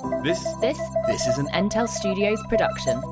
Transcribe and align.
This 0.00 0.42
This 0.62 0.78
this 1.06 1.26
is 1.26 1.36
an 1.36 1.46
Entale 1.52 1.86
Studios 1.86 2.40
production. 2.48 3.02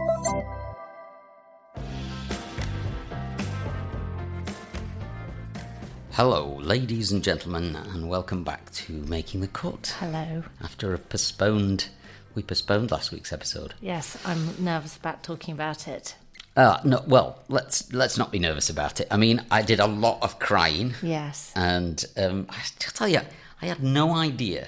Hello, 6.12 6.56
ladies 6.60 7.12
and 7.12 7.22
gentlemen, 7.22 7.76
and 7.76 8.08
welcome 8.08 8.42
back 8.42 8.70
to 8.72 8.92
Making 8.92 9.40
the 9.40 9.48
Cut. 9.48 9.94
Hello. 10.00 10.42
After 10.62 10.92
a 10.92 10.98
postponed, 10.98 11.88
we 12.34 12.42
postponed 12.42 12.90
last 12.90 13.12
week's 13.12 13.32
episode. 13.32 13.74
Yes, 13.80 14.16
I'm 14.24 14.62
nervous 14.62 14.96
about 14.96 15.22
talking 15.22 15.54
about 15.54 15.86
it. 15.86 16.16
Uh, 16.56 16.80
no, 16.84 17.04
well, 17.06 17.38
let's 17.48 17.92
let's 17.92 18.18
not 18.18 18.32
be 18.32 18.40
nervous 18.40 18.68
about 18.68 19.00
it. 19.00 19.06
I 19.12 19.16
mean, 19.16 19.44
I 19.50 19.62
did 19.62 19.78
a 19.78 19.86
lot 19.86 20.18
of 20.22 20.38
crying, 20.40 20.94
Yes. 21.02 21.52
and 21.54 22.04
um, 22.16 22.46
I 22.50 22.54
have 22.54 22.78
tell 22.78 23.08
you, 23.08 23.20
I 23.62 23.66
had 23.66 23.82
no 23.82 24.16
idea 24.16 24.66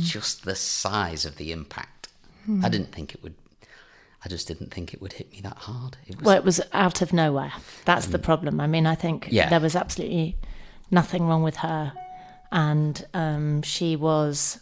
just 0.00 0.44
the 0.44 0.54
size 0.54 1.24
of 1.24 1.36
the 1.36 1.50
impact. 1.52 2.08
I 2.62 2.68
didn't 2.68 2.92
think 2.92 3.14
it 3.14 3.22
would. 3.22 3.34
I 4.24 4.28
just 4.28 4.46
didn't 4.48 4.72
think 4.72 4.94
it 4.94 5.00
would 5.02 5.14
hit 5.14 5.30
me 5.32 5.40
that 5.42 5.56
hard. 5.58 5.96
It 6.06 6.16
was 6.16 6.24
Well, 6.24 6.36
it 6.36 6.44
was 6.44 6.60
out 6.72 7.02
of 7.02 7.12
nowhere. 7.12 7.52
That's 7.84 8.06
the 8.06 8.18
problem. 8.18 8.60
I 8.60 8.66
mean, 8.66 8.86
I 8.86 8.94
think 8.94 9.24
Mm. 9.26 9.32
Yeah. 9.32 9.48
there 9.50 9.60
was 9.60 9.74
absolutely 9.76 10.36
nothing 10.90 11.26
wrong 11.26 11.42
with 11.42 11.56
her, 11.56 11.92
and 12.52 13.06
um, 13.14 13.62
she 13.62 13.96
was 13.96 14.60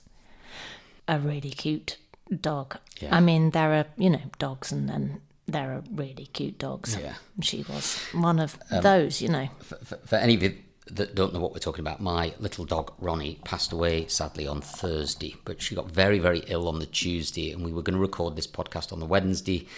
a 1.09 1.19
really 1.19 1.51
cute 1.51 1.97
dog. 2.41 2.79
Yeah. 3.01 3.17
I 3.17 3.21
mean, 3.21 3.51
there 3.51 3.73
are 3.75 3.87
you 3.97 4.11
know 4.11 4.23
dogs, 4.39 4.73
and 4.73 4.89
then 4.89 5.21
there 5.47 5.73
are 5.73 5.83
really 5.93 6.27
cute 6.33 6.59
dogs. 6.59 6.97
Yeah. 7.01 7.15
She 7.41 7.65
was 7.69 7.99
one 8.15 8.39
of 8.39 8.59
those. 8.71 9.21
You 9.21 9.29
know. 9.29 9.49
for, 9.61 9.77
for, 9.85 9.97
for 10.07 10.17
any 10.17 10.35
of 10.35 10.43
you 10.43 10.55
that 10.91 11.15
don't 11.15 11.33
know 11.33 11.39
what 11.41 11.53
we're 11.53 11.61
talking 11.61 11.81
about, 11.81 12.01
my 12.01 12.35
little 12.41 12.65
dog 12.65 12.93
Ronnie 12.99 13.39
passed 13.45 13.73
away 13.73 14.07
sadly 14.09 14.47
on 14.47 14.61
Thursday, 14.61 15.37
but 15.45 15.63
she 15.63 15.77
got 15.77 15.91
very, 15.91 16.19
very 16.19 16.43
ill 16.49 16.69
on 16.69 16.81
the 16.81 16.87
Tuesday, 16.87 17.53
and 17.53 17.65
we 17.65 17.73
were 17.73 17.83
going 17.83 17.95
to 17.95 18.01
record 18.01 18.35
this 18.35 18.49
podcast 18.49 18.93
on 18.93 18.99
the 18.99 19.07
Wednesday, 19.07 19.69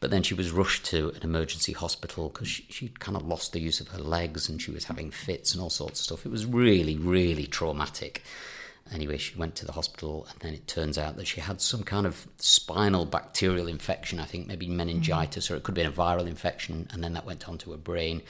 but 0.00 0.10
then 0.10 0.22
she 0.22 0.34
was 0.34 0.50
rushed 0.50 0.86
to 0.86 1.10
an 1.10 1.22
emergency 1.22 1.72
hospital 1.72 2.30
because 2.30 2.48
she, 2.48 2.64
she'd 2.70 2.98
kind 2.98 3.16
of 3.16 3.26
lost 3.26 3.52
the 3.52 3.60
use 3.60 3.80
of 3.80 3.88
her 3.88 3.98
legs 3.98 4.48
and 4.48 4.60
she 4.60 4.70
was 4.70 4.84
having 4.84 5.10
fits 5.10 5.52
and 5.52 5.62
all 5.62 5.70
sorts 5.70 6.00
of 6.00 6.04
stuff. 6.04 6.26
It 6.26 6.32
was 6.32 6.46
really, 6.46 6.96
really 6.96 7.46
traumatic. 7.46 8.22
Anyway, 8.92 9.16
she 9.16 9.36
went 9.36 9.54
to 9.56 9.66
the 9.66 9.72
hospital, 9.72 10.26
and 10.30 10.40
then 10.40 10.54
it 10.54 10.66
turns 10.66 10.98
out 10.98 11.16
that 11.16 11.26
she 11.26 11.40
had 11.40 11.60
some 11.60 11.82
kind 11.82 12.06
of 12.06 12.26
spinal 12.36 13.06
bacterial 13.06 13.66
infection. 13.66 14.20
I 14.20 14.24
think 14.24 14.46
maybe 14.46 14.68
meningitis, 14.68 15.50
or 15.50 15.56
it 15.56 15.62
could 15.62 15.76
have 15.76 15.84
been 15.84 15.92
a 15.92 16.04
viral 16.04 16.26
infection, 16.26 16.88
and 16.92 17.02
then 17.02 17.14
that 17.14 17.26
went 17.26 17.48
on 17.48 17.58
to 17.58 17.70
her 17.70 17.78
brain. 17.78 18.22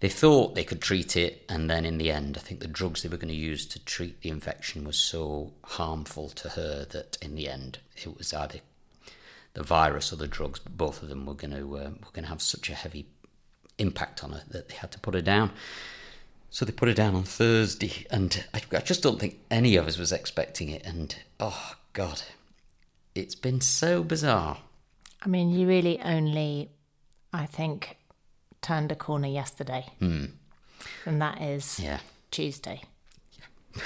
They 0.00 0.08
thought 0.08 0.54
they 0.54 0.64
could 0.64 0.82
treat 0.82 1.16
it, 1.16 1.44
and 1.48 1.70
then 1.70 1.84
in 1.84 1.98
the 1.98 2.10
end, 2.10 2.36
I 2.36 2.40
think 2.40 2.60
the 2.60 2.66
drugs 2.66 3.02
they 3.02 3.08
were 3.08 3.16
going 3.16 3.28
to 3.28 3.34
use 3.34 3.64
to 3.66 3.78
treat 3.84 4.20
the 4.20 4.28
infection 4.30 4.84
was 4.84 4.96
so 4.96 5.52
harmful 5.62 6.28
to 6.30 6.50
her 6.50 6.84
that 6.90 7.16
in 7.22 7.36
the 7.36 7.48
end, 7.48 7.78
it 7.96 8.18
was 8.18 8.34
either 8.34 8.58
the 9.54 9.62
virus 9.62 10.12
or 10.12 10.16
the 10.16 10.26
drugs, 10.26 10.58
but 10.58 10.76
both 10.76 11.02
of 11.02 11.08
them 11.08 11.24
were 11.24 11.34
going 11.34 11.52
to 11.52 11.76
uh, 11.78 11.90
were 11.90 12.12
going 12.12 12.24
to 12.24 12.28
have 12.28 12.42
such 12.42 12.68
a 12.68 12.74
heavy 12.74 13.06
impact 13.78 14.22
on 14.22 14.32
her 14.32 14.42
that 14.50 14.68
they 14.68 14.74
had 14.74 14.92
to 14.92 15.00
put 15.00 15.14
her 15.14 15.22
down. 15.22 15.52
So 16.54 16.64
they 16.64 16.70
put 16.70 16.86
her 16.86 16.94
down 16.94 17.16
on 17.16 17.24
Thursday, 17.24 18.06
and 18.12 18.44
I, 18.54 18.62
I 18.70 18.78
just 18.78 19.02
don't 19.02 19.18
think 19.18 19.40
any 19.50 19.74
of 19.74 19.88
us 19.88 19.98
was 19.98 20.12
expecting 20.12 20.68
it. 20.68 20.86
And 20.86 21.12
oh 21.40 21.74
God, 21.94 22.22
it's 23.12 23.34
been 23.34 23.60
so 23.60 24.04
bizarre. 24.04 24.58
I 25.20 25.28
mean, 25.28 25.50
you 25.50 25.66
really 25.66 25.98
only, 26.00 26.70
I 27.32 27.46
think, 27.46 27.96
turned 28.62 28.92
a 28.92 28.94
corner 28.94 29.26
yesterday, 29.26 29.86
and 29.98 31.20
that 31.20 31.42
is 31.42 31.80
Yeah. 31.80 31.98
Tuesday. 32.30 32.82
you 33.74 33.82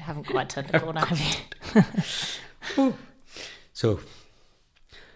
haven't 0.00 0.24
quite 0.24 0.50
turned 0.50 0.68
a 0.74 0.80
corner, 0.80 1.00
have 1.06 1.18
you? 2.76 2.94
So, 3.72 4.00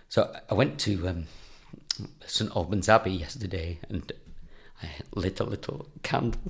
so 0.09 0.35
I 0.49 0.55
went 0.55 0.81
to 0.81 1.07
um, 1.07 1.27
St 2.25 2.51
Albans 2.57 2.89
Abbey 2.89 3.11
yesterday, 3.13 3.79
and 3.91 4.11
I 4.83 4.89
lit 5.15 5.39
a 5.39 5.45
little 5.45 5.91
candle. 6.03 6.41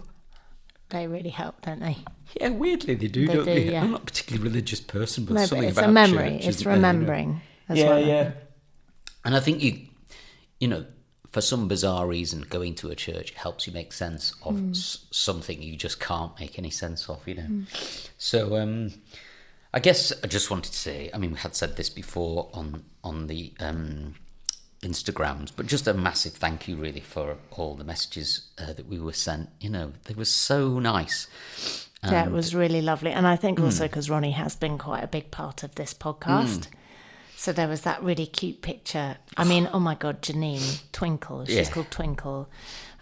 They 0.93 1.07
really 1.07 1.31
help, 1.31 1.61
don't 1.63 1.81
they? 1.81 1.97
Yeah, 2.41 2.51
weirdly 2.51 2.95
they 2.95 3.09
do, 3.09 3.27
They 3.27 3.33
don't 3.35 3.45
do, 3.47 3.55
they? 3.55 3.73
yeah. 3.73 3.83
I'm 3.83 3.91
not 3.93 4.03
a 4.03 4.05
particularly 4.05 4.47
religious 4.49 4.81
person, 4.81 5.25
but 5.25 5.35
No, 5.35 5.41
but 5.41 5.49
something 5.49 5.69
it's 5.69 5.79
about 5.79 5.89
a 5.91 5.93
memory. 5.93 6.31
church 6.39 6.47
It's 6.47 6.61
is- 6.61 6.67
I 6.67 6.71
don't 6.71 6.83
know. 6.83 6.89
remembering 6.89 7.41
as 7.69 7.79
yeah, 7.79 7.89
well. 7.89 8.07
yeah. 8.07 8.31
And 9.25 9.35
I 9.35 9.41
think 9.41 9.63
you, 9.63 9.87
you 10.61 10.69
know, 10.69 10.85
for 11.31 11.41
some 11.41 11.67
bizarre 11.67 12.07
reason, 12.07 12.43
going 12.43 12.75
to 12.77 12.91
a 12.91 12.95
church 12.95 13.31
helps 13.33 13.67
you 13.67 13.73
make 13.73 13.93
sense 13.93 14.35
of 14.43 14.59
Hmm. 14.59 14.71
s- 14.73 15.07
something 15.11 15.63
you 15.63 15.77
just 15.77 15.99
can't 15.99 16.39
make 16.39 16.59
any 16.59 16.71
sense 16.71 17.09
of, 17.09 17.27
you 17.27 17.35
know. 17.37 17.65
So, 18.19 18.57
um, 18.57 18.93
I 19.73 19.81
guess 19.81 20.13
I 20.23 20.27
just 20.27 20.51
wanted 20.51 20.73
to 20.73 20.79
say. 20.79 21.11
I 21.15 21.17
mean, 21.19 21.33
we 21.33 21.39
had 21.39 21.57
said 21.57 21.77
this 21.77 21.89
before 21.89 22.51
on 22.53 22.85
on 23.03 23.27
the 23.29 23.55
um, 23.61 24.15
Instagrams, 24.83 25.51
but 25.55 25.67
just 25.67 25.87
a 25.87 25.95
massive 25.95 26.33
thank 26.35 26.67
you, 26.69 26.77
really, 26.77 27.01
for 27.01 27.37
all 27.53 27.75
the 27.75 27.85
messages 27.85 28.49
uh, 28.59 28.73
that 28.73 28.87
we 28.89 28.99
were 28.99 29.13
sent. 29.13 29.49
You 29.61 29.71
know, 29.71 29.93
they 30.05 30.15
were 30.15 30.25
so 30.25 30.79
nice. 30.79 31.27
Yeah, 32.05 32.25
it 32.27 32.33
was 32.33 32.53
really 32.53 32.83
lovely. 32.83 33.13
And 33.13 33.27
I 33.27 33.37
think 33.37 33.59
Hmm. 33.61 33.67
also 33.67 33.85
because 33.85 34.11
Ronnie 34.11 34.33
has 34.33 34.57
been 34.57 34.77
quite 34.79 35.05
a 35.05 35.07
big 35.07 35.31
part 35.31 35.63
of 35.63 35.77
this 35.77 35.95
podcast. 35.95 36.67
So 37.37 37.53
there 37.53 37.69
was 37.69 37.83
that 37.83 38.03
really 38.03 38.27
cute 38.27 38.61
picture. 38.61 39.19
I 39.37 39.45
mean, 39.45 39.69
oh 39.73 39.79
my 39.79 39.95
God, 39.95 40.21
Janine 40.21 40.81
Twinkle, 40.93 41.45
she's 41.47 41.57
Yeah. 41.69 41.71
called 41.71 41.91
Twinkle 41.93 42.49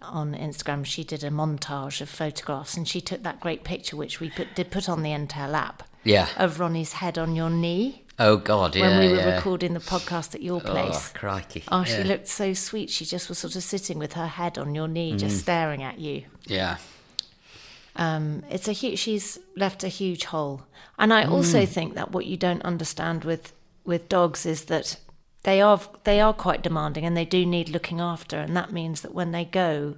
on 0.02 0.34
Instagram. 0.34 0.84
She 0.84 1.02
did 1.02 1.24
a 1.24 1.30
montage 1.30 2.00
of 2.02 2.08
photographs 2.10 2.76
and 2.76 2.86
she 2.86 3.00
took 3.00 3.22
that 3.22 3.40
great 3.40 3.64
picture, 3.64 3.96
which 3.96 4.20
we 4.20 4.28
put, 4.30 4.54
did 4.54 4.70
put 4.70 4.86
on 4.88 5.02
the 5.02 5.10
Entale 5.12 5.54
app, 5.54 5.82
Yeah. 6.04 6.28
of 6.36 6.60
Ronnie's 6.60 6.94
head 6.94 7.16
on 7.18 7.34
your 7.34 7.50
knee 7.50 8.04
Oh 8.22 8.36
God, 8.36 8.76
yeah. 8.76 8.82
when 8.82 8.98
we 9.00 9.08
were 9.08 9.18
yeah. 9.18 9.34
recording 9.36 9.72
the 9.72 9.80
podcast 9.80 10.34
at 10.34 10.42
your 10.42 10.58
Oh, 10.58 10.60
place. 10.60 11.08
crikey. 11.08 11.64
Oh, 11.72 11.84
she 11.84 11.92
yeah. 11.98 12.04
looked 12.04 12.28
so 12.28 12.52
sweet. 12.52 12.90
She 12.90 13.06
just 13.06 13.30
was 13.30 13.38
sort 13.38 13.56
of 13.56 13.62
sitting 13.62 13.98
with 13.98 14.12
her 14.12 14.26
head 14.26 14.58
on 14.58 14.74
your 14.74 14.88
knee, 14.88 15.16
just 15.16 15.36
Mm. 15.38 15.40
staring 15.40 15.82
at 15.82 15.98
you. 15.98 16.24
Yeah. 16.46 16.76
Um, 17.96 18.44
it's 18.50 18.68
a 18.68 18.72
huge. 18.72 18.98
She's 18.98 19.38
left 19.56 19.82
a 19.84 19.88
huge 19.88 20.24
hole, 20.26 20.62
and 20.98 21.12
I 21.12 21.24
also 21.24 21.64
think 21.66 21.94
that 21.94 22.12
what 22.12 22.26
you 22.26 22.36
don't 22.36 22.62
understand 22.62 23.24
with 23.24 23.52
with 23.84 24.08
dogs 24.08 24.44
is 24.46 24.66
that 24.66 24.96
they 25.42 25.60
are 25.60 25.80
they 26.04 26.20
are 26.20 26.32
quite 26.34 26.62
demanding 26.62 27.04
and 27.06 27.16
they 27.16 27.24
do 27.24 27.44
need 27.46 27.68
looking 27.70 28.00
after, 28.00 28.38
and 28.38 28.54
that 28.56 28.70
means 28.72 29.00
that 29.00 29.14
when 29.14 29.32
they 29.32 29.44
go, 29.46 29.96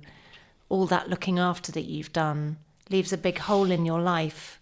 all 0.69 0.87
that 0.87 1.11
looking 1.11 1.39
after 1.39 1.71
that 1.73 1.83
you've 1.85 2.13
done 2.13 2.57
leaves 2.89 3.13
a 3.13 3.19
big 3.19 3.39
hole 3.39 3.71
in 3.71 3.85
your 3.85 4.01
life 4.01 4.59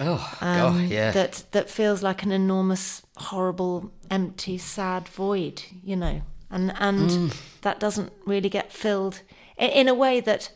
Oh 0.00 0.38
um, 0.40 0.56
God, 0.56 0.80
yeah. 0.90 1.10
that 1.12 1.44
that 1.52 1.70
feels 1.70 2.02
like 2.02 2.22
an 2.22 2.32
enormous, 2.32 3.02
horrible, 3.16 3.92
empty, 4.10 4.58
sad 4.58 5.08
void, 5.08 5.62
you 5.82 5.96
know, 5.96 6.22
and 6.50 6.72
and 6.78 7.10
Mm. 7.10 7.36
that 7.62 7.80
doesn't 7.80 8.12
really 8.26 8.48
get 8.50 8.72
filled 8.72 9.22
in, 9.56 9.70
in 9.70 9.88
a 9.88 9.94
way 9.94 10.20
that, 10.20 10.50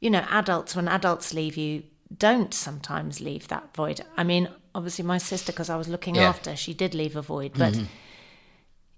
you 0.00 0.10
know, 0.10 0.24
adults 0.30 0.76
when 0.76 0.88
adults 0.88 1.32
leave 1.32 1.56
you 1.56 1.82
don't 2.18 2.52
sometimes 2.54 3.20
leave 3.20 3.48
that 3.48 3.74
void. 3.74 4.00
I 4.16 4.22
mean, 4.24 4.48
obviously, 4.74 5.04
my 5.04 5.18
sister, 5.18 5.50
because 5.52 5.70
I 5.70 5.76
was 5.76 5.88
looking 5.88 6.16
Yeah. 6.16 6.28
after, 6.28 6.54
she 6.56 6.74
did 6.74 6.94
leave 6.94 7.16
a 7.16 7.22
void, 7.22 7.52
but. 7.58 7.74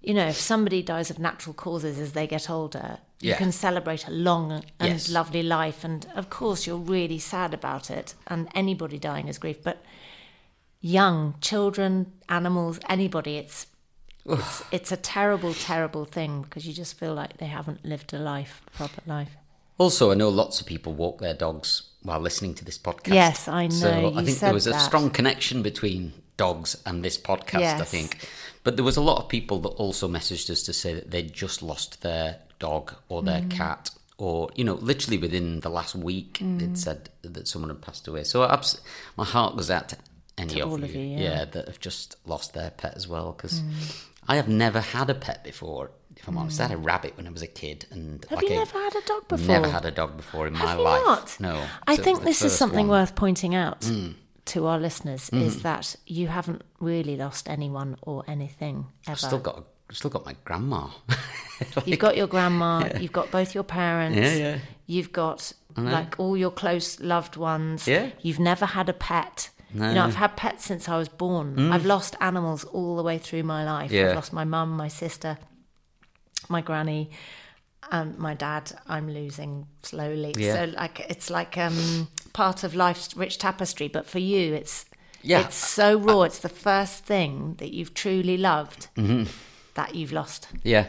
You 0.02 0.14
know, 0.14 0.28
if 0.28 0.36
somebody 0.36 0.82
dies 0.82 1.10
of 1.10 1.18
natural 1.18 1.52
causes 1.54 1.98
as 1.98 2.12
they 2.12 2.28
get 2.28 2.48
older, 2.48 2.98
you 3.20 3.30
Yeah. 3.30 3.38
can 3.38 3.52
celebrate 3.52 4.06
a 4.06 4.10
long 4.10 4.52
and 4.52 4.64
Yes. 4.92 5.08
lovely 5.08 5.42
life. 5.42 5.84
And 5.84 6.06
of 6.14 6.28
course, 6.30 6.66
you're 6.66 6.76
really 6.76 7.18
sad 7.18 7.54
about 7.54 7.90
it. 7.90 8.14
And 8.26 8.48
anybody 8.54 8.98
dying 8.98 9.28
is 9.28 9.38
grief. 9.38 9.62
But 9.62 9.82
young 10.80 11.34
children, 11.40 12.12
animals, 12.28 12.78
anybody. 12.88 13.36
It's 13.36 13.66
it's, 14.28 14.62
it's 14.72 14.90
a 14.92 14.96
terrible, 14.96 15.54
terrible 15.54 16.04
thing 16.04 16.42
because 16.42 16.66
you 16.66 16.72
just 16.72 16.98
feel 16.98 17.14
like 17.14 17.36
they 17.36 17.46
haven't 17.46 17.84
lived 17.84 18.12
a 18.12 18.18
life, 18.18 18.60
a 18.66 18.70
proper 18.72 19.00
life. 19.06 19.36
Also, 19.78 20.10
I 20.10 20.14
know 20.14 20.28
lots 20.30 20.60
of 20.60 20.66
people 20.66 20.92
walk 20.94 21.20
their 21.20 21.34
dogs 21.34 21.82
while 22.02 22.18
listening 22.18 22.52
to 22.54 22.64
this 22.64 22.76
podcast. 22.76 23.14
Yes, 23.14 23.46
I 23.46 23.68
know, 23.68 23.76
So 23.76 23.88
I 24.16 24.20
you 24.20 24.26
think 24.26 24.38
there 24.40 24.52
was 24.52 24.66
a 24.66 24.70
that. 24.70 24.80
strong 24.84 25.10
connection 25.10 25.62
between 25.62 26.12
dogs 26.36 26.76
and 26.84 27.04
this 27.04 27.16
podcast. 27.16 27.80
I 27.80 27.84
think, 27.84 28.28
but 28.64 28.74
there 28.74 28.84
was 28.84 28.96
a 28.96 29.00
lot 29.00 29.22
of 29.22 29.28
people 29.28 29.60
that 29.60 29.68
also 29.68 30.08
messaged 30.08 30.50
us 30.50 30.62
to 30.64 30.72
say 30.72 30.94
that 30.94 31.12
they'd 31.12 31.32
just 31.32 31.62
lost 31.62 32.02
their 32.02 32.38
dog 32.58 32.94
or 33.08 33.22
their 33.22 33.42
Mm. 33.42 33.50
cat 33.50 33.90
or 34.18 34.48
you 34.54 34.64
know, 34.64 34.74
literally 34.74 35.18
within 35.18 35.60
the 35.60 35.68
last 35.68 35.94
week, 35.94 36.38
Mm. 36.42 36.62
it 36.62 36.78
said 36.78 37.10
that 37.22 37.46
someone 37.48 37.68
had 37.70 37.82
passed 37.82 38.08
away. 38.08 38.24
So 38.24 38.44
abs- 38.44 38.80
my 39.16 39.24
heart 39.24 39.56
goes 39.56 39.70
out 39.70 39.88
to 39.90 39.96
any 40.38 40.54
To 40.54 40.60
of, 40.60 40.70
all 40.72 40.78
you, 40.78 40.84
of 40.86 40.94
you, 40.94 41.00
yeah. 41.02 41.44
Mm. 41.44 41.52
that 41.52 41.66
have 41.66 41.80
just 41.80 42.16
lost 42.24 42.54
their 42.54 42.70
pet 42.70 42.94
as 42.96 43.06
well. 43.08 43.32
Because 43.32 43.62
I 44.28 44.36
have 44.36 44.48
never 44.48 44.80
had 44.80 45.10
a 45.10 45.14
pet 45.14 45.44
before. 45.44 45.90
If 46.16 46.26
I'm 46.28 46.38
honest, 46.38 46.58
I 46.60 46.64
had 46.64 46.72
a 46.72 46.78
rabbit 46.78 47.14
when 47.18 47.26
I 47.26 47.30
was 47.30 47.42
a 47.42 47.46
kid, 47.46 47.84
and 47.90 48.24
Have 48.30 48.38
like 48.38 48.48
you 48.48 48.54
a- 48.56 48.58
never 48.60 48.78
had 48.78 48.96
a 48.96 49.02
dog 49.06 49.28
before? 49.28 49.46
Never 49.48 49.68
had 49.68 49.84
a 49.84 49.90
dog 49.90 50.16
before 50.16 50.46
in 50.46 50.54
my 50.54 50.60
Have 50.60 50.78
you 50.78 50.84
life. 50.84 51.04
not? 51.04 51.36
No. 51.40 51.62
I 51.86 51.96
So 51.96 52.02
think 52.02 52.22
this 52.22 52.40
is 52.40 52.56
something 52.56 52.88
one. 52.88 52.98
Mm. 52.98 53.00
worth 53.02 53.14
pointing 53.16 53.54
out 53.54 53.86
to 54.46 54.66
our 54.66 54.78
listeners 54.78 55.28
is 55.30 55.60
that 55.62 55.94
you 56.06 56.28
haven't 56.28 56.62
really 56.80 57.16
lost 57.16 57.50
anyone 57.50 57.96
or 58.00 58.24
anything 58.26 58.86
ever. 59.06 59.12
I've 59.12 59.20
still 59.20 59.38
got, 59.40 59.66
still 59.92 60.10
got 60.10 60.24
my 60.26 60.34
grandma. 60.44 60.88
You've 61.86 61.98
got 62.00 62.16
your 62.16 62.26
grandma, 62.26 62.88
you've 63.00 63.12
got 63.12 63.30
both 63.30 63.54
your 63.54 63.64
parents, 63.64 64.18
Yeah, 64.18 64.34
yeah. 64.34 64.58
you've 64.86 65.10
got 65.12 65.52
like 65.74 66.18
all 66.20 66.36
your 66.36 66.50
close 66.50 67.00
loved 67.00 67.36
ones. 67.36 67.86
Yeah. 67.88 68.10
You've 68.20 68.38
never 68.40 68.66
had 68.66 68.88
a 68.90 68.92
pet. 68.92 69.48
No. 69.72 69.88
You 69.88 69.94
know, 69.94 70.04
I've 70.04 70.14
had 70.16 70.36
pets 70.36 70.64
since 70.66 70.86
I 70.88 70.96
was 70.98 71.08
born. 71.08 71.72
I've 71.72 71.86
lost 71.86 72.14
animals 72.20 72.64
all 72.64 72.96
the 72.96 73.02
way 73.02 73.16
through 73.18 73.42
my 73.42 73.64
life. 73.64 73.90
Mm. 73.90 73.94
Yeah. 73.94 74.08
I've 74.10 74.14
lost 74.16 74.32
my 74.34 74.44
mum, 74.44 74.70
my 74.70 74.88
sister, 74.88 75.38
my 76.48 76.60
granny, 76.60 77.10
and 77.90 78.18
my 78.18 78.34
dad. 78.34 78.72
I'm 78.86 79.08
losing 79.12 79.66
slowly. 79.82 80.34
Yeah. 80.36 80.54
So 80.54 80.64
like 80.76 81.00
it's 81.08 81.30
like 81.30 81.56
um, 81.58 82.08
part 82.34 82.64
of 82.64 82.74
life's 82.74 83.16
rich 83.16 83.38
tapestry. 83.38 83.88
But 83.88 84.06
for 84.06 84.18
you, 84.18 84.52
it's 84.54 84.84
Yeah. 85.22 85.40
it's 85.40 85.56
so 85.56 85.98
raw. 85.98 86.22
It's 86.22 86.38
the 86.40 86.48
first 86.50 87.04
thing 87.04 87.54
that 87.58 87.72
you've 87.72 87.94
truly 87.94 88.36
loved 88.36 88.88
Mm-hmm. 88.96 89.24
That 89.76 89.94
you've 89.94 90.12
lost. 90.12 90.48
yeah. 90.64 90.86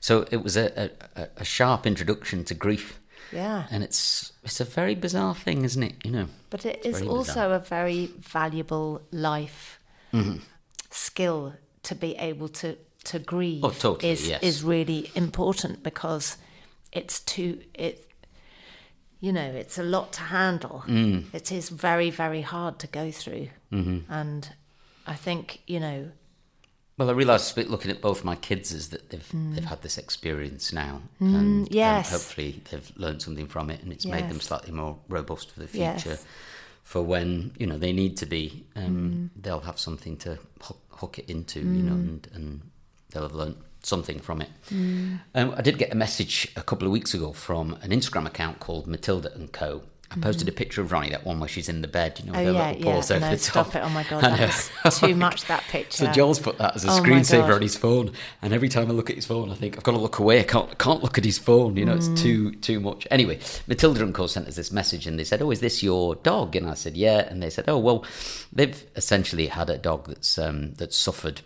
So 0.00 0.24
it 0.30 0.40
was 0.44 0.56
a, 0.56 0.90
a, 1.16 1.28
a 1.38 1.44
sharp 1.44 1.84
introduction 1.86 2.44
to 2.44 2.54
grief. 2.54 3.00
Yeah. 3.32 3.64
And 3.72 3.82
it's 3.82 4.32
it's 4.44 4.60
a 4.60 4.64
very 4.64 4.94
bizarre 4.94 5.34
thing, 5.34 5.64
isn't 5.64 5.82
it? 5.82 5.94
You 6.04 6.12
know. 6.12 6.26
But 6.50 6.64
It's 6.64 7.02
also 7.02 7.32
bizarre. 7.32 7.54
a 7.54 7.58
very 7.58 8.06
valuable 8.34 9.00
life 9.10 9.80
Mm-hmm. 10.12 10.36
skill 10.90 11.54
to 11.82 11.94
be 11.94 12.14
able 12.30 12.48
to 12.48 12.76
to 13.04 13.18
grieve. 13.18 13.64
Oh, 13.64 13.70
totally, 13.70 14.12
Is 14.12 14.28
yes. 14.28 14.42
is 14.42 14.62
really 14.62 15.10
important 15.14 15.82
because 15.82 16.36
it's 16.92 17.18
too 17.34 17.58
it. 17.74 17.96
You 19.20 19.32
know, 19.32 19.50
it's 19.60 19.78
a 19.78 19.82
lot 19.82 20.12
to 20.12 20.20
handle. 20.20 20.84
Mm. 20.86 21.24
It 21.34 21.50
is 21.50 21.68
very 21.70 22.10
very 22.10 22.42
hard 22.42 22.78
to 22.78 22.86
go 22.86 23.10
through, 23.10 23.48
Mm-hmm. 23.72 24.12
and 24.12 24.48
I 25.06 25.14
think 25.16 25.60
you 25.66 25.80
know. 25.80 26.10
Well, 26.96 27.10
I 27.10 27.12
realise 27.12 27.56
looking 27.56 27.90
at 27.90 28.00
both 28.00 28.22
my 28.22 28.36
kids 28.36 28.70
is 28.72 28.90
that 28.90 29.10
they've 29.10 29.28
they've 29.54 29.64
had 29.64 29.82
this 29.82 29.98
experience 29.98 30.72
now, 30.72 31.02
and, 31.18 31.36
and 31.36 31.66
Mm. 31.68 31.74
yes. 31.74 32.10
hopefully 32.10 32.62
they've 32.70 32.92
learned 32.96 33.20
something 33.20 33.48
from 33.48 33.68
it, 33.70 33.82
and 33.82 33.92
it's 33.92 34.06
made 34.06 34.28
them 34.28 34.40
slightly 34.40 34.70
more 34.72 34.98
robust 35.08 35.50
for 35.50 35.60
the 35.60 35.78
Yes. 35.78 36.02
future. 36.02 36.20
For 36.84 37.02
when 37.02 37.52
you 37.58 37.66
know 37.66 37.78
they 37.78 37.92
need 37.92 38.16
to 38.18 38.26
be, 38.26 38.64
Mm. 38.76 38.84
um, 38.86 39.30
they'll 39.34 39.60
have 39.70 39.78
something 39.78 40.16
to 40.18 40.38
hook, 40.60 40.78
hook 40.90 41.18
it 41.18 41.28
into, 41.28 41.60
you 41.60 41.82
know, 41.82 41.94
and, 41.94 42.28
and 42.32 42.60
they'll 43.10 43.22
have 43.22 43.34
learned 43.34 43.56
something 43.82 44.20
from 44.20 44.40
it. 44.40 44.50
Mm. 44.70 45.20
Um, 45.34 45.54
I 45.56 45.62
did 45.62 45.78
get 45.78 45.90
a 45.92 45.96
message 45.96 46.52
a 46.56 46.62
couple 46.62 46.86
of 46.86 46.92
weeks 46.92 47.12
ago 47.12 47.32
from 47.32 47.74
an 47.82 47.90
Instagram 47.90 48.26
account 48.26 48.60
called 48.60 48.86
Matilda 48.86 49.32
and 49.34 49.50
Co. 49.52 49.82
I 50.16 50.20
posted 50.20 50.48
a 50.48 50.52
picture 50.52 50.80
of 50.80 50.92
Ronnie, 50.92 51.10
that 51.10 51.24
one 51.24 51.40
where 51.40 51.48
she's 51.48 51.68
in 51.68 51.82
the 51.82 51.88
bed, 51.88 52.20
you 52.20 52.30
know, 52.30 52.38
with 52.38 52.40
Mm. 52.40 52.50
Oh 52.50 52.52
her 52.52 52.52
yeah, 52.52 52.68
little 52.72 52.84
yeah. 52.92 52.98
over 52.98 53.20
No, 53.20 53.30
the 53.30 53.36
top. 53.36 53.38
stop 53.70 53.74
it! 53.76 53.82
Oh 53.84 53.88
my 53.88 54.02
god, 54.04 54.24
I 54.24 54.30
that 54.36 54.40
know. 54.40 54.46
was 54.84 55.00
too 55.00 55.14
much. 55.26 55.44
That 55.46 55.62
picture. 55.64 56.06
So 56.06 56.12
Joel's 56.12 56.38
put 56.38 56.58
that 56.58 56.76
as 56.76 56.84
a 56.84 56.88
Oh 56.88 57.00
screensaver 57.00 57.54
on 57.54 57.62
his 57.62 57.76
phone, 57.76 58.12
and 58.42 58.52
every 58.52 58.68
time 58.68 58.88
I 58.90 58.94
look 58.94 59.10
at 59.10 59.16
his 59.16 59.26
phone, 59.26 59.50
I 59.50 59.54
think 59.54 59.76
I've 59.76 59.82
got 59.82 59.92
to 59.92 59.98
look 59.98 60.18
away. 60.18 60.40
I 60.40 60.44
can't, 60.44 60.78
can't 60.78 61.02
look 61.02 61.18
at 61.18 61.24
his 61.24 61.38
phone. 61.38 61.76
You 61.76 61.84
know, 61.84 61.94
Mm. 61.96 62.12
it's 62.14 62.22
too 62.22 62.52
too 62.56 62.80
much. 62.80 63.06
Anyway, 63.10 63.40
Matilda 63.66 64.02
and 64.02 64.14
Co 64.14 64.26
sent 64.26 64.46
us 64.48 64.56
this 64.56 64.70
message, 64.72 65.06
and 65.06 65.18
they 65.18 65.24
said, 65.24 65.42
"Oh, 65.42 65.50
is 65.50 65.60
this 65.60 65.82
your 65.82 66.14
dog?" 66.16 66.54
And 66.56 66.68
I 66.68 66.74
said, 66.74 66.96
"Yeah." 66.96 67.18
And 67.28 67.42
they 67.42 67.50
said, 67.50 67.64
"Oh, 67.68 67.78
well, 67.78 68.04
they've 68.52 68.84
essentially 68.96 69.48
had 69.48 69.68
a 69.70 69.78
dog 69.78 70.06
that's 70.08 70.38
um, 70.38 70.74
that's 70.74 70.96
suffered." 70.96 71.40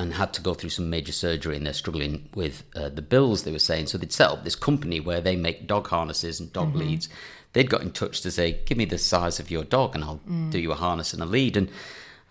And 0.00 0.14
had 0.14 0.32
to 0.34 0.40
go 0.42 0.54
through 0.54 0.70
some 0.70 0.88
major 0.90 1.10
surgery, 1.10 1.56
and 1.56 1.66
they're 1.66 1.72
struggling 1.72 2.28
with 2.32 2.62
uh, 2.76 2.88
the 2.88 3.02
bills. 3.02 3.42
They 3.42 3.50
were 3.50 3.58
saying 3.58 3.88
so 3.88 3.98
they'd 3.98 4.12
set 4.12 4.30
up 4.30 4.44
this 4.44 4.54
company 4.54 5.00
where 5.00 5.20
they 5.20 5.34
make 5.34 5.66
dog 5.66 5.88
harnesses 5.88 6.38
and 6.38 6.52
dog 6.52 6.76
leads. 6.76 7.08
They'd 7.52 7.70
got 7.70 7.82
in 7.82 7.92
touch 7.92 8.20
to 8.22 8.30
say, 8.30 8.60
"Give 8.66 8.78
me 8.78 8.84
the 8.84 8.98
size 8.98 9.40
of 9.40 9.50
your 9.50 9.64
dog, 9.64 9.94
and 9.94 10.04
I'll 10.04 10.20
do 10.50 10.58
you 10.58 10.72
a 10.72 10.74
harness 10.74 11.12
and 11.12 11.22
a 11.22 11.26
lead." 11.26 11.56
And 11.56 11.70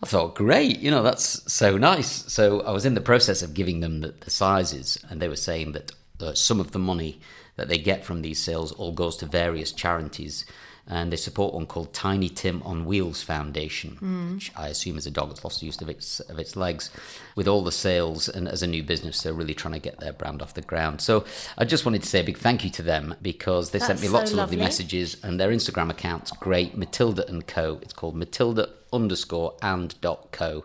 I 0.01 0.05
thought, 0.05 0.35
great, 0.35 0.79
you 0.79 0.91
know, 0.91 1.01
that's 1.01 1.51
so 1.51 1.75
nice. 1.77 2.31
So 2.31 2.61
I 2.61 2.71
was 2.71 2.85
in 2.85 2.93
the 2.93 3.01
process 3.01 3.41
of 3.41 3.55
giving 3.55 3.79
them 3.79 4.01
the, 4.01 4.13
the 4.19 4.29
sizes, 4.29 5.03
and 5.09 5.19
they 5.19 5.27
were 5.27 5.35
saying 5.35 5.71
that 5.71 5.91
uh, 6.19 6.33
some 6.33 6.59
of 6.59 6.71
the 6.71 6.79
money 6.79 7.19
that 7.55 7.67
they 7.67 7.79
get 7.79 8.05
from 8.05 8.21
these 8.21 8.39
sales 8.39 8.71
all 8.73 8.91
goes 8.91 9.17
to 9.17 9.25
various 9.25 9.71
charities. 9.71 10.45
And 10.89 11.11
they 11.11 11.17
support 11.17 11.53
one 11.53 11.65
called 11.65 11.93
Tiny 11.93 12.29
Tim 12.29 12.63
on 12.63 12.85
Wheels 12.85 13.21
Foundation, 13.21 14.33
which 14.35 14.51
I 14.55 14.69
assume 14.69 14.97
is 14.97 15.05
a 15.05 15.11
dog 15.11 15.27
that's 15.29 15.43
lost 15.43 15.59
the 15.59 15.65
use 15.65 15.81
of 15.81 15.89
its 15.89 16.21
of 16.21 16.39
its 16.39 16.55
legs. 16.55 16.89
With 17.35 17.45
all 17.47 17.61
the 17.61 17.73
sales 17.73 18.29
and 18.29 18.47
as 18.47 18.63
a 18.63 18.67
new 18.67 18.83
business, 18.83 19.21
they're 19.21 19.33
really 19.33 19.53
trying 19.53 19.73
to 19.73 19.81
get 19.81 19.99
their 19.99 20.13
brand 20.13 20.41
off 20.41 20.53
the 20.53 20.61
ground. 20.61 21.01
So 21.01 21.25
I 21.57 21.65
just 21.65 21.85
wanted 21.85 22.03
to 22.03 22.07
say 22.07 22.21
a 22.21 22.23
big 22.23 22.37
thank 22.37 22.63
you 22.63 22.69
to 22.71 22.81
them 22.81 23.15
because 23.21 23.71
they 23.71 23.79
sent 23.79 23.89
That's 23.99 24.01
me 24.03 24.07
so 24.07 24.13
lots 24.13 24.31
of 24.31 24.37
lovely 24.37 24.55
lovely. 24.55 24.65
messages 24.65 25.17
and 25.23 25.37
their 25.37 25.49
Instagram 25.49 25.89
account's 25.89 26.31
great, 26.31 26.77
Matilda 26.77 27.27
and 27.27 27.45
Co. 27.45 27.79
It's 27.81 27.93
called 27.93 28.15
Matilda 28.15 28.69
underscore 28.93 29.55
and 29.61 29.99
dot 29.99 30.31
co, 30.31 30.63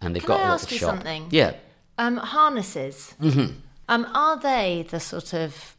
and 0.00 0.16
they've 0.16 0.22
Can 0.22 0.28
got 0.28 0.40
I 0.40 0.42
a 0.42 0.44
little 0.46 0.54
ask 0.54 0.72
you 0.72 0.78
shop. 0.78 0.90
something? 0.96 1.28
Yeah, 1.30 1.52
Um, 1.98 2.16
harnesses. 2.16 3.14
Mm-hmm. 3.22 3.54
Um, 3.88 4.06
are 4.12 4.36
they 4.40 4.86
the 4.90 4.98
sort 4.98 5.32
of 5.34 5.76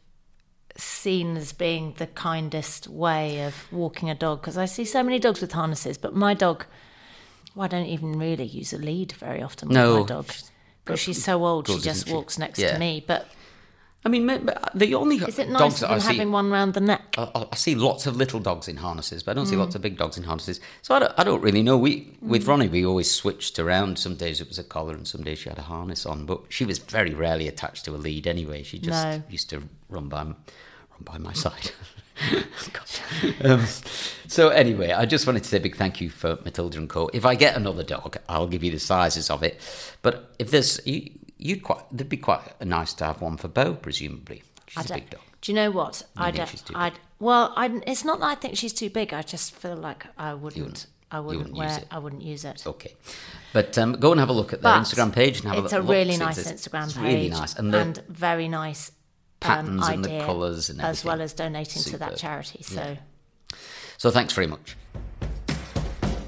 seen 0.76 1.36
as 1.36 1.52
being 1.52 1.94
the 1.98 2.06
kindest 2.06 2.88
way 2.88 3.42
of 3.44 3.70
walking 3.72 4.10
a 4.10 4.14
dog? 4.14 4.40
Because 4.40 4.58
I 4.58 4.64
see 4.64 4.84
so 4.84 5.02
many 5.02 5.18
dogs 5.18 5.40
with 5.40 5.52
harnesses, 5.52 5.98
but 5.98 6.14
my 6.14 6.34
dog, 6.34 6.64
well, 7.54 7.64
I 7.64 7.68
don't 7.68 7.86
even 7.86 8.18
really 8.18 8.44
use 8.44 8.72
a 8.72 8.78
lead 8.78 9.12
very 9.12 9.42
often 9.42 9.68
with 9.68 9.76
No, 9.76 10.00
my 10.00 10.06
dog. 10.06 10.32
Because 10.84 11.00
she's 11.00 11.22
so 11.24 11.44
old, 11.44 11.66
she 11.68 11.74
just 11.74 11.86
isn't 11.86 12.08
she? 12.08 12.12
walks 12.14 12.38
next 12.38 12.58
Yeah. 12.58 12.72
to 12.74 12.78
me. 12.78 13.02
But 13.06 13.26
I 14.06 14.10
mean, 14.10 14.26
ma- 14.26 14.38
ma- 14.38 14.52
the 14.74 14.94
only 14.94 15.16
is 15.16 15.38
it 15.38 15.48
dogs 15.48 15.60
nice 15.60 15.80
that 15.80 15.86
than 15.88 15.96
I 15.96 15.98
see. 15.98 16.06
having 16.18 16.30
one 16.32 16.50
round 16.50 16.74
the 16.74 16.80
neck? 16.80 17.14
I, 17.16 17.46
I 17.50 17.56
see 17.56 17.74
lots 17.74 18.06
of 18.06 18.16
little 18.16 18.38
dogs 18.38 18.68
in 18.68 18.76
harnesses, 18.76 19.22
but 19.22 19.30
I 19.30 19.34
don't 19.34 19.46
see 19.46 19.56
Mm. 19.56 19.60
lots 19.60 19.74
of 19.74 19.80
big 19.82 19.96
dogs 19.96 20.18
in 20.18 20.24
harnesses. 20.24 20.60
So 20.82 20.94
I 20.94 20.98
don't, 20.98 21.12
I 21.16 21.24
don't 21.24 21.40
really 21.40 21.62
know. 21.62 21.78
We 21.78 22.14
with 22.20 22.46
Ronnie, 22.46 22.68
we 22.68 22.84
always 22.84 23.10
switched 23.10 23.58
around. 23.58 23.98
Some 23.98 24.16
days 24.16 24.40
it 24.42 24.48
was 24.48 24.58
a 24.58 24.64
collar, 24.64 24.92
and 24.92 25.08
some 25.08 25.22
days 25.22 25.38
she 25.38 25.48
had 25.48 25.58
a 25.58 25.62
harness 25.62 26.04
on. 26.04 26.26
But 26.26 26.40
she 26.50 26.64
was 26.66 26.78
very 26.78 27.14
rarely 27.14 27.48
attached 27.48 27.86
to 27.86 27.94
a 27.94 27.96
lead 27.96 28.26
anyway. 28.26 28.62
She 28.62 28.78
just 28.78 29.04
No. 29.06 29.22
used 29.30 29.48
to 29.50 29.62
run 29.88 30.08
by, 30.10 30.22
run 30.24 30.34
by 31.02 31.16
my 31.18 31.32
side. 31.32 31.70
Um, 33.42 33.64
so 34.28 34.48
anyway, 34.50 34.92
I 34.92 35.04
just 35.06 35.26
wanted 35.26 35.42
to 35.44 35.48
say 35.48 35.56
a 35.56 35.60
big 35.60 35.76
thank 35.76 36.00
you 36.00 36.10
for 36.10 36.38
Matilda 36.44 36.78
and 36.78 36.88
Co. 36.88 37.10
If 37.12 37.24
I 37.26 37.34
get 37.34 37.56
another 37.56 37.82
dog, 37.82 38.16
I'll 38.28 38.46
give 38.46 38.62
you 38.62 38.70
the 38.70 38.78
sizes 38.78 39.30
of 39.30 39.42
it. 39.42 39.60
But 40.02 40.34
if 40.38 40.50
there's, 40.50 40.80
you, 40.86 41.10
you'd 41.44 41.62
quite, 41.62 41.84
there'd 41.92 42.08
be 42.08 42.16
quite 42.16 42.42
nice 42.64 42.92
to 42.94 43.04
have 43.04 43.20
one 43.20 43.36
for 43.36 43.48
Bo, 43.48 43.74
presumably. 43.74 44.42
She's 44.66 44.90
I 44.90 44.94
a 44.94 44.98
big 44.98 45.10
dog. 45.10 45.20
Do 45.42 45.52
you 45.52 45.56
know 45.56 45.70
what? 45.70 46.02
I 46.16 46.24
think 46.26 46.36
don't. 46.38 46.48
she's 46.48 46.62
too 46.62 46.74
I 46.74 46.90
well, 47.20 47.52
I, 47.54 47.66
it's 47.86 48.04
not 48.04 48.18
that 48.20 48.26
I 48.26 48.34
think 48.34 48.56
she's 48.56 48.72
too 48.72 48.90
big. 48.90 49.12
I 49.14 49.22
just 49.22 49.54
feel 49.54 49.76
like 49.76 50.06
I 50.18 50.34
wouldn't. 50.34 50.86
I 51.10 51.20
wouldn't, 51.20 51.38
wouldn't 51.52 51.56
wear. 51.58 51.68
use 51.68 51.76
it. 51.78 51.86
I 51.90 51.98
wouldn't 51.98 52.22
use 52.22 52.44
it. 52.44 52.66
Okay, 52.66 52.94
but 53.52 53.76
um, 53.78 53.92
go 53.92 54.10
and 54.10 54.18
have 54.18 54.30
a 54.30 54.32
look 54.32 54.52
at 54.52 54.62
their 54.62 54.72
But 54.72 54.82
Instagram 54.82 55.12
page 55.12 55.40
and 55.40 55.48
have 55.48 55.58
a 55.58 55.60
look. 55.60 55.64
it's 55.66 55.72
a 55.74 55.82
really 55.82 56.16
nice 56.16 56.38
it's- 56.38 56.52
Instagram 56.66 56.84
it's 56.84 56.94
page. 56.94 57.04
really 57.04 57.28
nice, 57.28 57.54
and 57.54 57.72
the 57.72 58.02
very 58.08 58.48
nice 58.48 58.88
um, 58.90 58.94
patterns 59.40 59.88
and 59.88 60.04
the 60.04 60.20
colours 60.20 60.70
and 60.70 60.80
as 60.80 61.04
well 61.04 61.20
as 61.20 61.34
donating 61.34 61.82
to 61.82 61.98
that 61.98 62.16
charity. 62.16 62.62
So, 62.62 62.96
so 63.98 64.10
thanks 64.10 64.32
very 64.32 64.46
much. 64.46 64.76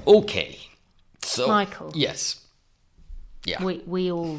Okay, 0.05 0.59
so 1.23 1.47
Michael. 1.47 1.91
yes, 1.95 2.39
yeah, 3.45 3.61
we 3.63 3.81
we 3.85 4.11
all 4.11 4.37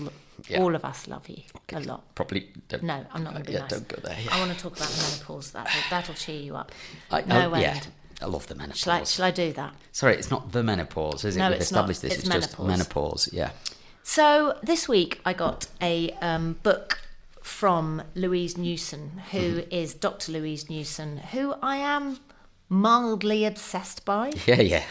Yeah. 0.48 0.62
all 0.62 0.74
of 0.74 0.84
us 0.84 1.06
love 1.08 1.28
you 1.28 1.42
a 1.72 1.80
lot. 1.80 2.14
probably 2.14 2.48
don't, 2.68 2.82
No, 2.82 3.04
I'm 3.12 3.22
not 3.24 3.32
going 3.34 3.44
to 3.44 3.50
be 3.50 3.54
yeah, 3.54 3.60
nice. 3.60 3.70
don't 3.70 3.88
go 3.88 3.96
there. 4.02 4.16
I 4.32 4.40
want 4.40 4.52
to 4.52 4.58
talk 4.58 4.76
about 4.76 4.88
the 4.88 5.02
menopause. 5.10 5.50
That'll, 5.52 5.80
that'll 5.90 6.14
cheer 6.14 6.40
you 6.40 6.56
up. 6.56 6.72
I, 7.10 7.20
no 7.22 7.52
oh, 7.54 7.58
yeah. 7.58 7.80
I 8.22 8.26
love 8.26 8.46
the 8.46 8.54
menopause. 8.54 8.78
Shall 8.80 8.92
I, 8.94 9.04
shall 9.04 9.24
I 9.26 9.30
do 9.30 9.52
that? 9.52 9.74
Sorry, 9.92 10.14
it's 10.14 10.30
not 10.30 10.52
the 10.52 10.62
menopause, 10.62 11.24
is 11.24 11.36
it? 11.36 11.38
No, 11.38 11.50
We've 11.50 11.60
it's 11.60 11.70
not. 11.70 11.90
established 11.90 12.02
this. 12.02 12.12
It's 12.14 12.24
It's, 12.24 12.34
just 12.34 12.58
menopause. 12.58 12.66
menopause. 12.66 13.28
Yeah. 13.32 13.50
So 14.02 14.56
this 14.62 14.88
week 14.88 15.20
I 15.24 15.32
got 15.34 15.66
a 15.82 16.10
um, 16.22 16.54
book 16.62 17.00
from 17.42 18.02
Louise 18.14 18.56
Newson, 18.58 19.22
who 19.32 19.62
is 19.70 19.90
Mm-hmm. 19.92 20.00
Dr. 20.00 20.32
Louise 20.32 20.68
Newson, 20.70 21.18
who 21.18 21.54
I 21.62 21.76
am 21.76 22.18
mildly 22.68 23.44
obsessed 23.44 24.04
by. 24.04 24.32
Yeah, 24.46 24.60
yeah. 24.60 24.84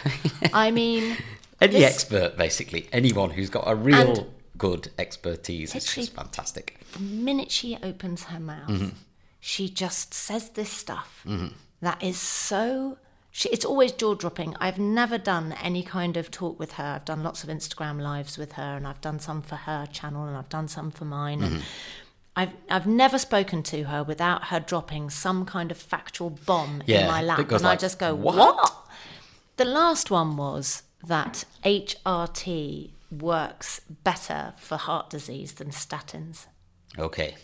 I 0.54 0.72
mean, 0.72 1.18
Any 1.62 1.74
this- 1.74 1.94
expert, 1.96 2.38
basically, 2.38 2.88
anyone 2.92 3.32
who's 3.32 3.50
got 3.50 3.64
a 3.68 3.76
real 3.76 4.28
good 4.58 4.90
expertise, 4.98 5.76
it's 5.76 5.94
just 5.94 6.14
fantastic. 6.14 6.80
the 6.94 7.00
minute 7.00 7.52
she 7.52 7.78
opens 7.84 8.24
her 8.26 8.40
mouth, 8.40 8.70
Mm-hmm. 8.70 8.90
she 9.40 9.70
just 9.70 10.14
says 10.14 10.50
this 10.50 10.72
stuff 10.72 11.26
that 11.82 12.02
is 12.04 12.18
so. 12.18 12.98
She, 13.32 13.50
it's 13.50 13.66
always 13.66 13.92
jaw 13.92 14.16
dropping. 14.16 14.56
I've 14.60 14.80
never 14.80 15.20
done 15.20 15.54
any 15.62 15.84
kind 15.84 16.18
of 16.18 16.32
talk 16.32 16.58
with 16.60 16.74
her. 16.74 16.84
I've 16.96 17.06
done 17.06 17.22
lots 17.22 17.44
of 17.44 17.50
Instagram 17.50 18.02
lives 18.02 18.36
with 18.36 18.54
her, 18.54 18.76
and 18.78 18.88
I've 18.88 19.00
done 19.02 19.20
some 19.20 19.44
for 19.44 19.56
her 19.58 19.86
channel, 19.92 20.24
and 20.26 20.36
I've 20.36 20.50
done 20.50 20.68
some 20.68 20.90
for 20.90 21.06
mine. 21.06 21.44
And 21.44 21.64
I've 22.36 22.54
I've 22.68 22.88
never 22.88 23.20
spoken 23.20 23.62
to 23.64 23.84
her 23.84 24.04
without 24.04 24.46
her 24.46 24.60
dropping 24.60 25.12
some 25.12 25.46
kind 25.46 25.70
of 25.72 25.78
factual 25.78 26.32
bomb 26.32 26.82
in 26.88 27.08
my 27.08 27.22
lap, 27.22 27.52
and 27.52 27.68
I 27.68 27.76
just 27.76 28.00
go, 28.00 28.16
"What?" 28.16 28.36
"What?" 28.38 28.74
The 29.58 29.66
last 29.66 30.10
one 30.10 30.36
was 30.36 30.82
that 31.04 31.46
HRT 31.64 32.90
works 33.12 33.82
better 34.04 34.54
for 34.58 34.78
heart 34.78 35.10
disease 35.10 35.54
than 35.54 35.70
statins. 35.72 36.48
Okay. 36.98 37.36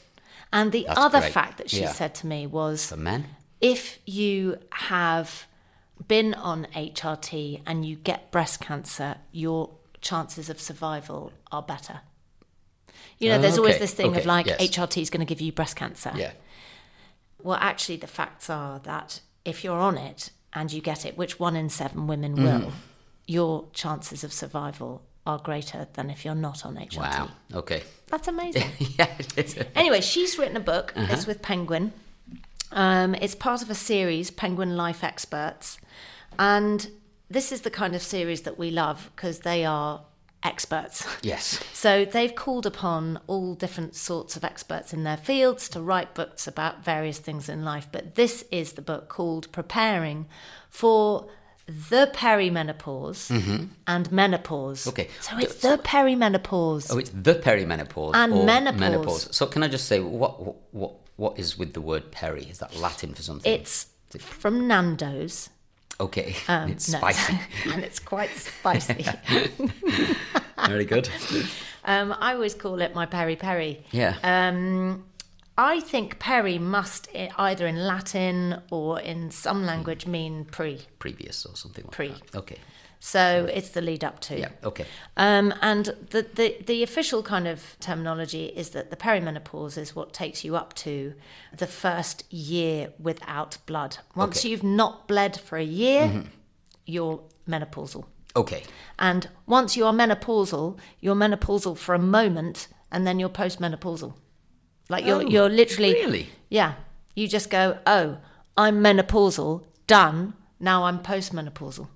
And 0.51 0.71
the 0.71 0.85
That's 0.87 0.99
other 0.99 1.19
great. 1.21 1.33
fact 1.33 1.57
that 1.57 1.69
she 1.69 1.81
Yeah. 1.81 1.91
said 1.91 2.13
to 2.15 2.27
me 2.27 2.45
was 2.47 2.95
men? 2.95 3.35
if 3.61 3.99
you 4.05 4.57
have 4.71 5.47
been 6.07 6.33
on 6.33 6.67
HRT 6.75 7.61
and 7.65 7.85
you 7.85 7.95
get 7.95 8.29
breast 8.29 8.59
cancer, 8.59 9.15
your 9.31 9.69
chances 10.01 10.49
of 10.49 10.59
survival 10.59 11.31
are 11.51 11.61
better. 11.61 12.01
You 13.19 13.29
know, 13.29 13.39
there's 13.39 13.57
always 13.57 13.79
this 13.79 13.93
thing 13.93 14.15
of 14.17 14.25
like 14.25 14.47
yes. 14.47 14.59
HRT 14.59 15.01
is 15.01 15.09
going 15.09 15.25
to 15.25 15.25
give 15.25 15.39
you 15.39 15.51
breast 15.53 15.77
cancer. 15.77 16.11
Yeah. 16.15 16.33
Well, 17.41 17.57
actually, 17.61 17.97
the 17.97 18.07
facts 18.07 18.49
are 18.49 18.79
that 18.79 19.21
if 19.45 19.63
you're 19.63 19.79
on 19.79 19.97
it 19.97 20.31
and 20.51 20.71
you 20.73 20.81
get 20.81 21.05
it, 21.05 21.17
which 21.17 21.39
one 21.39 21.55
in 21.55 21.69
seven 21.69 22.05
women 22.07 22.35
Mm. 22.35 22.43
will, 22.43 22.73
your 23.25 23.67
chances 23.73 24.23
of 24.25 24.33
survival 24.33 25.03
are 25.25 25.37
greater 25.37 25.87
than 25.93 26.09
if 26.09 26.25
you're 26.25 26.35
not 26.35 26.65
on 26.65 26.75
HRT. 26.75 26.97
Wow. 26.97 27.29
Okay. 27.53 27.83
That's 28.07 28.27
amazing. 28.27 28.69
yeah, 28.99 29.07
it 29.17 29.37
is. 29.37 29.57
Anyway, 29.75 30.01
she's 30.01 30.37
written 30.37 30.57
a 30.57 30.61
book. 30.61 30.93
Uh-huh. 30.95 31.13
It's 31.13 31.25
with 31.25 31.41
Penguin. 31.41 31.93
Um, 32.71 33.15
it's 33.15 33.35
part 33.35 33.61
of 33.61 33.69
a 33.69 33.75
series, 33.75 34.31
Penguin 34.31 34.75
Life 34.75 35.03
Experts. 35.03 35.77
And 36.37 36.89
this 37.29 37.51
is 37.51 37.61
the 37.61 37.69
kind 37.69 37.95
of 37.95 38.01
series 38.01 38.41
that 38.41 38.57
we 38.57 38.71
love 38.71 39.11
because 39.15 39.39
they 39.39 39.63
are 39.63 40.01
experts. 40.43 41.05
Yes. 41.21 41.63
So 41.71 42.03
they've 42.03 42.35
called 42.35 42.65
upon 42.65 43.19
all 43.27 43.55
different 43.55 43.95
sorts 43.95 44.35
of 44.35 44.43
experts 44.43 44.93
in 44.93 45.03
their 45.03 45.15
fields 45.15 45.69
to 45.69 45.81
write 45.81 46.13
books 46.13 46.47
about 46.47 46.83
various 46.83 47.17
things 47.17 47.47
in 47.47 47.63
life. 47.63 47.87
But 47.91 48.15
this 48.15 48.43
is 48.51 48.73
the 48.73 48.81
book 48.81 49.07
called 49.07 49.49
Preparing 49.53 50.25
for 50.69 51.29
the 51.65 52.11
Perimenopause 52.13 53.69
and 53.87 54.11
Menopause. 54.11 54.81
Mm-hmm. 54.81 54.89
Okay. 54.89 55.09
So 55.21 55.37
it's 55.37 55.55
the 55.61 55.77
perimenopause. 55.77 56.87
Oh, 56.91 56.97
it's 56.97 57.11
the 57.11 57.35
perimenopause 57.35 58.11
And 58.15 58.33
or 58.33 58.45
menopause. 58.45 59.33
So 59.35 59.45
can 59.45 59.63
I 59.63 59.67
just 59.67 59.87
say 59.87 59.99
what 59.99 60.57
what 60.73 60.93
what, 61.15 61.39
is 61.39 61.57
with 61.57 61.73
the 61.73 61.81
word 61.81 62.11
peri? 62.11 62.43
Is 62.43 62.59
that 62.59 62.75
Latin 62.75 63.13
for 63.13 63.21
something? 63.21 63.51
It's 63.51 63.87
from 64.19 64.67
Nando's. 64.67 65.49
okay. 65.99 66.35
Um, 66.47 66.69
it's 66.71 66.89
no. 66.91 66.97
spicy. 66.97 67.39
and 67.71 67.83
it's 67.83 67.99
quite 67.99 68.31
spicy. 68.31 69.05
Very 70.67 70.85
good. 70.85 71.09
um, 71.85 72.13
I 72.19 72.33
always 72.33 72.53
call 72.55 72.81
it 72.81 72.93
my 72.93 73.05
peri 73.05 73.35
peri. 73.35 73.83
Yeah. 73.91 74.17
Um, 74.23 75.05
I 75.57 75.79
think 75.81 76.19
peri 76.19 76.57
must 76.57 77.09
eh, 77.13 77.29
either 77.37 77.67
in 77.67 77.85
Latin 77.87 78.61
or 78.71 78.99
in 78.99 79.31
some 79.31 79.61
hmm. 79.61 79.65
language 79.65 80.07
mean 80.07 80.45
pre. 80.45 80.81
Previous 80.99 81.45
or 81.45 81.55
something 81.55 81.85
like 81.85 81.91
Pre. 81.91 82.07
that. 82.09 82.35
Okay. 82.35 82.57
So 83.05 83.49
it's 83.53 83.71
the 83.71 83.81
lead 83.81 84.05
up 84.05 84.21
to. 84.21 84.39
Yeah. 84.39 84.49
Okay. 84.63 84.85
Um, 85.17 85.53
and 85.61 85.87
the, 86.11 86.25
the, 86.35 86.55
the 86.65 86.83
official 86.83 87.21
kind 87.21 87.49
of 87.49 87.75
terminology 87.81 88.45
is 88.45 88.69
that 88.69 88.91
the 88.91 88.95
perimenopause 88.95 89.77
is 89.77 89.93
what 89.93 90.13
takes 90.13 90.45
you 90.45 90.55
up 90.55 90.73
to 90.75 91.13
the 91.57 91.67
first 91.67 92.23
year 92.31 92.93
without 92.97 93.57
blood. 93.65 93.97
Once 94.15 94.39
Okay. 94.39 94.49
you've 94.49 94.63
not 94.63 95.05
bled 95.09 95.37
for 95.37 95.57
a 95.57 95.63
year, 95.65 96.03
mm-hmm. 96.03 96.27
you're 96.85 97.21
menopausal. 97.45 98.05
Okay. 98.37 98.63
And 98.97 99.27
once 99.47 99.75
you 99.75 99.85
are 99.85 99.91
menopausal, 99.93 100.77
you're 101.01 101.13
menopausal 101.13 101.77
for 101.77 101.93
a 101.93 101.99
moment 101.99 102.69
and 102.89 103.05
then 103.05 103.19
you're 103.19 103.27
postmenopausal. 103.27 104.13
Like 104.89 105.05
you're 105.05 105.17
Oh, 105.23 105.27
you're 105.29 105.49
literally 105.49 105.93
really? 105.93 106.29
Yeah. 106.49 106.73
You 107.15 107.27
just 107.27 107.49
go, 107.49 107.77
"Oh, 107.85 108.17
I'm 108.57 108.81
menopausal, 108.83 109.63
done. 109.87 110.33
Now 110.59 110.83
I'm 110.85 110.99
postmenopausal." 110.99 111.87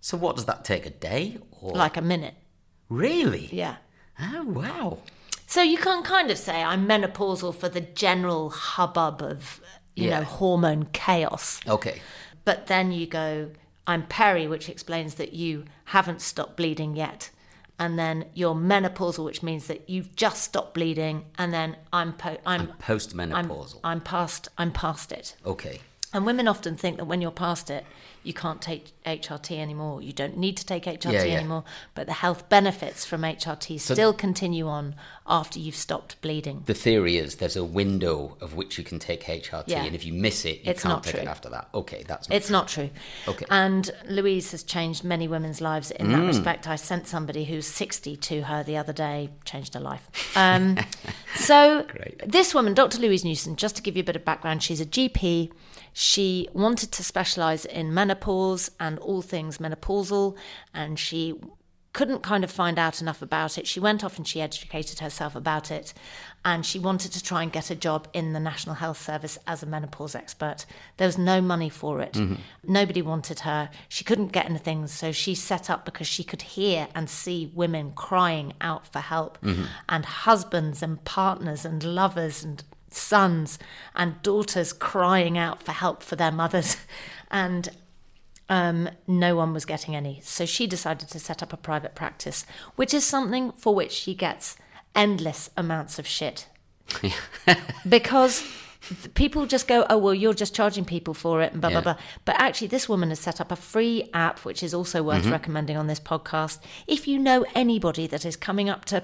So 0.00 0.16
what 0.16 0.36
does 0.36 0.44
that 0.46 0.64
take? 0.64 0.86
A 0.86 0.90
day 0.90 1.38
or 1.60 1.72
Like 1.74 1.96
a 1.96 2.02
minute. 2.02 2.34
really? 2.88 3.48
Yeah. 3.52 3.76
Oh 4.20 4.44
wow. 4.44 4.98
So 5.46 5.62
you 5.62 5.78
can 5.78 6.02
kind 6.02 6.30
of 6.30 6.38
say 6.38 6.62
I'm 6.62 6.86
menopausal 6.86 7.54
for 7.54 7.68
the 7.68 7.80
general 7.80 8.50
hubbub 8.50 9.22
of, 9.22 9.60
you 9.94 10.08
Yeah. 10.08 10.18
know, 10.20 10.24
hormone 10.24 10.86
chaos. 10.92 11.60
Okay. 11.66 12.00
But 12.44 12.66
then 12.66 12.92
you 12.92 13.06
go, 13.06 13.50
I'm 13.86 14.06
peri, 14.06 14.46
which 14.46 14.68
explains 14.68 15.14
that 15.14 15.32
you 15.32 15.64
haven't 15.86 16.20
stopped 16.20 16.56
bleeding 16.56 16.96
yet. 16.96 17.30
And 17.78 17.98
then 17.98 18.24
you're 18.34 18.54
menopausal, 18.54 19.24
which 19.24 19.42
means 19.42 19.66
that 19.68 19.88
you've 19.88 20.14
just 20.16 20.42
stopped 20.42 20.74
bleeding. 20.74 21.26
And 21.38 21.52
then 21.52 21.76
I'm 21.92 22.12
po- 22.12 22.38
I'm, 22.44 22.62
I'm 22.62 22.68
Postmenopausal. 22.78 23.80
I'm 23.84 24.00
past 24.00 24.48
I'm 24.58 24.72
past 24.72 25.12
it. 25.12 25.36
okay. 25.46 25.80
And 26.12 26.24
women 26.24 26.48
often 26.48 26.74
think 26.74 26.96
that 26.96 27.04
when 27.04 27.20
you're 27.20 27.30
past 27.30 27.68
it, 27.70 27.84
you 28.22 28.32
can't 28.34 28.60
take 28.60 28.92
HRT 29.04 29.58
anymore. 29.58 30.02
You 30.02 30.12
don't 30.12 30.36
need 30.36 30.56
to 30.58 30.66
take 30.66 30.84
HRT 30.84 31.12
Yeah, 31.12 31.22
yeah. 31.24 31.34
anymore. 31.38 31.64
But 31.94 32.06
the 32.06 32.12
health 32.14 32.48
benefits 32.48 33.04
from 33.04 33.22
HRT 33.22 33.80
still 33.80 34.12
continue 34.12 34.66
on 34.68 34.94
after 35.26 35.58
you've 35.58 35.76
stopped 35.76 36.20
bleeding. 36.20 36.62
The 36.66 36.74
theory 36.74 37.16
is 37.16 37.36
there's 37.36 37.56
a 37.56 37.64
window 37.64 38.36
of 38.40 38.54
which 38.54 38.78
you 38.78 38.84
can 38.84 38.98
take 38.98 39.24
HRT, 39.24 39.64
Yeah. 39.68 39.84
and 39.84 39.94
if 39.94 40.04
you 40.04 40.12
miss 40.12 40.44
it, 40.44 40.64
you 40.64 40.70
It's 40.70 40.82
can't 40.82 40.94
not 40.94 41.04
take 41.04 41.14
it 41.14 41.20
true. 41.22 41.28
after 41.28 41.48
that. 41.50 41.68
Okay, 41.74 42.02
that's 42.06 42.28
It's 42.30 42.50
not 42.50 42.68
true. 42.68 42.90
Okay. 43.26 43.46
And 43.50 43.90
Louise 44.08 44.50
has 44.52 44.62
changed 44.62 45.04
many 45.04 45.28
women's 45.28 45.60
lives 45.60 45.90
in 45.90 46.06
Mm. 46.08 46.12
that 46.12 46.26
respect. 46.26 46.66
I 46.68 46.76
sent 46.76 47.06
somebody 47.06 47.44
who's 47.44 47.66
60 47.66 48.16
to 48.16 48.42
her 48.42 48.62
the 48.62 48.76
other 48.76 48.92
day, 48.92 49.30
changed 49.44 49.74
her 49.74 49.80
life. 49.80 50.08
Um, 50.36 50.78
so, 51.36 51.84
Great. 51.88 52.22
this 52.26 52.54
woman, 52.54 52.74
Dr. 52.74 52.98
Louise 52.98 53.24
Newson, 53.24 53.56
just 53.56 53.76
to 53.76 53.82
give 53.82 53.96
you 53.96 54.02
a 54.02 54.04
bit 54.06 54.16
of 54.16 54.24
background, 54.24 54.62
she's 54.62 54.80
a 54.80 54.86
GP. 54.86 55.50
She 56.00 56.48
wanted 56.52 56.92
to 56.92 57.02
specialise 57.02 57.64
in 57.64 57.92
menopause 57.92 58.70
and 58.78 59.00
all 59.00 59.20
things 59.20 59.58
menopausal, 59.58 60.36
and 60.72 60.96
she 60.96 61.34
couldn't 61.92 62.22
kind 62.22 62.44
of 62.44 62.52
find 62.52 62.78
out 62.78 63.00
enough 63.00 63.20
about 63.20 63.58
it. 63.58 63.66
She 63.66 63.80
went 63.80 64.04
off 64.04 64.16
and 64.16 64.24
she 64.24 64.40
educated 64.40 65.00
herself 65.00 65.34
about 65.34 65.72
it, 65.72 65.92
and 66.44 66.64
she 66.64 66.78
wanted 66.78 67.10
to 67.14 67.20
try 67.20 67.42
and 67.42 67.50
get 67.50 67.72
a 67.72 67.74
job 67.74 68.06
in 68.12 68.32
the 68.32 68.38
National 68.38 68.76
Health 68.76 69.02
Service 69.02 69.40
as 69.44 69.64
a 69.64 69.66
menopause 69.66 70.14
expert. 70.14 70.66
There 70.98 71.08
was 71.08 71.18
no 71.18 71.40
money 71.40 71.68
for 71.68 72.00
it. 72.00 72.12
Mm-hmm. 72.12 72.42
Nobody 72.62 73.02
wanted 73.02 73.40
her. 73.40 73.68
She 73.88 74.04
couldn't 74.04 74.28
get 74.28 74.46
anything, 74.46 74.86
so 74.86 75.10
she 75.10 75.34
set 75.34 75.68
up 75.68 75.84
because 75.84 76.06
she 76.06 76.22
could 76.22 76.42
hear 76.42 76.86
and 76.94 77.10
see 77.10 77.50
women 77.56 77.90
crying 77.90 78.52
out 78.60 78.86
for 78.86 79.00
help, 79.00 79.36
mm-hmm. 79.40 79.64
and 79.88 80.04
husbands 80.04 80.80
and 80.80 81.04
partners 81.04 81.64
and 81.64 81.82
lovers 81.82 82.44
and 82.44 82.62
sons 82.90 83.58
and 83.94 84.20
daughters 84.22 84.72
crying 84.72 85.36
out 85.38 85.62
for 85.62 85.72
help 85.72 86.02
for 86.02 86.16
their 86.16 86.32
mothers. 86.32 86.76
And 87.30 87.68
um, 88.48 88.88
no 89.06 89.36
one 89.36 89.52
was 89.52 89.66
getting 89.66 89.94
any. 89.94 90.20
So 90.24 90.46
she 90.46 90.66
decided 90.66 91.10
to 91.10 91.18
set 91.18 91.42
up 91.42 91.52
a 91.52 91.58
private 91.58 91.94
practice, 91.94 92.46
which 92.76 92.94
is 92.94 93.04
something 93.04 93.52
for 93.52 93.74
which 93.74 93.92
she 93.92 94.14
gets 94.14 94.56
endless 94.94 95.50
amounts 95.54 95.98
of 95.98 96.06
shit. 96.06 96.46
because 97.88 98.42
people 99.14 99.46
just 99.46 99.68
go, 99.68 99.84
oh, 99.90 99.98
well, 99.98 100.14
you're 100.14 100.32
just 100.34 100.54
charging 100.54 100.84
people 100.84 101.12
for 101.14 101.42
it, 101.42 101.52
and 101.52 101.60
blah, 101.60 101.70
Yeah. 101.70 101.80
blah, 101.82 101.94
blah. 101.94 102.02
But 102.24 102.36
actually, 102.38 102.68
this 102.68 102.88
woman 102.88 103.10
has 103.10 103.20
set 103.20 103.40
up 103.40 103.52
a 103.52 103.56
free 103.56 104.08
app, 104.14 104.40
which 104.44 104.62
is 104.62 104.72
also 104.72 105.02
worth 105.02 105.22
Mm-hmm. 105.22 105.32
recommending 105.32 105.76
on 105.76 105.86
this 105.86 106.00
podcast. 106.00 106.58
If 106.86 107.06
you 107.06 107.18
know 107.18 107.44
anybody 107.54 108.06
that 108.06 108.24
is 108.24 108.36
coming 108.36 108.70
up 108.70 108.84
to 108.86 109.02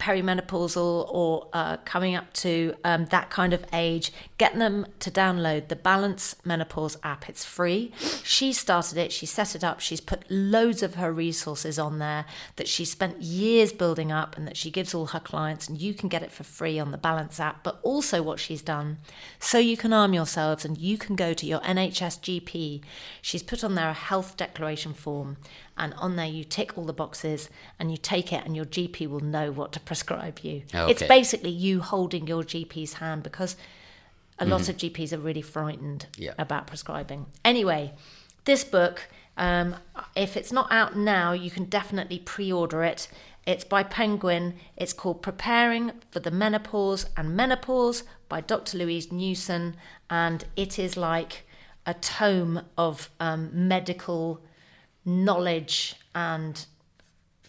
perimenopausal 0.00 1.06
or 1.08 1.48
uh, 1.52 1.76
coming 1.84 2.16
up 2.16 2.32
to 2.32 2.74
um, 2.82 3.06
that 3.06 3.30
kind 3.30 3.52
of 3.52 3.64
age, 3.72 4.12
get 4.38 4.58
them 4.58 4.86
to 4.98 5.10
download 5.10 5.68
the 5.68 5.76
Balance 5.76 6.34
Menopause 6.44 6.96
app. 7.04 7.28
It's 7.28 7.44
free. 7.44 7.92
She 8.24 8.52
started 8.52 8.98
it, 8.98 9.12
she 9.12 9.26
set 9.26 9.54
it 9.54 9.62
up, 9.62 9.80
she's 9.80 10.00
put 10.00 10.24
loads 10.30 10.82
of 10.82 10.94
her 10.94 11.12
resources 11.12 11.78
on 11.78 11.98
there 11.98 12.24
that 12.56 12.66
she 12.66 12.84
spent 12.84 13.20
years 13.20 13.72
building 13.72 14.10
up 14.10 14.36
and 14.36 14.46
that 14.48 14.56
she 14.56 14.70
gives 14.70 14.94
all 14.94 15.06
her 15.06 15.20
clients, 15.20 15.68
and 15.68 15.80
you 15.80 15.94
can 15.94 16.08
get 16.08 16.22
it 16.22 16.32
for 16.32 16.42
free 16.42 16.78
on 16.78 16.90
the 16.90 16.98
Balance 16.98 17.38
app. 17.38 17.62
But 17.62 17.78
also, 17.82 18.22
what 18.22 18.40
she's 18.40 18.62
done, 18.62 18.98
so 19.38 19.58
you 19.58 19.76
can 19.76 19.92
arm 19.92 20.14
yourselves 20.14 20.64
and 20.64 20.78
you 20.78 20.96
can 20.96 21.14
go 21.14 21.34
to 21.34 21.46
your 21.46 21.60
NHS 21.60 22.20
GP, 22.20 22.82
she's 23.20 23.42
put 23.42 23.62
on 23.62 23.74
there 23.74 23.90
a 23.90 23.94
health 23.94 24.36
declaration 24.36 24.94
form 24.94 25.36
and 25.80 25.94
on 25.94 26.14
there 26.14 26.26
you 26.26 26.44
tick 26.44 26.76
all 26.78 26.84
the 26.84 26.92
boxes 26.92 27.48
and 27.78 27.90
you 27.90 27.96
take 27.96 28.32
it 28.32 28.44
and 28.44 28.54
your 28.54 28.66
GP 28.66 29.08
will 29.08 29.20
know 29.20 29.50
what 29.50 29.72
to 29.72 29.80
prescribe 29.80 30.40
you. 30.42 30.62
It's 30.90 31.02
basically 31.02 31.50
you 31.50 31.80
holding 31.80 32.26
your 32.28 32.44
GP's 32.44 32.94
hand 32.94 33.22
because 33.24 33.56
a 34.38 34.44
lot 34.46 34.68
of 34.68 34.76
GPs 34.76 35.12
are 35.12 35.18
really 35.18 35.42
frightened 35.42 36.06
Yeah. 36.16 36.34
about 36.38 36.66
prescribing. 36.66 37.26
Anyway, 37.44 37.94
this 38.44 38.62
book, 38.62 39.08
um, 39.36 39.76
if 40.14 40.36
it's 40.36 40.52
not 40.52 40.70
out 40.70 40.96
now, 40.96 41.32
you 41.32 41.50
can 41.50 41.64
definitely 41.64 42.18
pre-order 42.18 42.84
it. 42.84 43.08
It's 43.46 43.64
by 43.64 43.82
Penguin. 43.82 44.54
It's 44.76 44.92
called 44.92 45.22
Preparing 45.22 45.92
for 46.10 46.20
the 46.20 46.30
Menopause 46.30 47.06
and 47.16 47.34
Menopause 47.34 48.04
by 48.28 48.42
Dr. 48.42 48.76
Louise 48.78 49.10
Newson, 49.10 49.76
and 50.10 50.44
it 50.56 50.78
is 50.78 50.96
like 50.96 51.46
a 51.86 51.94
tome 51.94 52.62
of 52.76 53.10
um, 53.18 53.50
medical 53.52 54.42
knowledge 55.10 55.94
and 56.14 56.64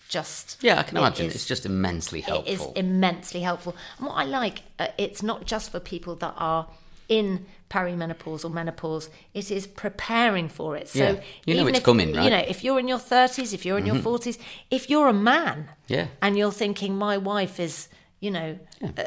just 0.10 0.58
Yeah, 0.62 0.80
I 0.80 0.84
can 0.84 0.98
imagine. 0.98 1.27
is- 1.27 1.36
it's 1.36 1.46
just 1.46 1.65
immensely 1.65 2.22
helpful. 2.22 2.51
it 2.51 2.56
is 2.56 2.68
immensely 2.75 3.41
helpful. 3.41 3.75
And 3.98 4.08
what 4.08 4.13
I 4.15 4.25
like, 4.25 4.63
uh, 4.80 4.88
it's 4.98 5.24
not 5.24 5.46
just 5.46 5.72
for 5.72 5.80
people 5.80 6.15
that 6.18 6.34
are 6.38 6.68
in 7.08 7.46
perimenopause 7.70 8.44
or 8.44 8.50
menopause. 8.50 9.10
It 9.34 9.50
is 9.51 9.68
preparing 9.68 10.50
for 10.50 10.75
it. 10.75 10.89
So 10.89 11.00
Yeah. 11.00 11.22
You 11.46 11.56
know 11.56 11.68
it's 11.68 11.77
if, 11.80 11.84
coming, 11.84 12.10
right? 12.13 12.24
Mm-hmm. 12.25 12.30
know, 12.30 12.46
if 12.48 12.63
you're 12.63 12.80
in 12.80 12.88
your 12.89 13.00
thirties, 13.00 13.53
if 13.53 13.65
you're 13.65 13.77
in 13.77 13.86
your 13.86 14.00
forties, 14.00 14.38
if 14.70 14.89
you're 14.89 15.08
a 15.08 15.13
man, 15.13 15.70
Yeah. 15.88 16.08
and 16.22 16.38
you're 16.38 16.51
thinking 16.51 16.98
my 16.98 17.18
wife 17.18 17.60
is, 17.60 17.88
you 18.20 18.32
know, 18.32 18.60
uh, 18.84 19.03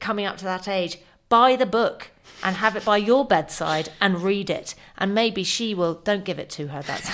coming 0.00 0.26
up 0.26 0.36
to 0.38 0.44
that 0.44 0.66
age, 0.66 0.98
buy 1.30 1.56
the 1.56 1.66
book. 1.66 2.10
And 2.42 2.56
have 2.56 2.74
it 2.74 2.86
by 2.86 2.96
your 2.96 3.26
bedside 3.26 3.90
and 4.00 4.22
read 4.22 4.48
it, 4.48 4.74
and 4.96 5.14
maybe 5.14 5.44
she 5.44 5.74
will. 5.74 5.96
Don't 5.96 6.24
give 6.24 6.38
it 6.38 6.48
to 6.56 6.68
her. 6.68 6.80
That's 6.80 7.10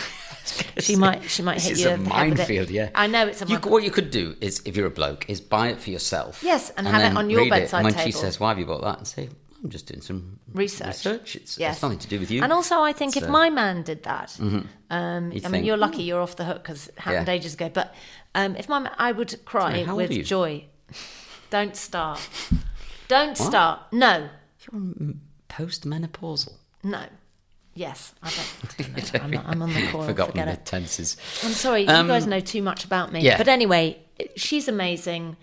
she 0.78 0.94
might. 0.94 1.28
She 1.28 1.42
might 1.42 1.60
hit 1.60 1.78
you 1.78 1.88
a 1.88 1.96
the 1.96 2.08
head 2.08 2.30
minefield, 2.30 2.70
yeah. 2.70 2.90
I 2.94 3.08
know 3.08 3.26
it's 3.26 3.42
a. 3.42 3.46
You, 3.46 3.56
what 3.58 3.82
you 3.82 3.90
could 3.90 4.12
do 4.12 4.36
is, 4.40 4.62
if 4.64 4.76
you're 4.76 4.86
a 4.86 4.90
bloke, 4.90 5.28
is 5.28 5.40
buy 5.40 5.70
it 5.70 5.80
for 5.80 5.90
yourself. 5.90 6.44
Yes, 6.44 6.70
and 6.76 6.86
have 6.86 7.10
it 7.10 7.16
on 7.16 7.28
your 7.28 7.40
read 7.40 7.50
bedside 7.50 7.84
And 7.84 7.96
when 7.96 8.04
she 8.06 8.12
says, 8.12 8.38
"Why 8.38 8.50
have 8.50 8.58
you 8.60 8.66
bought 8.66 8.82
that?" 8.82 8.98
and 8.98 9.06
say, 9.08 9.28
"I'm 9.64 9.68
just 9.68 9.88
doing 9.88 10.00
some 10.00 10.38
research. 10.52 10.86
Research. 10.86 11.34
It's, 11.34 11.58
Yes. 11.58 11.74
it's 11.74 11.82
nothing 11.82 11.98
to 11.98 12.06
do 12.06 12.20
with 12.20 12.30
you." 12.30 12.44
And 12.44 12.52
also, 12.52 12.80
I 12.82 12.92
think 12.92 13.16
if 13.16 13.28
my 13.28 13.50
man 13.50 13.82
did 13.82 14.04
that, 14.04 14.38
um, 14.38 14.70
You'd 15.32 15.44
I 15.44 15.48
mean, 15.48 15.50
think, 15.50 15.66
you're 15.66 15.76
lucky 15.76 16.04
you're 16.04 16.20
off 16.20 16.36
the 16.36 16.44
hook 16.44 16.62
because 16.62 16.86
it 16.86 17.00
happened 17.00 17.26
Yeah. 17.26 17.34
ages 17.34 17.54
ago. 17.54 17.68
But 17.68 17.92
um, 18.36 18.54
if 18.54 18.68
my 18.68 18.78
man, 18.78 18.92
I 18.96 19.10
would 19.10 19.44
cry 19.44 19.84
Sorry, 19.84 19.96
with 19.96 20.24
joy. 20.24 20.66
Don't 21.50 21.74
start. 21.74 22.20
Don't 23.08 23.36
start. 23.36 23.80
No, 23.92 24.28
Post-menopausal. 25.48 26.52
no. 26.82 27.04
Yes, 27.74 28.14
I 28.22 28.30
don't. 28.30 28.96
I 28.96 29.00
don't. 29.00 29.24
I'm, 29.24 29.30
not, 29.32 29.44
I'm 29.46 29.60
on 29.62 29.74
the 29.74 29.86
coil. 29.88 30.02
Forgotten 30.06 30.32
Forget 30.32 30.46
the 30.46 30.52
it. 30.54 30.64
tenses. 30.64 31.18
I'm 31.44 31.50
sorry, 31.52 31.82
you 31.82 31.86
guys 31.88 32.26
know 32.26 32.40
too 32.40 32.62
much 32.62 32.86
about 32.86 33.12
me. 33.12 33.18
Um, 33.18 33.24
yeah. 33.26 33.36
But 33.36 33.48
anyway, 33.48 33.98
she's 34.34 34.66
amazing. 34.66 35.36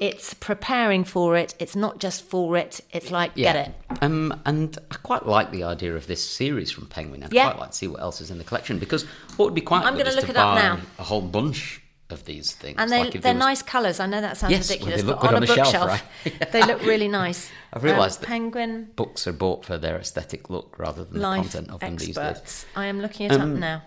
It's 0.00 0.32
preparing 0.32 1.04
for 1.04 1.36
it. 1.36 1.54
It's 1.58 1.76
not 1.76 1.98
just 1.98 2.22
for 2.24 2.56
it. 2.56 2.80
It's 2.90 3.10
like 3.10 3.32
Yeah. 3.34 3.52
get 3.52 3.68
it. 3.68 3.74
Um, 4.02 4.40
and 4.46 4.78
I 4.90 4.94
quite 4.94 5.26
like 5.26 5.50
the 5.50 5.64
idea 5.64 5.94
of 5.94 6.06
this 6.06 6.24
series 6.24 6.70
from 6.70 6.86
Penguin. 6.86 7.22
I'd 7.22 7.34
Yeah. 7.34 7.50
quite 7.50 7.60
like 7.60 7.70
to 7.72 7.76
see 7.76 7.88
what 7.88 8.00
else 8.00 8.22
is 8.22 8.30
in 8.30 8.38
the 8.38 8.44
collection 8.44 8.78
because 8.78 9.02
what 9.36 9.44
would 9.44 9.54
be 9.54 9.60
quite 9.60 9.84
I'm 9.84 9.94
gonna 9.98 10.08
is 10.08 10.16
look 10.16 10.24
to 10.24 10.30
it 10.30 10.36
up 10.38 10.54
now. 10.54 10.78
a 10.98 11.02
whole 11.04 11.20
bunch 11.20 11.82
of 12.10 12.24
these 12.24 12.52
things. 12.52 12.76
And 12.78 12.90
they, 12.90 13.04
like 13.04 13.20
they're 13.20 13.34
was- 13.34 13.38
nice 13.40 13.62
colours. 13.62 14.00
I 14.00 14.06
know 14.06 14.20
that 14.20 14.36
sounds 14.36 14.50
Yes, 14.52 14.68
well, 14.68 14.76
ridiculous, 14.78 15.00
they 15.02 15.06
look 15.06 15.20
but 15.20 15.28
on, 15.28 15.34
on 15.36 15.42
a 15.42 15.46
the 15.46 15.54
shelf, 15.54 15.72
bookshelf, 15.72 16.02
right? 16.40 16.52
they 16.52 16.62
look 16.62 16.82
really 16.82 17.08
nice. 17.22 17.50
I've 17.72 17.84
realised 17.84 18.18
um, 18.18 18.20
that- 18.22 18.28
Penguin 18.28 18.90
Books 18.96 19.26
are 19.26 19.32
bought 19.32 19.64
for 19.64 19.78
their 19.78 19.96
aesthetic 19.96 20.48
look 20.50 20.78
rather 20.78 21.04
than 21.04 21.18
the 21.20 21.24
content 21.24 21.70
of 21.70 21.80
them 21.80 21.96
these 21.96 22.16
days. 22.16 22.66
Um. 22.74 22.82
I 22.82 22.86
am 22.86 23.00
looking 23.00 23.26
it 23.26 23.32
up 23.32 23.48
now. 23.48 23.82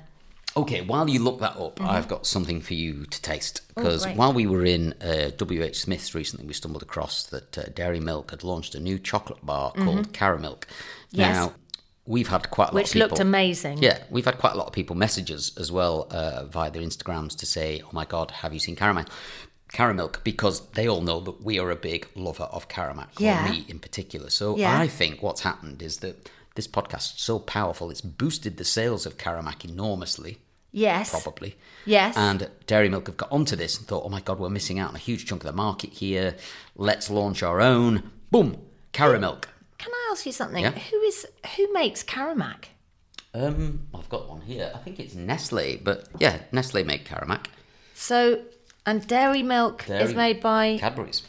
Okay, 0.58 0.82
while 0.82 1.10
you 1.10 1.24
look 1.24 1.40
that 1.40 1.56
up, 1.56 1.80
I've 1.80 2.10
got 2.10 2.28
something 2.28 2.60
for 2.60 2.74
you 2.74 3.06
to 3.06 3.22
taste. 3.22 3.62
Because 3.74 4.04
Mm-hmm. 4.06 4.12
Oh, 4.12 4.16
while 4.18 4.34
we 4.34 4.48
were 4.48 4.66
in 4.66 4.94
uh, 5.02 5.32
WH 5.40 5.76
Smith's 5.76 6.14
recently, 6.14 6.46
we 6.46 6.54
stumbled 6.54 6.84
across 6.84 7.24
that 7.28 7.58
uh, 7.58 7.64
Dairy 7.74 8.02
Milk 8.02 8.32
had 8.32 8.44
launched 8.44 8.76
a 8.76 8.80
new 8.82 9.00
chocolate 9.00 9.46
bar 9.46 9.72
called 9.72 10.12
Caramilk. 10.12 10.64
Mm-hmm. 10.66 11.18
Yes. 11.22 11.36
Now, 11.36 11.54
we've 12.06 12.28
had 12.28 12.50
quite 12.50 12.66
a 12.70 12.72
lot 12.72 12.76
Which 12.76 12.88
of 12.88 12.94
people. 12.94 13.08
looked 13.10 13.20
amazing. 13.20 13.78
Yeah, 13.82 14.00
we've 14.10 14.26
had 14.26 14.38
quite 14.38 14.54
a 14.54 14.58
lot 14.58 14.68
of 14.68 14.74
people 14.74 14.96
message 14.96 15.32
us 15.32 15.56
as 15.58 15.72
well 15.72 16.08
uh, 16.12 16.46
via 16.46 16.72
their 16.72 16.82
Instagrams 16.82 17.38
to 17.38 17.46
say, 17.46 17.82
oh 17.86 17.90
my 17.92 18.06
God, 18.06 18.32
have 18.32 18.54
you 18.54 18.60
seen 18.60 18.76
Caramel? 18.76 19.06
Caramilk, 19.72 20.24
because 20.24 20.68
they 20.72 20.88
all 20.90 21.02
know 21.02 21.22
that 21.22 21.44
we 21.44 21.58
are 21.60 21.72
a 21.72 21.76
big 21.78 22.08
lover 22.16 22.44
of 22.44 22.68
Caramac, 22.68 23.08
or 23.20 23.24
Yeah. 23.24 23.50
me 23.50 23.66
in 23.70 23.80
particular. 23.80 24.30
So 24.30 24.58
Yeah. 24.58 24.78
I 24.78 24.88
think 24.88 25.22
what's 25.24 25.42
happened 25.42 25.82
is 25.82 25.98
that 26.00 26.30
this 26.56 26.68
podcast 26.68 27.16
is 27.16 27.22
so 27.22 27.40
powerful, 27.40 27.90
it's 27.90 28.02
boosted 28.02 28.58
the 28.58 28.66
sales 28.66 29.06
of 29.06 29.18
Caramac 29.18 29.64
enormously 29.64 30.40
Yes. 30.74 31.10
probably. 31.12 31.56
Yes. 31.86 32.18
And 32.18 32.50
Dairy 32.68 32.90
Milk 32.90 33.08
have 33.08 33.16
got 33.18 33.32
onto 33.32 33.56
this 33.56 33.78
and 33.78 33.88
thought, 33.88 34.04
oh 34.06 34.10
my 34.10 34.20
God, 34.22 34.40
we're 34.40 34.50
missing 34.50 34.78
out 34.80 34.90
on 34.90 34.96
a 34.96 35.00
huge 35.00 35.26
chunk 35.26 35.44
of 35.44 35.48
the 35.48 35.54
market 35.56 35.92
here. 35.94 36.36
Let's 36.76 37.10
launch 37.10 37.42
our 37.44 37.62
own. 37.62 38.12
Boom, 38.30 38.58
Caramilk. 38.94 39.46
Can 39.82 39.92
I 39.92 40.10
ask 40.12 40.26
you 40.28 40.32
something? 40.32 40.64
Yeah. 40.64 40.72
Who 40.72 41.02
is 41.02 41.26
who 41.58 41.74
makes 41.74 42.04
Caramac? 42.04 42.66
Um, 43.34 43.88
I've 43.96 44.10
got 44.10 44.30
one 44.30 44.42
here. 44.42 44.72
I 44.76 44.78
think 44.80 45.00
it's 45.00 45.16
Nestle, 45.16 45.80
but 45.84 46.08
yeah, 46.20 46.40
Nestle 46.52 46.84
make 46.84 47.08
Caramac. 47.08 47.46
So, 47.96 48.42
and 48.86 49.08
dairy 49.08 49.42
milk 49.42 49.90
is 49.90 50.14
made 50.14 50.40
by. 50.42 50.78
Cadbury's. 50.80 51.24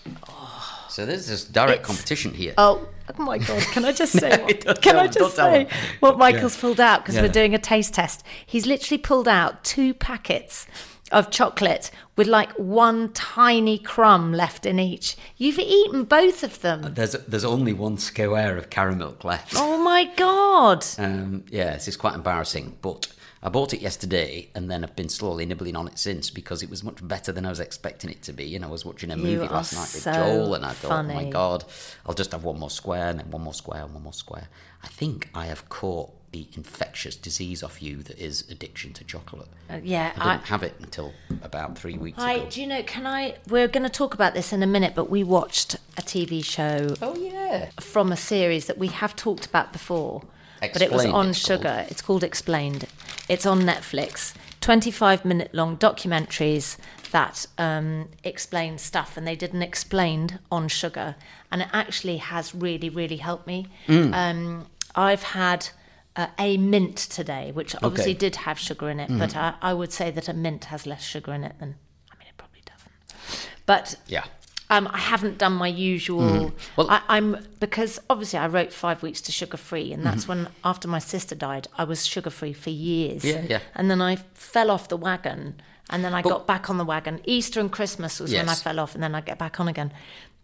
So 0.90 1.06
there's 1.06 1.26
this 1.28 1.44
direct 1.46 1.80
It's- 1.80 1.86
competition 1.86 2.34
here. 2.34 2.52
Oh, 2.58 2.86
oh 3.18 3.22
my 3.22 3.38
God! 3.38 3.62
Can 3.72 3.86
I 3.86 3.92
just 3.92 4.12
say? 4.22 4.36
what, 4.42 4.82
can 4.82 4.96
I 4.96 5.06
just 5.06 5.34
say 5.36 5.66
what 6.00 6.18
Michael's 6.18 6.56
pulled 6.56 6.80
out 6.80 7.00
because 7.02 7.14
Yeah. 7.14 7.22
we're 7.22 7.28
doing 7.28 7.54
a 7.54 7.58
taste 7.58 7.94
test? 7.94 8.22
He's 8.44 8.66
literally 8.66 8.98
pulled 8.98 9.28
out 9.28 9.64
two 9.64 9.94
packets 9.94 10.66
of 11.12 11.30
chocolate 11.30 11.90
with 12.16 12.26
like 12.26 12.52
one 12.52 13.12
tiny 13.12 13.78
crumb 13.78 14.32
left 14.32 14.66
in 14.66 14.78
each. 14.78 15.16
You've 15.36 15.58
eaten 15.58 16.04
both 16.04 16.42
of 16.42 16.60
them. 16.60 16.94
There's 16.94 17.12
there's 17.12 17.44
only 17.44 17.72
one 17.72 17.98
square 17.98 18.56
of 18.56 18.70
Caramilk 18.70 19.24
left. 19.24 19.54
Oh 19.56 19.78
my 19.82 20.04
God! 20.16 20.84
Um, 21.02 21.44
this 21.50 21.88
is 21.88 21.96
quite 21.96 22.14
embarrassing, 22.14 22.76
but 22.80 23.08
I 23.44 23.48
bought 23.48 23.74
it 23.74 23.80
yesterday 23.80 24.48
and 24.54 24.70
then 24.70 24.84
I've 24.84 24.94
been 24.94 25.08
slowly 25.08 25.44
nibbling 25.44 25.74
on 25.74 25.88
it 25.88 25.98
since 25.98 26.30
because 26.30 26.62
it 26.62 26.70
was 26.70 26.84
much 26.84 27.06
better 27.06 27.32
than 27.32 27.44
I 27.44 27.48
was 27.48 27.58
expecting 27.58 28.08
it 28.08 28.22
to 28.22 28.32
be. 28.32 28.54
And 28.54 28.64
I 28.64 28.68
was 28.68 28.84
watching 28.84 29.10
a 29.10 29.16
movie 29.16 29.44
You 29.44 29.50
last 29.50 29.74
night 29.74 29.90
with 29.92 30.02
so 30.02 30.12
Joel 30.12 30.54
and 30.54 30.64
I 30.64 30.70
thought, 30.70 31.04
oh 31.04 31.14
my 31.14 31.24
god, 31.24 31.64
I'll 32.06 32.14
just 32.14 32.30
have 32.32 32.44
one 32.44 32.60
more 32.60 32.70
square 32.70 33.08
and 33.08 33.18
then 33.18 33.30
one 33.32 33.42
more 33.42 33.54
square 33.54 33.82
and 33.82 33.92
one 33.92 34.04
more 34.04 34.12
square. 34.12 34.48
I 34.84 34.86
think 34.86 35.28
I 35.34 35.46
have 35.46 35.68
caught 35.68 36.12
the 36.32 36.46
infectious 36.54 37.14
disease 37.14 37.62
off 37.62 37.82
you 37.82 38.02
that 38.02 38.18
is 38.18 38.44
addiction 38.50 38.92
to 38.94 39.04
chocolate. 39.04 39.48
Uh, 39.70 39.78
yeah, 39.82 40.12
I 40.16 40.30
I, 40.30 40.36
didn't 40.36 40.46
have 40.48 40.62
it 40.62 40.74
until 40.80 41.12
about 41.42 41.78
three 41.78 41.96
weeks 41.98 42.18
I, 42.18 42.32
ago. 42.34 42.46
do 42.50 42.60
you 42.60 42.66
know, 42.66 42.82
can 42.82 43.06
I? 43.06 43.36
We're 43.48 43.68
going 43.68 43.84
to 43.84 43.90
talk 43.90 44.14
about 44.14 44.34
this 44.34 44.52
in 44.52 44.62
a 44.62 44.66
minute, 44.66 44.94
but 44.94 45.10
we 45.10 45.22
watched 45.22 45.74
a 45.96 46.02
TV 46.02 46.44
show 46.44 46.94
Oh 47.02 47.14
yeah. 47.16 47.70
from 47.80 48.10
a 48.10 48.16
series 48.16 48.66
that 48.66 48.78
we 48.78 48.88
have 48.88 49.14
talked 49.14 49.46
about 49.46 49.72
before, 49.72 50.22
but 50.60 50.80
it 50.82 50.90
was 50.90 51.04
on 51.04 51.28
it's 51.30 51.46
called. 51.46 51.60
sugar. 51.60 51.86
It's 51.90 52.02
called 52.02 52.24
Explained. 52.24 52.86
It's 53.28 53.46
on 53.46 53.60
Netflix. 53.60 54.34
25 54.62 55.24
minute 55.24 55.52
long 55.52 55.76
documentaries 55.76 56.76
that 57.10 57.46
um, 57.58 58.08
explain 58.24 58.78
stuff, 58.78 59.16
and 59.16 59.26
they 59.26 59.36
did 59.36 59.52
an 59.52 59.60
explained 59.62 60.38
on 60.50 60.68
sugar, 60.68 61.16
and 61.50 61.60
it 61.62 61.68
actually 61.72 62.16
has 62.18 62.54
really, 62.54 62.88
really 62.88 63.16
helped 63.16 63.46
me. 63.46 63.66
Mm. 63.86 64.14
Um, 64.14 64.66
I've 64.94 65.22
had. 65.22 65.68
Uh, 66.14 66.26
a 66.38 66.58
mint 66.58 66.96
today, 66.98 67.50
which 67.52 67.74
obviously 67.82 68.12
Okay. 68.12 68.18
did 68.18 68.36
have 68.36 68.58
sugar 68.58 68.90
in 68.90 69.00
it, 69.00 69.08
Mm-hmm. 69.08 69.18
but 69.18 69.34
I, 69.34 69.54
I 69.62 69.72
would 69.72 69.92
say 69.92 70.10
that 70.10 70.28
a 70.28 70.34
mint 70.34 70.66
has 70.66 70.84
less 70.86 71.02
sugar 71.02 71.32
in 71.32 71.42
it 71.42 71.58
than, 71.58 71.76
I 72.12 72.18
mean, 72.18 72.28
it 72.28 72.36
probably 72.36 72.60
doesn't. 72.66 73.48
But 73.64 73.94
Yeah. 74.08 74.24
um, 74.68 74.88
I 74.92 74.98
haven't 74.98 75.38
done 75.38 75.54
my 75.54 75.68
usual. 75.68 76.20
Mm-hmm. 76.20 76.56
Well- 76.76 76.90
I, 76.90 77.00
I'm 77.08 77.38
because 77.60 77.98
obviously 78.10 78.38
I 78.38 78.46
wrote 78.46 78.74
five 78.74 79.02
weeks 79.02 79.22
to 79.22 79.32
sugar 79.32 79.56
free, 79.56 79.90
and 79.90 80.04
that's 80.04 80.24
Mm-hmm. 80.26 80.44
when 80.44 80.48
after 80.64 80.86
my 80.86 80.98
sister 80.98 81.34
died, 81.34 81.68
I 81.78 81.84
was 81.84 82.04
sugar 82.04 82.28
free 82.30 82.52
for 82.52 82.68
years. 82.68 83.24
Yeah, 83.24 83.46
yeah. 83.48 83.60
And 83.74 83.90
then 83.90 84.02
I 84.02 84.16
fell 84.34 84.70
off 84.70 84.88
the 84.88 84.98
wagon, 84.98 85.62
and 85.88 86.04
then 86.04 86.12
I 86.12 86.20
But- 86.20 86.28
got 86.28 86.46
back 86.46 86.68
on 86.68 86.76
the 86.76 86.84
wagon. 86.84 87.20
Easter 87.24 87.58
and 87.58 87.72
Christmas 87.72 88.20
was 88.20 88.34
when 88.34 88.50
I 88.50 88.54
fell 88.54 88.78
off, 88.80 88.94
and 88.94 89.02
then 89.02 89.14
I 89.14 89.22
get 89.22 89.38
back 89.38 89.58
on 89.60 89.66
again. 89.66 89.94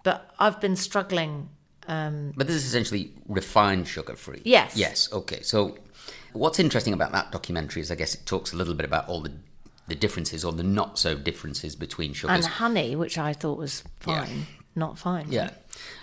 But 0.03 0.31
I've 0.39 0.63
been 0.63 0.77
struggling. 0.77 1.51
Um, 1.89 2.33
But 2.37 2.47
this 2.47 2.57
is 2.57 2.67
essentially 2.67 3.13
refined 3.27 3.89
sugar 3.89 4.15
free. 4.15 4.43
Yes. 4.45 4.77
Yes. 4.77 5.09
Okay. 5.13 5.43
So, 5.43 5.77
what's 6.33 6.59
interesting 6.61 6.93
about 6.93 7.13
that 7.13 7.33
documentary 7.33 7.81
is, 7.83 7.91
I 7.91 7.95
guess, 7.95 8.15
it 8.15 8.27
talks 8.27 8.53
a 8.53 8.57
little 8.57 8.75
bit 8.75 8.85
about 8.87 9.09
all 9.09 9.21
the 9.21 9.33
the 9.89 9.95
differences 9.95 10.45
or 10.45 10.53
the 10.53 10.63
not 10.63 10.99
so 10.99 11.15
differences 11.17 11.75
between 11.75 12.13
sugars. 12.13 12.37
and 12.37 12.45
honey, 12.45 12.95
which 12.95 13.17
I 13.17 13.33
thought 13.33 13.57
was 13.57 13.83
Yeah. 14.07 14.25
fine, 14.27 14.47
not 14.77 14.99
fine. 14.99 15.33
yeah. 15.33 15.51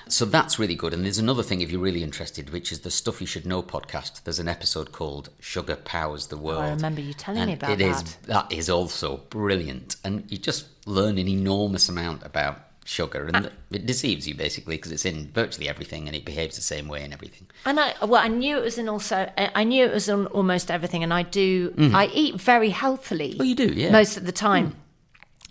So 0.07 0.25
that's 0.25 0.57
really 0.57 0.73
good. 0.73 0.91
And 0.91 1.03
there's 1.05 1.19
another 1.19 1.43
thing, 1.43 1.61
if 1.61 1.69
you're 1.69 1.81
really 1.81 2.01
interested, 2.01 2.49
which 2.51 2.71
is 2.71 2.79
the 2.79 2.89
Stuff 2.89 3.21
You 3.21 3.27
Should 3.27 3.45
Know 3.45 3.61
podcast. 3.61 4.23
There's 4.23 4.39
an 4.39 4.47
episode 4.47 4.91
called 4.91 5.29
"Sugar 5.39 5.75
Powers 5.75 6.27
the 6.27 6.37
World." 6.37 6.63
Oh, 6.65 6.69
remember 6.73 7.01
you 7.01 7.13
telling 7.13 7.41
and 7.41 7.49
me 7.49 7.53
about 7.53 7.69
it 7.71 7.81
is- 7.81 8.01
that. 8.03 8.23
that 8.23 8.51
is 8.51 8.69
also 8.71 9.17
brilliant, 9.29 9.97
and 10.03 10.23
you 10.31 10.39
just 10.39 10.65
learn 10.87 11.19
an 11.19 11.27
enormous 11.27 11.87
amount 11.87 12.23
about 12.25 12.61
sugar, 12.87 13.29
and 13.33 13.51
it 13.71 13.85
deceives 13.85 14.27
you 14.27 14.35
basically 14.35 14.77
because 14.77 14.93
it's 14.93 15.05
in 15.05 15.31
virtually 15.33 15.67
everything, 15.67 16.07
and 16.07 16.15
it 16.15 16.23
behaves 16.23 16.55
the 16.55 16.61
same 16.61 16.87
way 16.87 17.03
in 17.03 17.11
everything. 17.11 17.47
And 17.65 17.79
I 17.79 17.93
well, 18.01 18.21
I 18.23 18.29
knew 18.29 18.57
it 18.57 18.63
was 18.63 18.77
in 18.77 18.87
also. 18.87 19.29
I 19.37 19.51
I 19.53 19.63
knew 19.65 19.83
it 19.85 19.93
was 19.93 20.07
on 20.07 20.27
almost 20.27 20.71
everything, 20.71 21.03
and 21.03 21.13
I 21.13 21.23
do. 21.23 21.73
I 21.93 22.05
eat 22.13 22.35
very 22.39 22.69
healthily. 22.69 23.31
Mm-hmm. 23.31 23.41
Oh, 23.41 23.43
you 23.43 23.55
do, 23.55 23.67
yeah. 23.73 23.91
Most 23.91 24.15
of 24.17 24.25
the 24.25 24.31
time. 24.31 24.75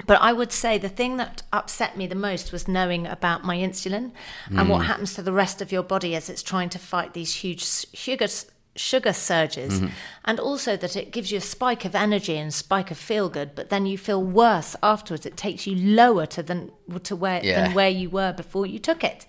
But 0.07 0.21
I 0.21 0.33
would 0.33 0.51
say 0.53 0.77
the 0.77 0.89
thing 0.89 1.19
that 1.19 1.43
upset 1.53 1.97
me 1.97 2.07
the 2.09 2.17
most 2.17 2.51
was 2.53 2.67
knowing 2.67 3.07
about 3.07 3.45
my 3.45 3.57
insulin 3.57 4.11
and 4.49 4.59
Hmm. 4.61 4.69
what 4.69 4.87
happens 4.87 5.15
to 5.15 5.23
the 5.23 5.33
rest 5.33 5.63
of 5.63 5.71
your 5.71 5.85
body 5.85 6.17
as 6.17 6.29
it's 6.29 6.43
trying 6.43 6.69
to 6.71 6.79
fight 6.81 7.13
these 7.15 7.33
huge 7.45 7.63
sugar 7.95 8.27
sugar 8.77 9.13
surges, 9.13 9.75
Mm-hmm. 9.81 9.89
and 10.25 10.41
also 10.41 10.77
that 10.77 10.97
it 10.97 11.13
gives 11.13 11.31
you 11.31 11.39
a 11.39 11.41
spike 11.41 11.85
of 11.85 11.95
energy 11.95 12.37
and 12.37 12.53
spike 12.53 12.91
of 12.91 12.99
feel 12.99 13.29
good, 13.29 13.55
but 13.55 13.69
then 13.71 13.87
you 13.87 13.97
feel 13.97 14.23
worse 14.23 14.75
afterwards. 14.83 15.27
It 15.27 15.37
takes 15.37 15.67
you 15.67 15.77
lower 15.77 16.27
to 16.27 16.43
than 16.43 16.73
to 17.05 17.15
where 17.17 17.41
Yeah. 17.45 17.63
than 17.63 17.75
where 17.75 17.89
you 17.89 18.11
were 18.11 18.33
before 18.33 18.67
you 18.67 18.79
took 18.79 19.05
it. 19.05 19.27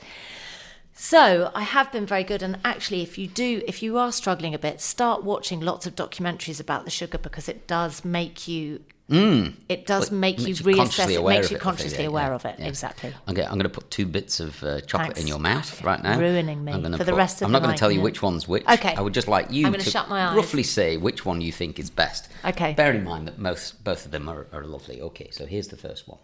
So 0.97 1.51
I 1.53 1.63
have 1.63 1.91
been 1.91 2.05
very 2.05 2.23
good, 2.23 2.41
and 2.41 2.57
actually, 2.63 3.01
if 3.01 3.17
you 3.17 3.27
do, 3.27 3.61
if 3.67 3.83
you 3.83 3.97
are 3.97 4.11
struggling 4.13 4.53
a 4.55 4.59
bit, 4.59 4.79
start 4.79 5.23
watching 5.23 5.59
lots 5.59 5.85
of 5.85 5.93
documentaries 5.95 6.59
about 6.61 6.85
the 6.85 6.91
sugar 6.91 7.17
because 7.17 7.49
it 7.49 7.67
does 7.67 8.05
make 8.05 8.47
you 8.47 8.81
it 9.07 9.85
does 9.85 10.09
make 10.11 10.39
you 10.39 10.47
you 10.47 10.55
reassess 10.55 11.11
it, 11.11 11.23
makes 11.23 11.51
you 11.51 11.57
it, 11.57 11.61
consciously 11.61 12.03
yeah, 12.03 12.09
aware 12.09 12.29
yeah, 12.29 12.35
of 12.35 12.45
it. 12.45 12.55
yeah. 12.57 12.65
Exactly. 12.65 13.13
I'm 13.27 13.35
going, 13.35 13.47
I'm 13.47 13.53
going 13.53 13.63
to 13.63 13.69
put 13.69 13.91
two 13.91 14.07
bits 14.07 14.39
of 14.39 14.63
uh, 14.63 14.81
chocolate 14.81 15.09
Thanks. 15.09 15.21
in 15.21 15.27
your 15.27 15.37
mouth 15.37 15.83
right 15.83 16.01
now. 16.01 16.19
Ruining 16.19 16.63
me 16.65 16.71
for 16.97 17.03
the 17.03 17.13
rest 17.13 17.41
of 17.41 17.45
I'm 17.45 17.51
not 17.51 17.61
going 17.61 17.75
to 17.75 17.79
tell 17.79 17.91
you 17.91 18.01
which 18.01 18.23
one's 18.23 18.47
which. 18.47 18.67
Okay. 18.67 18.95
I 18.95 19.01
would 19.01 19.13
just 19.13 19.27
like 19.27 19.51
you 19.51 19.67
I'm 19.67 19.71
gonna 19.73 19.83
shut 19.83 20.09
my 20.09 20.27
eyes. 20.27 20.35
roughly 20.35 20.63
say 20.63 20.97
which 20.97 21.23
one 21.23 21.39
you 21.41 21.51
think 21.51 21.77
is 21.77 21.89
best. 21.91 22.29
Okay. 22.43 22.73
Bear 22.73 22.93
in 22.93 23.03
mind 23.03 23.27
that 23.27 23.37
most 23.37 23.83
both 23.83 24.05
of 24.05 24.11
them 24.11 24.27
are, 24.27 24.47
are 24.51 24.63
lovely. 24.63 24.99
Okay, 25.01 25.29
so 25.31 25.45
here's 25.45 25.67
the 25.67 25.77
first 25.77 26.07
one. 26.07 26.19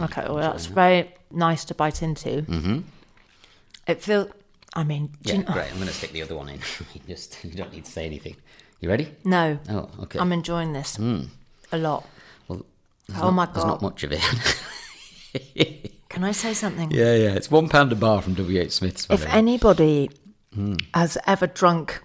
Okay, 0.00 0.22
well, 0.26 0.38
that's 0.38 0.66
very 0.66 1.14
nice 1.30 1.64
to 1.66 1.74
bite 1.74 2.02
into. 2.02 2.42
Mm-hmm. 2.42 2.80
It 3.86 4.02
feels. 4.02 4.30
I 4.74 4.84
mean, 4.84 5.10
Yeah, 5.22 5.34
you 5.34 5.42
know- 5.44 5.52
great. 5.52 5.68
I'm 5.70 5.76
going 5.76 5.88
to 5.88 5.94
stick 5.94 6.12
the 6.12 6.22
other 6.22 6.36
one 6.36 6.48
in. 6.48 6.60
you 6.94 7.00
just 7.08 7.44
you 7.44 7.52
don't 7.52 7.72
need 7.72 7.84
to 7.84 7.90
say 7.90 8.06
anything. 8.06 8.36
You 8.80 8.88
ready? 8.88 9.08
no. 9.24 9.58
Oh, 9.68 9.88
okay. 10.02 10.18
I'm 10.18 10.32
enjoying 10.32 10.72
this 10.72 10.98
a 10.98 11.78
lot. 11.78 12.06
well, 12.48 12.64
Oh 13.14 13.30
not, 13.30 13.34
my 13.34 13.46
There's 13.46 13.64
not 13.66 13.82
much 13.82 14.04
of 14.04 14.12
it. 14.12 15.92
Can 16.08 16.24
I 16.24 16.32
say 16.32 16.54
something? 16.54 16.90
yeah, 16.90 17.14
yeah. 17.14 17.34
It's 17.34 17.50
one 17.50 17.68
pound 17.68 17.92
a 17.92 17.96
bar 17.96 18.22
from 18.22 18.34
W.H. 18.34 18.72
Smith's. 18.72 19.06
If 19.10 19.26
anybody 19.26 20.10
Hmm. 20.54 20.74
has 20.94 21.16
ever 21.28 21.46
drunk 21.46 22.02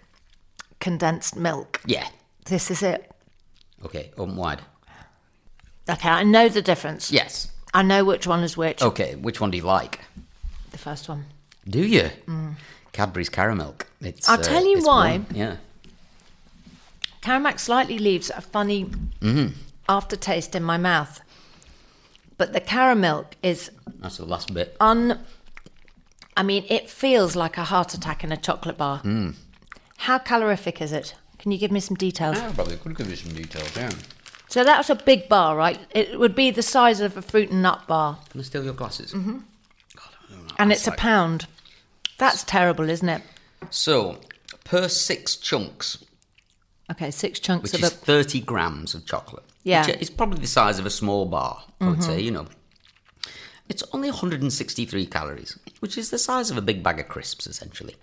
condensed 0.79 1.35
milk, 1.35 1.81
Yeah. 1.87 2.07
this 2.45 2.69
is 2.69 2.83
it. 2.83 3.09
Okay. 3.83 4.11
Open 4.17 4.35
wide. 4.35 4.61
Okay, 5.89 6.09
I 6.09 6.23
know 6.23 6.49
the 6.49 6.61
difference. 6.61 7.11
Yes. 7.11 7.51
I 7.73 7.81
know 7.81 8.03
which 8.05 8.27
one 8.27 8.43
is 8.43 8.55
which. 8.57 8.81
Okay. 8.81 9.15
Which 9.15 9.39
one 9.41 9.49
do 9.51 9.57
you 9.57 9.63
like? 9.63 10.01
The 10.71 10.77
first 10.77 11.09
one. 11.09 11.25
Do 11.67 11.79
you? 11.85 12.09
Cadbury's 12.91 13.29
Caramilk. 13.29 13.83
It's. 14.01 14.27
Mm. 14.27 14.33
I'll 14.33 14.39
uh, 14.39 14.43
tell 14.43 14.65
you 14.65 14.81
why. 14.81 15.11
one. 15.17 15.25
Yeah. 15.33 15.55
Caramac 17.25 17.59
slightly 17.59 17.97
leaves 17.97 18.29
a 18.29 18.41
funny 18.41 18.85
Mm-hmm. 19.21 19.47
aftertaste 19.89 20.53
in 20.55 20.63
my 20.63 20.77
mouth. 20.77 21.21
But 22.37 22.53
the 22.53 22.61
caramilk 22.61 23.27
is 23.41 23.71
That's 23.99 24.17
the 24.17 24.25
last 24.25 24.53
bit. 24.53 24.75
un. 24.79 25.19
I 26.37 26.43
mean, 26.43 26.65
it 26.69 26.89
feels 26.89 27.35
like 27.35 27.57
a 27.57 27.63
heart 27.63 27.93
attack 27.93 28.23
in 28.23 28.31
a 28.31 28.37
chocolate 28.37 28.77
bar. 28.77 28.99
Hmm. 28.99 29.31
How 29.97 30.19
calorific 30.19 30.81
is 30.81 30.91
it? 30.91 31.15
Can 31.39 31.51
you 31.51 31.57
give 31.57 31.71
me 31.71 31.79
some 31.79 31.95
details? 31.95 32.37
I 32.37 32.51
probably 32.51 32.75
could 32.77 32.95
give 32.97 33.09
you 33.09 33.15
some 33.15 33.33
details. 33.33 33.75
Yeah. 33.75 33.89
So 34.49 34.63
that's 34.63 34.89
a 34.91 34.95
big 34.95 35.27
bar, 35.27 35.55
right? 35.55 35.79
It 35.91 36.19
would 36.19 36.35
be 36.35 36.51
the 36.51 36.61
size 36.61 36.99
of 36.99 37.17
a 37.17 37.21
fruit 37.21 37.49
and 37.49 37.61
nut 37.63 37.87
bar, 37.87 38.19
Can 38.29 38.41
I 38.41 38.43
steal 38.43 38.63
your 38.63 38.73
glasses? 38.75 39.13
Mm-hmm. 39.13 39.39
and 40.59 40.71
it's 40.71 40.85
a 40.87 40.91
pound. 40.91 41.47
That's 42.19 42.43
terrible, 42.43 42.89
isn't 42.89 43.09
it? 43.09 43.21
So, 43.71 44.19
per 44.63 44.87
six 44.89 45.35
chunks, 45.37 46.03
Okay, 46.91 47.11
six 47.11 47.39
chunks 47.39 47.71
which 47.71 47.81
of 47.81 47.83
is 47.83 47.93
a. 47.93 47.95
30 47.95 48.41
grams 48.41 48.93
of 48.93 49.05
chocolate. 49.05 49.43
Yeah. 49.63 49.81
Mm-hmm. 49.81 49.91
Which 49.91 50.01
is 50.01 50.09
probably 50.09 50.39
the 50.39 50.47
size 50.47 50.79
of 50.79 50.85
a 50.85 50.91
small 50.91 51.25
bar, 51.25 51.63
I 51.81 51.89
would 51.89 52.03
say, 52.03 52.19
you 52.21 52.31
know. 52.31 52.47
It's 53.67 53.83
only 53.93 54.09
163 54.11 55.07
calories, 55.07 55.57
which 55.79 55.97
is 55.97 56.11
the 56.11 56.19
size 56.19 56.51
of 56.51 56.57
a 56.57 56.61
big 56.61 56.83
bag 56.83 56.99
of 56.99 57.07
crisps, 57.07 57.47
essentially. 57.47 57.95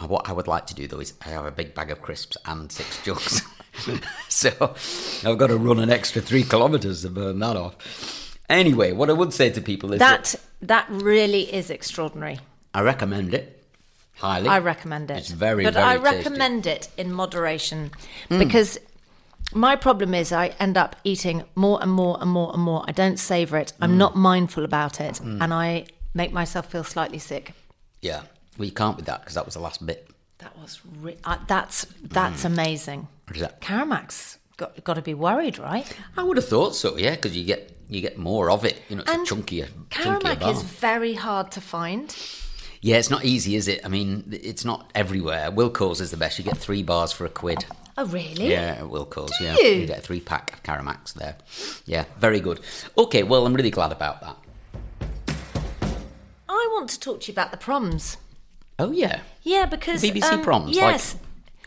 And 0.00 0.10
what 0.10 0.28
I 0.28 0.32
would 0.32 0.48
like 0.48 0.66
to 0.66 0.74
do, 0.74 0.88
though, 0.88 0.98
is 0.98 1.14
I 1.24 1.28
have 1.28 1.44
a 1.44 1.52
big 1.52 1.74
bag 1.74 1.92
of 1.92 2.02
crisps 2.02 2.36
and 2.44 2.70
six 2.70 3.02
jugs. 3.04 3.42
so 4.28 4.50
I've 5.24 5.38
got 5.38 5.46
to 5.48 5.56
run 5.56 5.78
an 5.78 5.90
extra 5.90 6.20
three 6.20 6.42
kilometres 6.42 7.02
to 7.02 7.10
burn 7.10 7.38
that 7.38 7.56
off. 7.56 8.36
Anyway, 8.48 8.92
what 8.92 9.10
I 9.10 9.12
would 9.12 9.32
say 9.32 9.50
to 9.50 9.60
people 9.60 9.92
is 9.92 9.98
that, 10.00 10.34
That 10.60 10.86
that 10.88 10.90
really 10.90 11.52
is 11.54 11.70
extraordinary. 11.70 12.38
I 12.74 12.80
recommend 12.82 13.34
it 13.34 13.55
highly. 14.16 14.48
I 14.48 14.58
recommend 14.58 15.10
it. 15.10 15.18
It's 15.18 15.30
very, 15.30 15.64
but 15.64 15.74
very 15.74 15.86
I 15.86 15.98
tasty. 15.98 16.16
Recommend 16.16 16.66
it 16.66 16.88
in 16.96 17.12
moderation 17.12 17.90
mm. 18.30 18.38
because 18.38 18.78
my 19.54 19.76
problem 19.76 20.14
is 20.14 20.32
I 20.32 20.48
end 20.58 20.76
up 20.76 20.96
eating 21.04 21.44
more 21.54 21.78
and 21.82 21.90
more 21.90 22.18
and 22.20 22.30
more 22.30 22.52
and 22.52 22.62
more. 22.62 22.84
I 22.86 22.92
don't 22.92 23.18
savor 23.18 23.56
it. 23.58 23.72
I'm 23.80 23.92
mm. 23.92 23.96
not 23.96 24.16
mindful 24.16 24.64
about 24.64 25.00
it, 25.00 25.14
mm. 25.16 25.40
and 25.40 25.54
I 25.54 25.86
make 26.14 26.32
myself 26.32 26.70
feel 26.70 26.84
slightly 26.84 27.18
sick. 27.18 27.52
Yeah. 28.00 28.22
Well, 28.58 28.66
you 28.66 28.72
can't 28.72 28.96
with 28.96 29.06
that 29.06 29.20
because 29.20 29.34
that 29.34 29.44
was 29.44 29.54
the 29.54 29.60
last 29.60 29.84
bit. 29.84 30.08
That 30.38 30.56
was 30.58 30.80
re- 31.00 31.16
uh, 31.24 31.38
that's 31.46 31.86
that's 32.02 32.44
amazing. 32.44 33.08
What 33.26 33.36
is 33.36 33.42
that? 33.42 33.60
Caramac's 33.60 34.38
got 34.56 34.82
got 34.84 34.94
to 34.94 35.02
be 35.02 35.14
worried, 35.14 35.58
right? 35.58 35.90
I 36.16 36.22
would 36.22 36.36
have 36.36 36.48
thought 36.48 36.74
so, 36.74 36.96
yeah, 36.96 37.14
because 37.14 37.36
you 37.36 37.44
get 37.44 37.76
you 37.88 38.00
get 38.00 38.18
more 38.18 38.50
of 38.50 38.64
it. 38.64 38.80
You 38.88 38.96
know, 38.96 39.02
it's 39.02 39.12
And 39.12 39.22
a 39.22 39.30
chunkier, 39.30 39.68
chunkier 39.90 40.20
Caramac 40.20 40.40
bar. 40.40 40.50
is 40.50 40.62
very 40.62 41.14
hard 41.14 41.50
to 41.52 41.60
find. 41.60 42.14
Yeah, 42.80 42.96
it's 42.96 43.10
not 43.10 43.24
easy, 43.24 43.56
is 43.56 43.68
it? 43.68 43.80
I 43.84 43.88
mean, 43.88 44.24
it's 44.30 44.64
not 44.64 44.90
everywhere. 44.94 45.50
Wilko's 45.50 46.00
is 46.00 46.10
the 46.10 46.16
best. 46.16 46.38
You 46.38 46.44
get 46.44 46.56
three 46.58 46.82
bars 46.82 47.12
for 47.12 47.24
a 47.24 47.28
quid. 47.28 47.64
Oh, 47.98 48.04
really? 48.06 48.50
Yeah, 48.50 48.80
Wilko's. 48.80 49.36
Do 49.38 49.44
yeah, 49.44 49.56
you? 49.58 49.86
get 49.86 49.98
a 49.98 50.02
three 50.02 50.20
pack 50.20 50.52
of 50.52 50.62
Caramacs 50.62 51.14
there. 51.14 51.36
Yeah, 51.86 52.04
very 52.18 52.40
good. 52.40 52.60
Okay, 52.98 53.22
well, 53.22 53.46
I'm 53.46 53.54
really 53.54 53.70
glad 53.70 53.92
about 53.92 54.20
that. 54.20 54.36
I 56.48 56.68
want 56.72 56.90
to 56.90 57.00
talk 57.00 57.20
to 57.22 57.28
you 57.28 57.32
about 57.32 57.50
the 57.50 57.56
proms. 57.56 58.16
Oh 58.78 58.90
yeah, 58.92 59.20
Yeah, 59.42 59.64
because 59.66 60.02
BBC 60.02 60.24
um, 60.30 60.42
proms, 60.42 60.66
like 60.66 60.74
Yes. 60.76 61.16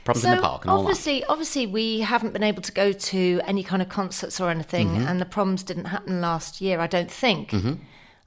proms 0.06 0.22
so 0.22 0.30
in 0.30 0.36
the 0.36 0.41
park 0.43 0.62
and 0.63 0.69
all 0.72 0.78
that. 0.78 0.89
obviously, 0.89 1.24
obviously, 1.26 1.65
we 1.65 2.02
haven't 2.02 2.34
been 2.34 2.43
able 2.43 2.62
to 2.62 2.72
go 2.72 2.91
to 2.91 3.41
any 3.45 3.63
kind 3.63 3.82
of 3.82 3.89
concerts 3.89 4.39
or 4.39 4.52
anything, 4.52 4.89
Mm-hmm. 4.89 5.08
and 5.08 5.19
the 5.19 5.26
proms 5.26 5.63
didn't 5.63 5.86
happen 5.86 6.22
last 6.22 6.62
year. 6.62 6.80
I 6.80 6.86
don't 6.88 7.10
think. 7.12 7.52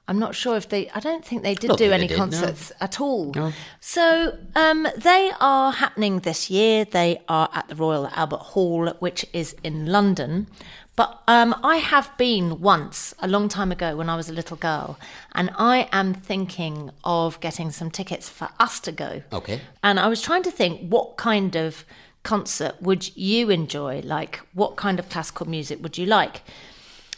I'm 0.07 0.19
not 0.19 0.35
sure 0.35 0.57
if 0.57 0.67
they. 0.67 0.89
I 0.89 0.99
don't 0.99 1.23
think 1.23 1.43
they 1.43 1.55
did 1.55 1.69
don't 1.69 1.77
do 1.77 1.91
any 1.91 2.07
did, 2.07 2.17
no. 2.17 2.23
concerts 2.23 2.71
at 2.81 2.99
all. 2.99 3.31
No. 3.33 3.53
So 3.79 4.37
um, 4.55 4.87
they 4.97 5.31
are 5.39 5.71
happening 5.71 6.19
this 6.19 6.49
year. 6.49 6.83
They 6.83 7.21
are 7.29 7.49
at 7.53 7.69
the 7.69 7.75
Royal 7.75 8.07
Albert 8.07 8.41
Hall, 8.51 8.89
which 8.99 9.25
is 9.31 9.55
in 9.63 9.85
London. 9.85 10.47
But 10.95 11.23
um, 11.27 11.55
I 11.63 11.77
have 11.77 12.15
been 12.17 12.59
once 12.61 13.15
a 13.19 13.27
long 13.27 13.49
time 13.49 13.71
ago 13.71 13.95
when 13.95 14.09
I 14.09 14.15
was 14.15 14.29
a 14.29 14.33
little 14.33 14.57
girl, 14.57 14.99
and 15.33 15.49
I 15.57 15.87
am 15.91 16.13
thinking 16.13 16.91
of 17.03 17.39
getting 17.39 17.71
some 17.71 17.89
tickets 17.89 18.29
for 18.29 18.49
us 18.59 18.79
to 18.81 18.91
go. 18.91 19.23
Okay. 19.31 19.61
And 19.81 19.99
I 19.99 20.07
was 20.07 20.21
trying 20.21 20.43
to 20.43 20.51
think 20.51 20.87
what 20.91 21.17
kind 21.17 21.55
of 21.55 21.85
concert 22.23 22.75
would 22.81 23.15
you 23.17 23.49
enjoy? 23.49 24.01
Like, 24.01 24.41
what 24.53 24.75
kind 24.75 24.99
of 24.99 25.09
classical 25.09 25.47
music 25.47 25.81
would 25.81 25.97
you 25.97 26.05
like? 26.05 26.41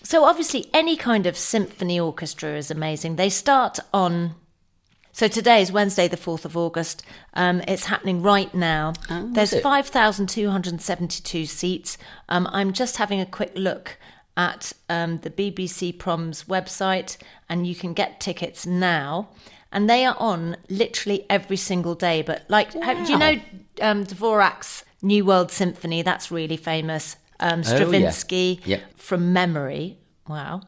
So, 0.05 0.23
obviously, 0.23 0.69
any 0.71 0.95
kind 0.95 1.25
of 1.25 1.35
symphony 1.35 1.99
orchestra 1.99 2.55
is 2.55 2.69
amazing. 2.69 3.15
They 3.15 3.29
start 3.29 3.79
on. 3.91 4.35
So, 5.11 5.27
today 5.27 5.61
is 5.63 5.71
Wednesday, 5.71 6.07
the 6.07 6.15
4th 6.15 6.45
of 6.45 6.55
August. 6.55 7.03
Um, 7.33 7.61
it's 7.67 7.85
happening 7.85 8.21
right 8.21 8.53
now. 8.53 8.93
There's 9.33 9.59
5,272 9.59 11.45
seats. 11.47 11.97
Um, 12.29 12.47
I'm 12.51 12.71
just 12.71 12.97
having 12.97 13.19
a 13.19 13.25
quick 13.25 13.53
look 13.55 13.97
at 14.37 14.73
um, 14.89 15.19
the 15.19 15.31
BBC 15.31 15.97
Proms 15.97 16.43
website, 16.43 17.17
and 17.49 17.65
you 17.65 17.73
can 17.73 17.93
get 17.93 18.19
tickets 18.19 18.67
now. 18.67 19.29
And 19.71 19.89
they 19.89 20.05
are 20.05 20.15
on 20.19 20.57
literally 20.69 21.25
every 21.31 21.57
single 21.57 21.95
day. 21.95 22.21
But, 22.21 22.43
like, 22.47 22.73
have- 22.73 23.07
do 23.07 23.11
you 23.13 23.17
know 23.17 23.41
um, 23.81 24.05
Dvorak's 24.05 24.85
New 25.01 25.25
World 25.25 25.51
Symphony? 25.51 26.03
That's 26.03 26.29
really 26.29 26.57
famous. 26.57 27.15
Um, 27.39 27.60
Oh, 27.65 27.69
yeah. 27.69 27.76
Stravinsky 27.76 28.62
from 28.95 29.34
memory. 29.34 29.98
Wow. 30.28 30.62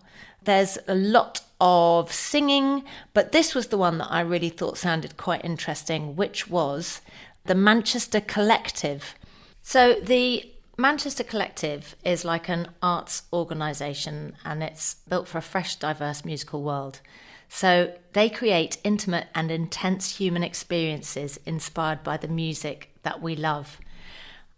There's 0.43 0.77
a 0.87 0.95
lot 0.95 1.41
of 1.59 2.11
singing, 2.11 2.83
but 3.13 3.31
this 3.31 3.55
was 3.55 3.67
the 3.67 3.77
one 3.77 3.97
that 3.97 4.11
I 4.11 4.21
really 4.21 4.49
thought 4.49 4.77
sounded 4.77 5.17
quite 5.17 5.43
interesting, 5.43 6.15
which 6.15 6.47
was 6.49 7.01
the 7.45 7.55
Manchester 7.55 8.21
Collective. 8.21 9.15
So 9.61 9.95
the 9.95 10.49
Manchester 10.77 11.23
Collective 11.23 11.95
is 12.05 12.23
like 12.23 12.47
an 12.49 12.69
arts 12.83 13.23
organisation 13.33 14.35
and 14.45 14.61
it's 14.61 14.95
built 15.09 15.27
for 15.27 15.39
a 15.39 15.41
fresh, 15.41 15.75
diverse 15.75 16.23
musical 16.23 16.61
world. 16.61 17.01
So 17.49 17.93
they 18.13 18.29
create 18.29 18.77
intimate 18.83 19.27
and 19.33 19.49
intense 19.49 20.17
human 20.17 20.43
experiences 20.43 21.39
inspired 21.45 22.03
by 22.03 22.17
the 22.17 22.27
music 22.27 22.89
that 23.03 23.21
we 23.21 23.35
love. 23.35 23.79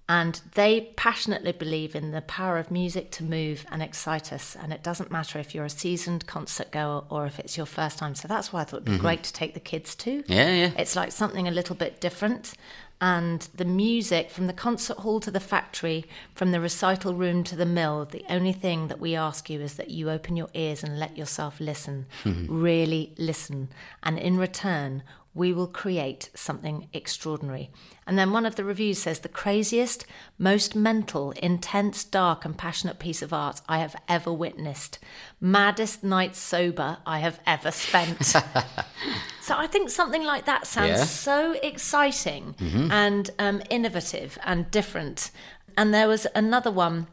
And 0.10 0.42
they 0.56 0.92
passionately 0.96 1.52
believe 1.52 1.96
in 1.96 2.10
the 2.10 2.22
power 2.22 2.58
of 2.58 2.72
music 2.72 3.12
to 3.12 3.24
move 3.24 3.64
and 3.72 3.84
excite 3.84 4.34
us. 4.34 4.58
And 4.60 4.74
it 4.74 4.82
doesn't 4.82 5.12
matter 5.12 5.38
if 5.38 5.54
you're 5.54 5.66
a 5.66 5.70
seasoned 5.70 6.26
concert 6.26 6.72
goer 6.72 7.04
or 7.10 7.28
if 7.28 7.38
it's 7.38 7.56
your 7.56 7.68
first 7.68 8.00
time. 8.00 8.16
So 8.16 8.28
that's 8.28 8.52
why 8.52 8.62
I 8.62 8.64
thought 8.64 8.78
it'd 8.78 8.86
be 8.86 8.92
mm-hmm. 8.94 9.02
great 9.02 9.24
to 9.24 9.34
take 9.34 9.54
the 9.54 9.60
kids 9.60 9.94
to. 9.96 10.24
Yeah, 10.26 10.50
yeah. 10.50 10.72
It's 10.80 10.96
like 10.96 11.12
something 11.12 11.48
a 11.48 11.52
little 11.52 11.76
bit 11.76 12.02
different. 12.02 12.56
And 13.00 13.48
the 13.54 13.66
music 13.66 14.32
from 14.32 14.48
the 14.48 14.54
concert 14.54 14.98
hall 14.98 15.20
to 15.22 15.32
the 15.32 15.40
factory, 15.40 16.06
from 16.34 16.52
the 16.52 16.60
recital 16.60 17.14
room 17.14 17.44
to 17.46 17.56
the 17.56 17.66
mill, 17.66 18.06
the 18.06 18.26
only 18.30 18.52
thing 18.52 18.88
that 18.88 19.00
we 19.00 19.16
ask 19.16 19.48
you 19.48 19.62
is 19.62 19.76
that 19.76 19.92
you 19.92 20.10
open 20.10 20.36
your 20.36 20.50
ears 20.56 20.84
and 20.84 21.00
let 21.00 21.18
yourself 21.18 21.60
listen. 21.60 22.08
Mm-hmm. 22.24 22.62
Really 22.62 23.14
listen. 23.18 23.70
And 24.02 24.18
in 24.18 24.38
return, 24.38 25.04
we 25.40 25.54
will 25.54 25.68
create 25.68 26.30
something 26.36 26.90
extraordinary. 26.94 27.72
And 28.06 28.18
then 28.20 28.32
one 28.34 28.46
of 28.46 28.56
the 28.56 28.64
reviews 28.66 29.00
says 29.00 29.20
the 29.22 29.30
craziest, 29.30 30.06
most 30.38 30.76
mental, 30.76 31.32
intense, 31.32 32.04
dark, 32.04 32.44
and 32.46 32.58
passionate 32.58 33.00
piece 33.00 33.22
of 33.22 33.32
art 33.32 33.62
I 33.70 33.78
have 33.80 33.96
ever 34.10 34.34
witnessed. 34.34 35.00
Maddest 35.40 36.04
night 36.04 36.36
sober 36.36 36.98
I 37.06 37.20
have 37.20 37.40
ever 37.46 37.72
spent. 37.72 38.24
so 39.42 39.56
I 39.58 39.68
think 39.68 39.90
something 39.90 40.24
like 40.24 40.46
that 40.46 40.68
sounds 40.68 41.00
Yeah. 41.00 41.04
so 41.06 41.54
exciting 41.64 42.56
and 42.92 43.30
um, 43.40 43.62
innovative 43.70 44.38
and 44.44 44.70
different. 44.72 45.32
And 45.78 45.94
there 45.94 46.08
was 46.10 46.28
another 46.36 46.72
one 46.72 47.08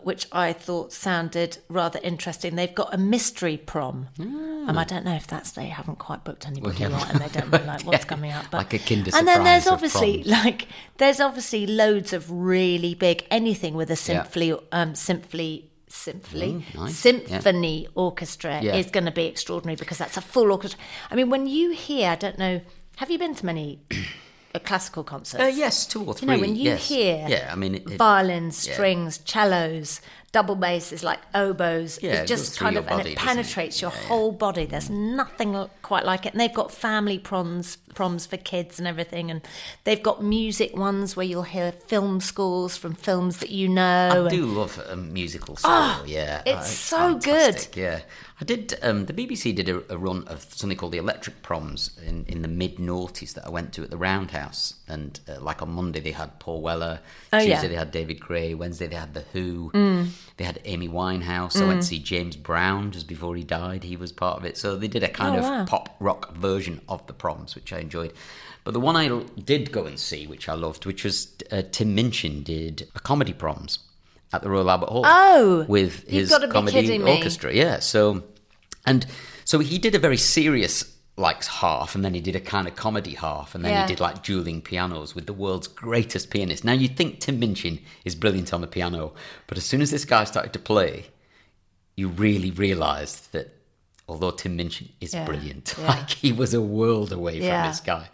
which 0.00 0.26
I 0.32 0.52
thought 0.52 0.92
sounded 0.92 1.58
rather 1.68 1.98
interesting. 2.02 2.54
They've 2.56 2.74
got 2.74 2.94
a 2.94 2.98
mystery 2.98 3.56
prom. 3.56 4.08
Um, 4.20 4.78
I 4.78 4.84
don't 4.84 5.04
know 5.04 5.14
if 5.14 5.26
that's 5.26 5.50
they 5.52 5.66
haven't 5.66 5.98
quite 5.98 6.24
booked 6.24 6.46
anybody 6.46 6.82
Well, 6.84 6.90
yeah. 6.92 6.98
yet, 6.98 7.10
and 7.12 7.20
they 7.20 7.40
don't 7.40 7.50
know 7.50 7.64
like 7.66 7.82
what's 7.84 8.04
coming 8.04 8.30
up. 8.32 8.46
But 8.50 8.58
Like 8.58 8.74
a 8.74 8.78
Kinder 8.78 9.10
surprise. 9.10 9.18
and 9.18 9.28
then 9.28 9.44
there's 9.44 9.66
obviously 9.66 10.22
like 10.24 10.68
there's 10.98 11.20
obviously 11.20 11.66
loads 11.66 12.12
of 12.12 12.30
really 12.30 12.94
big 12.94 13.26
anything 13.30 13.74
with 13.74 13.90
a 13.90 13.96
symphony 13.96 14.54
um 14.72 14.94
symphony 14.94 15.70
symphony 15.88 16.64
Mm, 16.72 16.74
nice. 16.74 16.96
symphony 16.96 17.88
orchestra 17.94 18.60
Yeah. 18.62 18.76
is 18.76 18.90
going 18.90 19.06
to 19.06 19.10
be 19.10 19.24
extraordinary 19.24 19.76
because 19.76 19.98
that's 19.98 20.16
a 20.16 20.20
full 20.20 20.52
orchestra. 20.52 20.78
I 21.10 21.14
mean, 21.16 21.30
when 21.30 21.46
you 21.46 21.70
hear, 21.72 22.10
I 22.10 22.14
don't 22.14 22.38
know, 22.38 22.60
have 22.96 23.10
you 23.10 23.18
been 23.18 23.34
to 23.34 23.46
many 23.46 23.80
uh, 24.54 24.58
classical 24.58 25.04
concerts? 25.04 25.42
Uh, 25.42 25.46
yes, 25.46 25.86
two 25.86 26.02
or 26.04 26.14
three. 26.14 26.28
You 26.28 26.34
know, 26.36 26.40
when 26.40 26.56
you 26.56 26.62
yes. 26.64 26.88
hear 26.88 27.26
yeah, 27.28 27.50
I 27.52 27.56
mean, 27.56 27.74
it, 27.76 27.90
it- 27.90 27.98
violins, 27.98 28.66
yeah. 28.66 28.74
strings, 28.74 29.20
cellos, 29.24 30.00
double 30.32 30.54
basses 30.56 31.02
like 31.02 31.18
oboes, 31.34 31.98
Yeah, 32.02 32.22
it 32.22 32.26
just 32.26 32.58
kind 32.58 32.76
of 32.76 32.86
and 32.88 33.00
it 33.00 33.04
doesn't 33.04 33.12
it? 33.12 33.18
penetrates 33.18 33.80
your 33.80 33.90
whole 33.90 34.30
body. 34.32 34.66
There's 34.66 34.90
nothing 34.90 35.68
quite 35.82 36.04
like 36.04 36.26
it. 36.26 36.32
And 36.32 36.40
they've 36.40 36.52
got 36.52 36.70
family 36.70 37.18
proms, 37.18 37.76
proms 37.94 38.26
for 38.26 38.36
kids 38.36 38.78
and 38.78 38.86
everything, 38.86 39.30
and 39.30 39.40
they've 39.84 40.02
got 40.02 40.22
music 40.22 40.76
ones 40.76 41.16
where 41.16 41.24
you'll 41.24 41.44
hear 41.44 41.72
film 41.72 42.20
scores 42.20 42.76
from 42.76 42.92
films 42.94 43.38
that 43.38 43.50
you 43.50 43.68
know. 43.70 44.08
I 44.12 44.16
and- 44.18 44.30
do 44.30 44.44
love 44.44 44.78
a 44.88 44.96
musical 44.96 45.56
score. 45.56 45.72
yeah, 46.06 46.42
it's 46.44 46.58
Uh, 46.58 46.62
so 46.62 46.96
fantastic, 47.12 47.76
Yeah, 47.76 48.00
I 48.40 48.44
did. 48.44 48.74
Um, 48.82 49.06
the 49.06 49.12
BBC 49.12 49.52
did 49.54 49.68
a, 49.68 49.82
a 49.92 49.98
run 49.98 50.22
of 50.28 50.46
something 50.54 50.78
called 50.78 50.92
the 50.92 50.98
Electric 50.98 51.42
Proms 51.42 51.98
in, 52.06 52.24
in 52.28 52.42
the 52.42 52.48
mid 52.48 52.76
noughties 52.76 53.34
that 53.34 53.44
I 53.44 53.50
went 53.50 53.72
to 53.72 53.82
at 53.82 53.90
the 53.90 53.96
Roundhouse, 53.96 54.74
and 54.86 55.18
uh, 55.28 55.40
like 55.40 55.60
on 55.60 55.70
Monday 55.72 55.98
they 55.98 56.12
had 56.12 56.38
Paul 56.38 56.60
Weller, 56.62 57.00
Oh, 57.32 57.38
Tuesday 57.38 57.50
yeah. 57.50 57.64
Mm. 57.64 57.68
they 57.68 57.74
had 57.74 57.90
David 57.90 58.20
Gray, 58.20 58.54
Wednesday 58.54 58.86
they 58.86 58.94
had 58.94 59.12
the 59.14 59.24
Who, 59.32 59.72
they 60.36 60.44
had 60.44 60.60
Amy 60.64 60.88
Winehouse. 60.88 61.60
I 61.60 61.66
went 61.66 61.80
to 61.82 61.86
see 61.88 61.98
James 61.98 62.36
Brown 62.36 62.92
just 62.92 63.08
before 63.08 63.34
he 63.34 63.42
died. 63.42 63.82
He 63.82 63.96
was 63.96 64.12
part 64.12 64.38
of 64.38 64.44
it, 64.44 64.56
so 64.56 64.76
they 64.76 64.88
did 64.88 65.02
a 65.02 65.08
kind 65.08 65.34
Oh, 65.34 65.38
of 65.40 65.44
wow. 65.44 65.64
pop 65.66 65.96
rock 65.98 66.32
version 66.36 66.80
of 66.88 67.04
the 67.08 67.12
Proms, 67.14 67.56
which 67.56 67.72
I 67.72 67.80
enjoyed. 67.80 68.12
But 68.62 68.72
the 68.74 68.80
one 68.80 68.94
I 68.96 69.08
did 69.42 69.72
go 69.72 69.84
and 69.86 69.98
see, 69.98 70.26
which 70.28 70.48
I 70.48 70.54
loved, 70.54 70.86
which 70.86 71.02
was 71.02 71.34
uh, 71.50 71.62
Tim 71.72 71.94
Minchin 71.96 72.44
did 72.44 72.86
a 72.94 73.00
comedy 73.00 73.32
Proms 73.32 73.78
at 74.32 74.42
the 74.42 74.50
Royal 74.50 74.70
Albert 74.70 74.88
Hall. 74.90 75.02
Oh, 75.04 75.64
with 75.68 76.08
his 76.08 76.30
comedy 76.50 76.98
me. 76.98 77.10
orchestra. 77.16 77.52
Yeah, 77.52 77.78
so 77.80 78.24
and 78.86 79.06
so 79.44 79.58
he 79.60 79.78
did 79.78 79.94
a 79.94 79.98
very 79.98 80.16
serious 80.16 80.94
like 81.16 81.44
half, 81.44 81.94
and 81.96 82.04
then 82.04 82.14
he 82.14 82.20
did 82.20 82.36
a 82.36 82.40
kind 82.40 82.68
of 82.68 82.76
comedy 82.76 83.14
half, 83.14 83.54
and 83.54 83.64
then 83.64 83.72
Yeah. 83.72 83.82
he 83.82 83.88
did 83.88 84.00
like 84.00 84.22
dueling 84.22 84.62
pianos 84.62 85.14
with 85.16 85.26
the 85.26 85.32
world's 85.32 85.66
greatest 85.66 86.30
pianist. 86.30 86.64
Now 86.64 86.74
you'd 86.74 86.96
think 86.96 87.18
Tim 87.18 87.40
Minchin 87.40 87.80
is 88.04 88.14
brilliant 88.14 88.52
on 88.54 88.60
the 88.60 88.68
piano, 88.68 89.12
but 89.48 89.58
as 89.58 89.64
soon 89.64 89.80
as 89.80 89.90
this 89.90 90.04
guy 90.04 90.22
started 90.24 90.52
to 90.52 90.58
play, 90.60 91.06
you 91.96 92.08
really 92.08 92.50
realised 92.52 93.32
that. 93.32 93.54
Although 94.08 94.30
Tim 94.30 94.56
Minchin 94.56 94.88
is 95.02 95.12
Yeah, 95.12 95.26
brilliant, 95.26 95.74
yeah. 95.78 95.86
like 95.88 96.08
he 96.10 96.32
was 96.32 96.54
a 96.54 96.62
world 96.62 97.12
away 97.12 97.40
Yeah. 97.40 97.62
from 97.64 97.70
this 97.70 97.80
guy. 97.80 98.08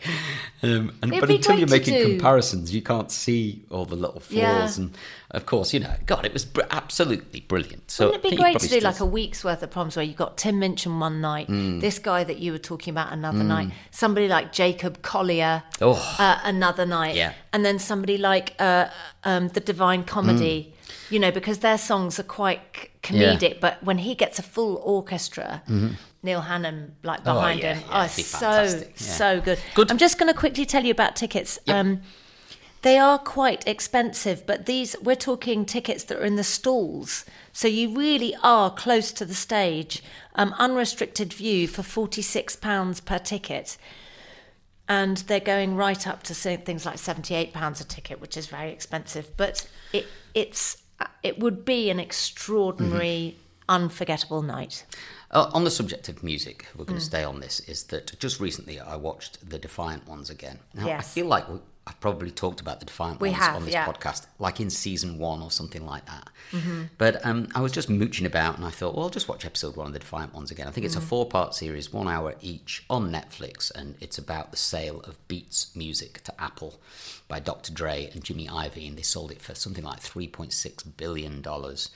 Um, 0.62 0.92
and, 1.02 1.10
but 1.20 1.30
until 1.30 1.56
you're 1.56 1.68
making 1.68 1.94
do. 1.94 2.08
comparisons, 2.08 2.74
you 2.74 2.82
can't 2.82 3.12
see 3.12 3.62
all 3.70 3.84
the 3.84 3.94
little 3.94 4.18
flaws. 4.18 4.76
And 4.76 4.96
of 5.30 5.46
course, 5.46 5.72
you 5.72 5.78
know, 5.78 5.94
God, 6.06 6.24
it 6.26 6.32
was 6.32 6.44
br- 6.44 6.62
absolutely 6.72 7.40
brilliant. 7.40 7.92
So 7.92 8.06
Wouldn't 8.06 8.24
it 8.24 8.30
be 8.30 8.36
great 8.36 8.58
to 8.58 8.68
do 8.68 8.80
like 8.80 8.98
a 8.98 9.04
week's 9.06 9.44
worth 9.44 9.62
of 9.62 9.70
proms 9.70 9.94
where 9.96 10.04
you've 10.04 10.16
got 10.16 10.36
Tim 10.36 10.58
Minchin 10.58 10.98
one 10.98 11.20
night, 11.20 11.46
Mm. 11.48 11.80
this 11.80 12.00
guy 12.00 12.24
that 12.24 12.38
you 12.40 12.50
were 12.50 12.58
talking 12.58 12.90
about 12.90 13.12
another 13.12 13.44
night, 13.44 13.70
somebody 13.92 14.26
like 14.26 14.52
Jacob 14.52 15.00
Collier 15.02 15.62
Oh. 15.80 16.16
uh, 16.18 16.40
another 16.42 16.86
night, 16.86 17.14
Yeah. 17.14 17.34
and 17.52 17.64
then 17.64 17.78
somebody 17.78 18.18
like 18.18 18.54
uh, 18.58 18.88
um, 19.22 19.48
the 19.48 19.60
Divine 19.60 20.02
Comedy, 20.02 20.74
you 21.10 21.20
know, 21.20 21.30
because 21.30 21.58
their 21.60 21.78
songs 21.78 22.18
are 22.18 22.24
quite 22.24 22.90
c- 23.04 23.14
Mm. 23.14 23.20
Yeah. 23.20 23.26
Mm-hmm. 23.34 23.44
comedic, 23.44 23.60
but 23.60 23.82
when 23.82 23.98
he 23.98 24.14
gets 24.14 24.38
a 24.38 24.42
full 24.42 24.76
orchestra, 24.84 25.62
Neil 26.22 26.40
Hannon 26.42 26.96
like 27.02 27.20
Oh, 27.20 27.34
behind 27.34 27.60
yeah, 27.60 27.74
him, 27.74 27.84
yeah, 27.90 28.04
oh, 28.04 28.06
so 28.06 28.82
so 28.94 29.40
good. 29.40 29.58
Good. 29.74 29.90
I'm 29.90 29.98
just 29.98 30.18
going 30.18 30.32
to 30.32 30.38
quickly 30.38 30.64
tell 30.66 30.84
you 30.84 30.90
about 30.90 31.14
tickets. 31.16 31.58
Um, 31.68 32.00
they 32.82 32.98
are 32.98 33.18
quite 33.18 33.66
expensive, 33.66 34.46
but 34.46 34.66
these 34.66 34.94
we're 35.02 35.16
talking 35.16 35.64
tickets 35.64 36.04
that 36.04 36.18
are 36.18 36.24
in 36.24 36.36
the 36.36 36.44
stalls, 36.44 37.24
so 37.52 37.66
you 37.68 37.94
really 37.96 38.34
are 38.42 38.70
close 38.70 39.10
to 39.12 39.24
the 39.24 39.34
stage. 39.34 40.02
Um, 40.34 40.54
unrestricted 40.58 41.32
view 41.32 41.66
for 41.68 41.82
forty 41.82 42.20
six 42.22 42.56
pounds 42.56 43.00
per 43.00 43.18
ticket, 43.18 43.78
and 44.88 45.18
they're 45.28 45.40
going 45.40 45.76
right 45.76 46.06
up 46.06 46.22
to 46.24 46.34
things 46.34 46.84
like 46.84 46.98
seventy 46.98 47.34
eight 47.34 47.52
pounds 47.52 47.80
a 47.80 47.84
ticket, 47.84 48.20
which 48.20 48.36
is 48.36 48.46
very 48.48 48.70
expensive. 48.70 49.34
But 49.36 49.66
it 49.92 50.06
it's 50.34 50.76
it 51.22 51.38
would 51.38 51.64
be 51.64 51.90
an 51.90 51.98
extraordinary, 52.00 53.36
unforgettable 53.68 54.42
night. 54.42 54.84
Uh, 55.30 55.50
on 55.52 55.64
the 55.64 55.70
subject 55.70 56.08
of 56.08 56.22
music, 56.22 56.66
we're 56.76 56.84
Mm. 56.84 56.88
going 56.88 56.98
to 57.00 57.04
stay 57.04 57.24
on 57.24 57.40
this. 57.40 57.60
Is 57.60 57.84
that 57.84 58.18
just 58.20 58.38
recently 58.40 58.78
I 58.78 58.96
watched 58.96 59.48
the 59.50 59.58
Defiant 59.58 60.06
Ones 60.06 60.30
again. 60.30 60.58
Now 60.74 60.88
I 60.90 61.02
feel 61.02 61.26
like 61.26 61.46
I've 61.86 62.00
probably 62.00 62.30
talked 62.30 62.62
about 62.62 62.80
the 62.80 62.86
Defiant 62.86 63.20
We 63.20 63.28
Ones 63.28 63.42
have, 63.42 63.56
on 63.56 63.64
this 63.66 63.74
yeah. 63.74 63.84
podcast, 63.84 64.26
like 64.38 64.58
in 64.58 64.70
season 64.70 65.18
one 65.18 65.42
or 65.42 65.50
something 65.50 65.84
like 65.84 66.06
that. 66.06 66.30
Mm-hmm. 66.52 66.84
But 66.96 67.24
um, 67.26 67.48
I 67.54 67.60
was 67.60 67.72
just 67.72 67.90
mooching 67.90 68.24
about, 68.24 68.56
and 68.56 68.64
I 68.64 68.70
thought, 68.70 68.94
well, 68.94 69.04
I'll 69.04 69.10
just 69.10 69.28
watch 69.28 69.44
episode 69.44 69.76
one 69.76 69.86
of 69.86 69.92
the 69.92 69.98
Defiant 69.98 70.32
Ones 70.32 70.50
again. 70.50 70.66
I 70.66 70.70
think 70.70 70.86
it's 70.86 70.96
a 70.96 71.00
four-part 71.02 71.54
series, 71.54 71.92
one 71.92 72.08
hour 72.08 72.36
each, 72.40 72.84
on 72.88 73.12
Netflix, 73.12 73.70
and 73.70 73.96
it's 74.00 74.16
about 74.16 74.50
the 74.50 74.56
sale 74.56 75.00
of 75.00 75.16
Beats 75.28 75.76
Music 75.76 76.22
to 76.24 76.40
Apple 76.40 76.80
by 77.28 77.38
Dr. 77.38 77.72
Dre 77.72 78.08
and 78.12 78.24
Jimmy 78.24 78.46
Iovine, 78.46 78.88
and 78.88 78.98
they 78.98 79.02
sold 79.02 79.30
it 79.30 79.42
for 79.42 79.54
something 79.54 79.84
like 79.84 80.00
three 80.00 80.28
point 80.28 80.54
six 80.54 80.82
billion 80.84 81.42
dollars. 81.42 81.90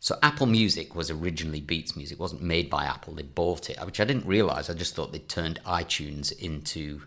So 0.00 0.18
Apple 0.22 0.46
Music 0.46 0.96
was 0.96 1.10
originally 1.10 1.60
Beats 1.60 1.94
Music. 1.94 2.18
It 2.18 2.20
wasn't 2.20 2.42
made 2.42 2.68
by 2.68 2.86
Apple. 2.86 3.14
They 3.14 3.22
bought 3.22 3.70
it, 3.70 3.78
which 3.84 4.00
I 4.00 4.04
didn't 4.04 4.26
realize. 4.26 4.68
I 4.68 4.74
just 4.74 4.96
thought 4.96 5.12
they 5.12 5.20
turned 5.20 5.60
iTunes 5.64 6.36
into 6.36 7.02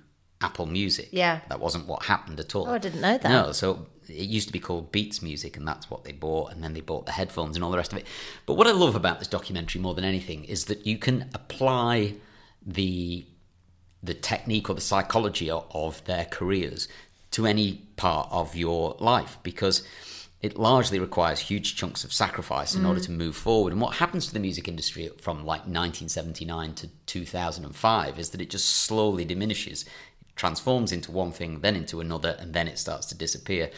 Apple 0.45 0.67
Music. 0.67 1.09
Yeah. 1.11 1.39
That 1.49 1.59
wasn't 1.59 1.87
what 1.87 2.03
happened 2.03 2.39
at 2.39 2.55
all. 2.55 2.67
Oh, 2.67 2.73
I 2.73 2.77
didn't 2.77 3.01
know 3.01 3.17
that. 3.17 3.29
No, 3.29 3.51
so 3.51 3.87
it 4.07 4.29
used 4.29 4.47
to 4.47 4.53
be 4.53 4.59
called 4.59 4.91
Beats 4.91 5.21
Music, 5.21 5.57
and 5.57 5.67
that's 5.67 5.89
what 5.89 6.03
they 6.03 6.11
bought, 6.11 6.51
and 6.51 6.63
then 6.63 6.73
they 6.73 6.81
bought 6.81 7.07
the 7.07 7.11
headphones 7.11 7.55
and 7.55 7.63
all 7.63 7.71
the 7.71 7.77
rest 7.77 7.91
of 7.91 7.97
it. 7.97 8.05
But 8.45 8.53
what 8.53 8.67
I 8.67 8.71
love 8.71 8.95
about 8.95 9.17
this 9.19 9.27
documentary 9.27 9.81
more 9.81 9.95
than 9.95 10.05
anything 10.05 10.45
is 10.45 10.65
that 10.65 10.85
you 10.85 10.97
can 10.97 11.29
apply 11.33 12.13
the 12.65 13.25
the 14.03 14.13
technique 14.13 14.69
or 14.69 14.75
the 14.75 14.81
psychology 14.81 15.49
of, 15.49 16.03
their 16.05 16.25
careers 16.25 16.87
to 17.31 17.47
any 17.47 17.81
part 17.95 18.27
of 18.31 18.55
your 18.55 18.95
life 18.99 19.39
because 19.41 19.83
it 20.45 20.59
largely 20.59 20.99
requires 20.99 21.39
huge 21.39 21.75
chunks 21.75 22.03
of 22.03 22.13
sacrifice 22.13 22.75
in 22.75 22.85
order 22.85 22.99
mm. 22.99 23.05
to 23.05 23.11
move 23.11 23.35
forward. 23.35 23.73
And 23.73 23.81
what 23.81 23.95
happens 23.95 24.27
to 24.27 24.33
the 24.33 24.39
music 24.39 24.67
industry 24.67 25.09
from 25.19 25.37
like 25.39 25.61
1979 25.61 26.75
to 26.75 26.87
2005 27.07 28.19
is 28.19 28.29
that 28.29 28.41
it 28.41 28.51
just 28.51 28.69
slowly 28.69 29.25
diminishes, 29.25 29.85
transforms 30.35 30.91
into 30.91 31.11
one 31.11 31.31
thing, 31.31 31.61
then 31.61 31.75
into 31.75 32.01
another, 32.01 32.35
and 32.39 32.53
then 32.53 32.67
it 32.67 32.77
starts 32.77 33.05
to 33.07 33.15
disappear. 33.15 33.69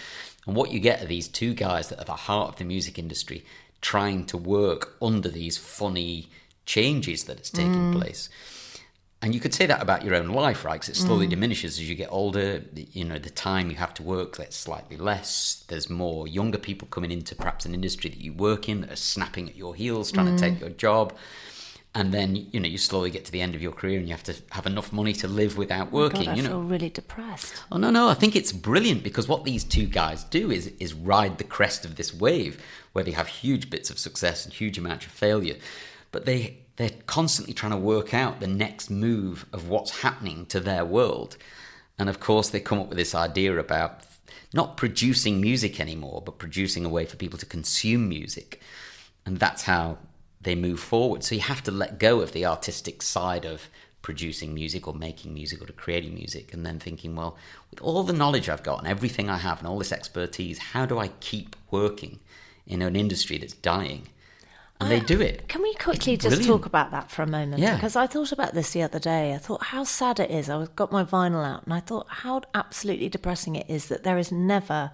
And 0.45 0.55
what 0.55 0.71
you 0.71 0.79
get 0.79 1.01
are 1.01 1.07
these 1.07 1.27
two 1.27 1.53
guys 1.53 1.89
that 1.89 1.99
are 1.99 2.05
the 2.05 2.13
heart 2.13 2.49
of 2.49 2.55
the 2.55 2.63
music 2.63 2.97
industry 2.97 3.45
trying 3.81 4.25
to 4.25 4.37
work 4.37 4.95
under 5.01 5.29
these 5.29 5.57
funny 5.57 6.29
changes 6.65 7.25
that 7.25 7.37
it's 7.37 7.49
taking 7.49 7.93
mm. 7.93 7.97
place. 7.97 8.29
And 9.21 9.33
you 9.33 9.41
could 9.41 9.53
say 9.53 9.65
that 9.65 9.81
about 9.81 10.05
your 10.05 10.13
own 10.13 10.29
life, 10.29 10.63
right? 10.63 10.73
Because 10.79 10.89
it 10.89 10.95
slowly 10.95 11.25
mm. 11.25 11.31
diminishes 11.31 11.79
as 11.79 11.89
you 11.89 11.95
get 11.95 12.11
older. 12.11 12.63
You 12.73 13.03
know, 13.03 13.17
the 13.17 13.31
time 13.31 13.71
you 13.71 13.75
have 13.77 13.93
to 13.95 14.03
work 14.03 14.37
gets 14.37 14.55
slightly 14.55 14.95
less. 14.95 15.63
There's 15.67 15.89
more 15.89 16.27
younger 16.27 16.59
people 16.59 16.87
coming 16.89 17.11
into 17.11 17.35
perhaps 17.35 17.65
an 17.65 17.73
industry 17.73 18.11
that 18.11 18.19
you 18.19 18.33
work 18.33 18.69
in 18.69 18.81
that 18.81 18.91
are 18.91 18.95
snapping 18.95 19.49
at 19.49 19.55
your 19.55 19.73
heels, 19.73 20.11
trying 20.11 20.27
to 20.27 20.33
mm. 20.33 20.39
take 20.39 20.59
your 20.59 20.69
job. 20.69 21.15
And 21.97 22.13
then, 22.13 22.35
you 22.51 22.59
know, 22.59 22.67
you 22.67 22.77
slowly 22.77 23.09
get 23.09 23.25
to 23.25 23.31
the 23.31 23.41
end 23.41 23.55
of 23.55 23.61
your 23.63 23.71
career 23.71 23.97
and 23.97 24.07
you 24.07 24.13
have 24.13 24.23
to 24.25 24.35
have 24.51 24.67
enough 24.67 24.93
money 24.93 25.13
to 25.13 25.27
live 25.27 25.57
without 25.57 25.87
oh 25.91 25.95
working, 25.95 26.25
God, 26.25 26.31
I 26.31 26.35
you 26.35 26.43
know. 26.43 26.49
feel 26.49 26.61
really 26.61 26.91
depressed. 26.91 27.63
Oh 27.71 27.77
no, 27.77 27.89
no, 27.89 28.07
I 28.07 28.13
think 28.13 28.35
it's 28.35 28.51
brilliant 28.51 29.01
because 29.01 29.27
what 29.27 29.45
these 29.45 29.63
two 29.63 29.87
guys 29.87 30.23
do 30.23 30.51
is 30.51 30.67
is 30.79 30.93
ride 30.93 31.39
the 31.39 31.43
crest 31.43 31.85
of 31.85 31.95
this 31.95 32.13
wave 32.13 32.63
where 32.93 33.03
they 33.03 33.13
have 33.13 33.27
huge 33.27 33.71
bits 33.71 33.89
of 33.89 33.97
success 33.97 34.45
and 34.45 34.53
huge 34.53 34.77
amounts 34.77 35.07
of 35.07 35.11
failure. 35.11 35.55
But 36.11 36.25
they 36.25 36.59
they're 36.75 36.91
constantly 37.07 37.55
trying 37.55 37.71
to 37.71 37.77
work 37.77 38.13
out 38.13 38.41
the 38.41 38.47
next 38.47 38.91
move 38.91 39.47
of 39.51 39.67
what's 39.67 40.01
happening 40.01 40.45
to 40.47 40.59
their 40.59 40.85
world. 40.85 41.35
And 41.97 42.09
of 42.09 42.19
course 42.19 42.49
they 42.49 42.59
come 42.59 42.77
up 42.77 42.89
with 42.89 42.99
this 42.99 43.15
idea 43.15 43.57
about 43.57 44.01
not 44.53 44.77
producing 44.77 45.41
music 45.41 45.79
anymore, 45.79 46.21
but 46.23 46.37
producing 46.37 46.85
a 46.85 46.89
way 46.89 47.05
for 47.05 47.17
people 47.17 47.39
to 47.39 47.45
consume 47.47 48.07
music. 48.07 48.61
And 49.25 49.39
that's 49.39 49.63
how 49.63 49.97
they 50.47 50.55
move 50.55 50.79
forward. 50.79 51.25
So 51.25 51.35
you 51.35 51.41
have 51.41 51.61
to 51.63 51.71
let 51.71 51.99
go 51.99 52.21
of 52.21 52.31
the 52.31 52.45
artistic 52.45 53.01
side 53.01 53.43
of 53.43 53.69
producing 54.01 54.53
music 54.53 54.87
or 54.87 54.93
making 54.93 55.33
music 55.33 55.61
or 55.61 55.65
to 55.65 55.73
creating 55.73 56.13
music 56.13 56.53
and 56.53 56.65
then 56.65 56.79
thinking, 56.79 57.17
well, 57.17 57.35
with 57.69 57.81
all 57.81 58.03
the 58.03 58.13
knowledge 58.13 58.47
I've 58.47 58.63
got 58.63 58.79
and 58.79 58.87
everything 58.87 59.29
I 59.29 59.39
have 59.39 59.59
and 59.59 59.67
all 59.67 59.77
this 59.77 59.91
expertise, 59.91 60.57
how 60.57 60.85
do 60.85 60.97
I 60.99 61.09
keep 61.19 61.57
working 61.69 62.19
in 62.65 62.81
an 62.81 62.95
industry 62.95 63.37
that's 63.37 63.55
dying? 63.55 64.07
And 64.79 64.89
they 64.89 65.01
ah, 65.01 65.05
do 65.05 65.19
it. 65.19 65.49
Can 65.49 65.63
we 65.63 65.73
quickly 65.73 66.15
just 66.15 66.45
talk 66.45 66.65
about 66.65 66.91
that 66.91 67.11
for 67.11 67.23
a 67.23 67.27
moment? 67.27 67.61
Yeah. 67.61 67.75
Because 67.75 67.97
I 67.97 68.07
thought 68.07 68.31
about 68.31 68.53
this 68.53 68.71
the 68.71 68.83
other 68.83 68.99
day. 68.99 69.33
I 69.33 69.39
thought 69.39 69.63
how 69.63 69.83
sad 69.83 70.17
it 70.17 70.31
is. 70.31 70.49
I 70.49 70.55
was- 70.55 70.69
got 70.69 70.93
my 70.93 71.03
vinyl 71.03 71.45
out 71.45 71.65
and 71.65 71.73
I 71.73 71.81
thought 71.81 72.07
how 72.07 72.41
absolutely 72.53 73.09
depressing 73.09 73.57
it 73.57 73.69
is 73.69 73.87
that 73.87 74.03
there 74.03 74.17
is 74.17 74.31
never 74.31 74.91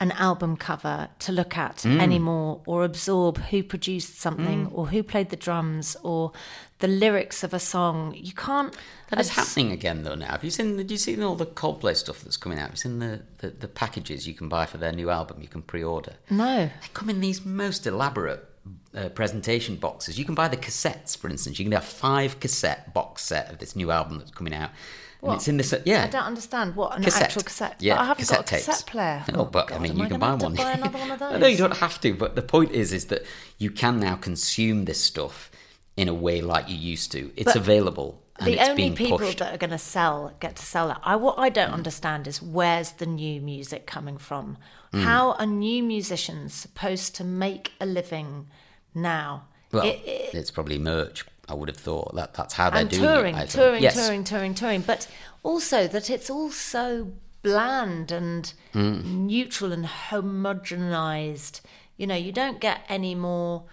an 0.00 0.12
album 0.12 0.56
cover 0.56 1.08
to 1.18 1.32
look 1.32 1.56
at 1.56 1.78
Mm. 1.78 2.00
anymore 2.00 2.60
or 2.66 2.84
absorb 2.84 3.38
who 3.50 3.62
produced 3.62 4.20
something 4.20 4.66
or 4.72 4.88
who 4.88 5.02
played 5.02 5.30
the 5.30 5.36
drums 5.36 5.96
or 6.02 6.32
the 6.78 6.86
lyrics 6.86 7.42
of 7.42 7.52
a 7.52 7.58
song. 7.58 8.14
You 8.16 8.32
can't. 8.32 8.76
That 9.10 9.18
is 9.18 9.30
happening 9.30 9.72
again, 9.72 10.04
though. 10.04 10.14
Now, 10.14 10.28
have 10.32 10.44
you 10.44 10.50
seen? 10.50 10.78
Have 10.78 10.90
you 10.90 10.96
seen 10.98 11.22
all 11.22 11.34
the 11.34 11.46
Coldplay 11.46 11.96
stuff 11.96 12.20
that's 12.22 12.36
coming 12.36 12.58
out? 12.60 12.70
You 12.70 12.76
seen 12.76 12.98
the, 13.00 13.22
the, 13.38 13.50
the 13.50 13.68
packages 13.68 14.28
you 14.28 14.34
can 14.34 14.48
buy 14.48 14.66
for 14.66 14.78
their 14.78 14.92
new 14.92 15.10
album? 15.10 15.38
You 15.42 15.48
can 15.48 15.62
pre-order. 15.62 16.14
No. 16.30 16.66
They 16.66 16.88
come 16.94 17.10
in 17.10 17.20
these 17.20 17.44
most 17.44 17.84
elaborate 17.86 18.44
uh, 18.94 19.08
presentation 19.08 19.76
boxes. 19.76 20.18
You 20.18 20.24
can 20.24 20.34
buy 20.36 20.46
the 20.46 20.56
cassettes, 20.56 21.16
for 21.16 21.28
instance. 21.28 21.58
You 21.58 21.64
can 21.64 21.72
have 21.72 21.84
five 21.84 22.38
cassette 22.38 22.94
box 22.94 23.24
set 23.24 23.50
of 23.50 23.58
this 23.58 23.74
new 23.74 23.90
album 23.90 24.18
that's 24.18 24.30
coming 24.30 24.54
out. 24.54 24.70
And 25.20 25.28
What? 25.28 25.34
it's 25.36 25.48
in 25.48 25.56
this. 25.56 25.74
Yeah, 25.84 26.04
I 26.04 26.06
don't 26.08 26.22
understand 26.22 26.76
what 26.76 26.96
an 26.96 27.02
Cassette. 27.02 27.22
actual 27.24 27.42
cassette. 27.42 27.76
Yeah, 27.80 27.94
but 27.96 28.00
I 28.02 28.04
haven't 28.04 28.22
cassette 28.22 28.38
got 28.38 28.52
a 28.52 28.56
cassette 28.56 28.74
tapes. 28.76 28.82
player. 28.84 29.24
No, 29.32 29.44
but 29.46 29.72
I 29.72 29.78
mean, 29.78 29.96
you 29.96 30.04
I 30.04 30.08
can 30.08 30.20
buy 30.20 30.34
one. 30.34 30.54
Buy 30.54 30.72
another 30.72 30.98
one 30.98 31.10
of 31.10 31.18
those. 31.18 31.40
no, 31.40 31.46
you 31.48 31.56
don't 31.56 31.76
have 31.78 32.00
to. 32.02 32.14
But 32.14 32.36
the 32.36 32.42
point 32.42 32.70
is, 32.70 32.92
is 32.92 33.06
that 33.06 33.22
you 33.58 33.70
can 33.72 33.98
now 33.98 34.14
consume 34.14 34.84
this 34.84 35.00
stuff 35.00 35.50
in 35.96 36.06
a 36.08 36.14
way 36.14 36.40
like 36.40 36.68
you 36.68 36.76
used 36.76 37.10
to. 37.12 37.32
It's 37.36 37.46
But 37.46 37.56
available. 37.56 38.22
And 38.38 38.46
the 38.46 38.60
only 38.70 38.92
people 38.92 39.18
pushed. 39.18 39.38
that 39.38 39.52
are 39.52 39.58
going 39.58 39.70
to 39.72 39.78
sell 39.78 40.32
get 40.38 40.54
to 40.54 40.62
sell 40.64 40.92
it. 40.92 40.98
I 41.02 41.16
what 41.16 41.36
I 41.40 41.48
don't 41.48 41.72
understand 41.72 42.28
is 42.28 42.40
where's 42.40 42.92
the 42.92 43.06
new 43.06 43.40
music 43.40 43.84
coming 43.88 44.16
from? 44.18 44.56
Hmm. 44.92 45.00
How 45.00 45.32
are 45.32 45.46
new 45.46 45.82
musicians 45.82 46.54
supposed 46.54 47.16
to 47.16 47.24
make 47.24 47.72
a 47.80 47.86
living 47.86 48.46
now? 48.94 49.48
Well, 49.72 49.84
It- 49.84 50.00
it- 50.06 50.34
it's 50.34 50.52
probably 50.52 50.78
merch. 50.78 51.24
I 51.48 51.54
would 51.54 51.68
have 51.68 51.76
thought 51.78 52.14
that 52.14 52.34
that's 52.34 52.54
how 52.54 52.70
they're 52.70 52.80
and 52.82 52.90
doing 52.90 53.02
touring, 53.02 53.36
it. 53.36 53.48
Touring, 53.50 53.82
yes. 53.82 53.94
touring, 53.94 54.24
touring, 54.24 54.54
touring. 54.54 54.80
But 54.82 55.08
also 55.42 55.86
that 55.88 56.10
it's 56.10 56.28
all 56.30 56.50
so 56.50 57.12
bland 57.42 58.10
and 58.12 58.52
Hmm. 58.72 59.26
neutral 59.26 59.72
and 59.72 59.86
homogenized. 59.86 61.60
You 61.96 62.06
know, 62.06 62.14
you 62.14 62.32
don't 62.32 62.60
get 62.60 62.80
any 62.88 63.14
more 63.14 63.64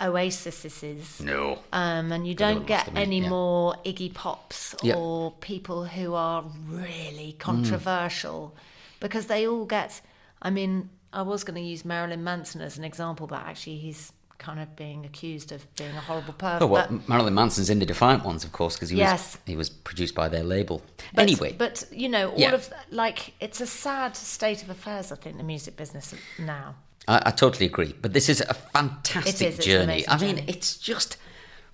Oasises. 0.00 1.20
No. 1.20 1.58
Um, 1.72 2.12
and 2.12 2.26
you 2.26 2.34
don't 2.34 2.66
get 2.66 2.88
any 2.96 3.20
yeah. 3.20 3.28
more 3.28 3.74
Iggy 3.84 4.12
Pops 4.14 4.74
Yeah. 4.82 4.94
or 4.96 5.32
people 5.40 5.84
who 5.86 6.14
are 6.14 6.44
really 6.66 7.32
Mm. 7.32 7.38
controversial 7.38 8.54
because 9.00 9.26
they 9.26 9.46
all 9.46 9.64
get. 9.64 10.00
I 10.42 10.50
mean, 10.50 10.90
I 11.12 11.22
was 11.22 11.42
going 11.44 11.56
to 11.56 11.60
use 11.68 11.84
Marilyn 11.84 12.22
Manson 12.22 12.60
as 12.60 12.76
an 12.78 12.84
example, 12.84 13.26
but 13.26 13.40
actually 13.40 13.78
he's 13.78 14.12
kind 14.38 14.60
of 14.60 14.74
being 14.76 15.04
accused 15.04 15.52
of 15.52 15.66
being 15.76 15.90
a 15.90 16.00
horrible 16.00 16.32
person. 16.34 16.62
Oh 16.62 16.66
well, 16.66 16.86
but, 16.90 17.08
Marilyn 17.08 17.34
Manson's 17.34 17.70
in 17.70 17.78
the 17.78 17.86
Defiant 17.86 18.24
ones, 18.24 18.44
of 18.44 18.52
course, 18.52 18.74
because 18.74 18.90
he 18.90 18.98
Yes. 18.98 19.34
was 19.34 19.38
he 19.46 19.56
was 19.56 19.68
produced 19.70 20.14
by 20.14 20.28
their 20.28 20.42
label. 20.44 20.82
but- 21.14 21.22
anyway, 21.22 21.52
but 21.56 21.84
you 21.90 22.08
know, 22.08 22.30
all 22.30 22.38
Yeah. 22.38 22.52
of 22.54 22.72
like 22.90 23.34
it's 23.40 23.60
a 23.60 23.66
sad 23.66 24.16
state 24.16 24.62
of 24.62 24.70
affairs. 24.70 25.12
I 25.12 25.16
think 25.16 25.36
the 25.36 25.42
music 25.44 25.76
business 25.76 26.14
now. 26.38 26.74
I, 27.06 27.22
I 27.26 27.30
totally 27.30 27.66
agree. 27.66 27.94
But 28.00 28.12
this 28.12 28.28
is 28.28 28.40
a 28.40 28.54
fantastic 28.54 29.40
It 29.52 29.58
is, 29.58 29.64
journey. 29.64 30.04
I 30.08 30.18
mean, 30.18 30.36
journey. 30.36 30.44
it's 30.48 30.76
just 30.78 31.16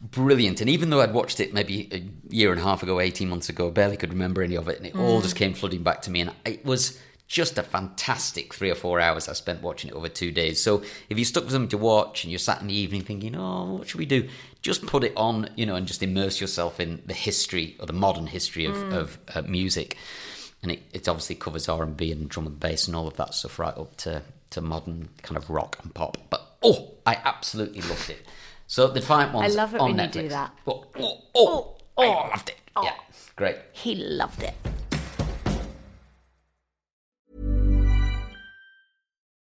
brilliant. 0.00 0.60
And 0.60 0.68
even 0.70 0.90
though 0.90 1.00
I'd 1.00 1.12
watched 1.12 1.40
it 1.40 1.52
maybe 1.52 1.88
a 1.92 2.34
year 2.34 2.50
and 2.52 2.60
a 2.60 2.64
half 2.64 2.82
ago, 2.82 3.00
eighteen 3.00 3.28
months 3.28 3.48
ago, 3.48 3.68
I 3.68 3.70
barely 3.70 3.96
could 3.96 4.10
remember 4.10 4.42
any 4.42 4.56
of 4.56 4.68
it, 4.68 4.78
and 4.78 4.86
it 4.86 4.94
Mm. 4.94 5.00
all 5.00 5.20
just 5.22 5.36
came 5.36 5.54
flooding 5.54 5.82
back 5.82 6.02
to 6.02 6.10
me, 6.10 6.20
and 6.22 6.32
it 6.44 6.64
was. 6.64 6.98
Just 7.30 7.58
a 7.58 7.62
fantastic 7.62 8.52
three 8.52 8.70
or 8.70 8.74
four 8.74 8.98
hours 8.98 9.28
I 9.28 9.34
spent 9.34 9.62
watching 9.62 9.88
it 9.90 9.94
over 9.94 10.08
two 10.08 10.32
days. 10.32 10.60
So 10.60 10.82
if 11.08 11.16
you 11.16 11.24
stuck 11.24 11.44
with 11.44 11.52
something 11.52 11.68
to 11.68 11.78
watch 11.78 12.24
and 12.24 12.32
you're 12.32 12.40
sat 12.40 12.60
in 12.60 12.66
the 12.66 12.74
evening 12.74 13.02
thinking, 13.02 13.36
oh, 13.36 13.74
what 13.74 13.88
should 13.88 14.00
we 14.00 14.04
do? 14.06 14.28
Just 14.62 14.84
put 14.84 15.04
it 15.04 15.12
on, 15.16 15.48
you 15.54 15.64
know, 15.64 15.76
and 15.76 15.86
just 15.86 16.02
immerse 16.02 16.40
yourself 16.40 16.80
in 16.80 17.02
the 17.06 17.14
history 17.14 17.76
or 17.78 17.86
the 17.86 17.92
modern 17.92 18.26
history 18.26 18.64
of, 18.64 18.74
Mm. 18.74 18.92
of 18.94 19.18
uh, 19.32 19.42
music. 19.42 19.96
And 20.64 20.72
it, 20.72 20.82
it 20.92 21.08
obviously 21.08 21.36
covers 21.36 21.68
R 21.68 21.84
and 21.84 21.96
B 21.96 22.10
and 22.10 22.28
drum 22.28 22.46
and 22.48 22.58
bass 22.58 22.88
and 22.88 22.96
all 22.96 23.06
of 23.06 23.16
that 23.18 23.32
stuff 23.32 23.60
right 23.60 23.78
up 23.78 23.94
to, 23.98 24.22
to 24.50 24.60
modern 24.60 25.08
kind 25.22 25.36
of 25.36 25.48
rock 25.48 25.78
and 25.84 25.94
pop. 25.94 26.16
But 26.30 26.42
oh, 26.64 26.94
I 27.06 27.14
absolutely 27.24 27.82
loved 27.82 28.10
it. 28.10 28.26
So 28.66 28.88
the 28.88 28.98
Defiant 28.98 29.32
ones. 29.34 29.54
I 29.54 29.56
love 29.56 29.72
it 29.76 29.80
on 29.80 29.96
when 29.96 30.04
you 30.04 30.12
do 30.12 30.28
that. 30.30 30.50
Oh, 30.66 30.84
oh, 30.98 31.20
oh, 31.36 31.76
Oh, 31.96 32.02
I 32.02 32.28
loved 32.30 32.48
it. 32.48 32.56
oh. 32.74 32.82
Yeah, 32.82 32.94
great. 33.36 33.56
He 33.72 33.94
loved 33.94 34.42
it. 34.42 34.54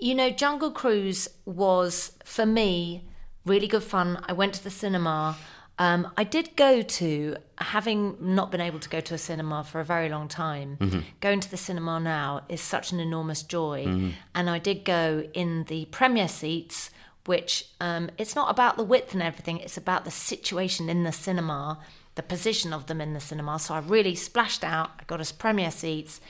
You 0.00 0.14
know, 0.14 0.30
Jungle 0.30 0.70
Cruise 0.70 1.28
was 1.44 2.12
for 2.24 2.46
me 2.46 3.04
really 3.44 3.66
good 3.66 3.82
fun. 3.82 4.22
I 4.26 4.32
went 4.32 4.54
to 4.54 4.64
the 4.64 4.70
cinema. 4.70 5.36
Um, 5.78 6.10
I 6.16 6.24
did 6.24 6.56
go 6.56 6.82
to, 6.82 7.36
having 7.58 8.16
not 8.20 8.50
been 8.50 8.60
able 8.60 8.78
to 8.80 8.88
go 8.88 9.00
to 9.00 9.14
a 9.14 9.18
cinema 9.18 9.64
for 9.64 9.80
a 9.80 9.84
very 9.84 10.08
long 10.08 10.28
time, 10.28 11.04
going 11.20 11.40
to 11.40 11.50
the 11.50 11.56
cinema 11.56 12.00
now 12.00 12.42
is 12.48 12.60
such 12.60 12.92
an 12.92 13.00
enormous 13.00 13.42
joy. 13.42 14.12
And 14.34 14.50
I 14.50 14.58
did 14.58 14.84
go 14.84 15.24
in 15.32 15.64
the 15.64 15.86
premiere 15.86 16.28
seats, 16.28 16.90
which 17.26 17.66
um, 17.80 18.10
it's 18.18 18.34
not 18.34 18.50
about 18.50 18.76
the 18.76 18.84
width 18.84 19.12
and 19.14 19.22
everything, 19.22 19.58
it's 19.58 19.76
about 19.76 20.04
the 20.04 20.10
situation 20.10 20.88
in 20.88 21.04
the 21.04 21.12
cinema, 21.12 21.78
the 22.14 22.22
position 22.22 22.72
of 22.72 22.86
them 22.86 23.00
in 23.00 23.12
the 23.14 23.20
cinema. 23.20 23.58
So 23.58 23.74
I 23.74 23.78
really 23.80 24.14
splashed 24.14 24.64
out. 24.64 24.90
I 24.98 25.04
got 25.06 25.20
us 25.20 25.32
premiere 25.32 25.70
seats. 25.70 26.20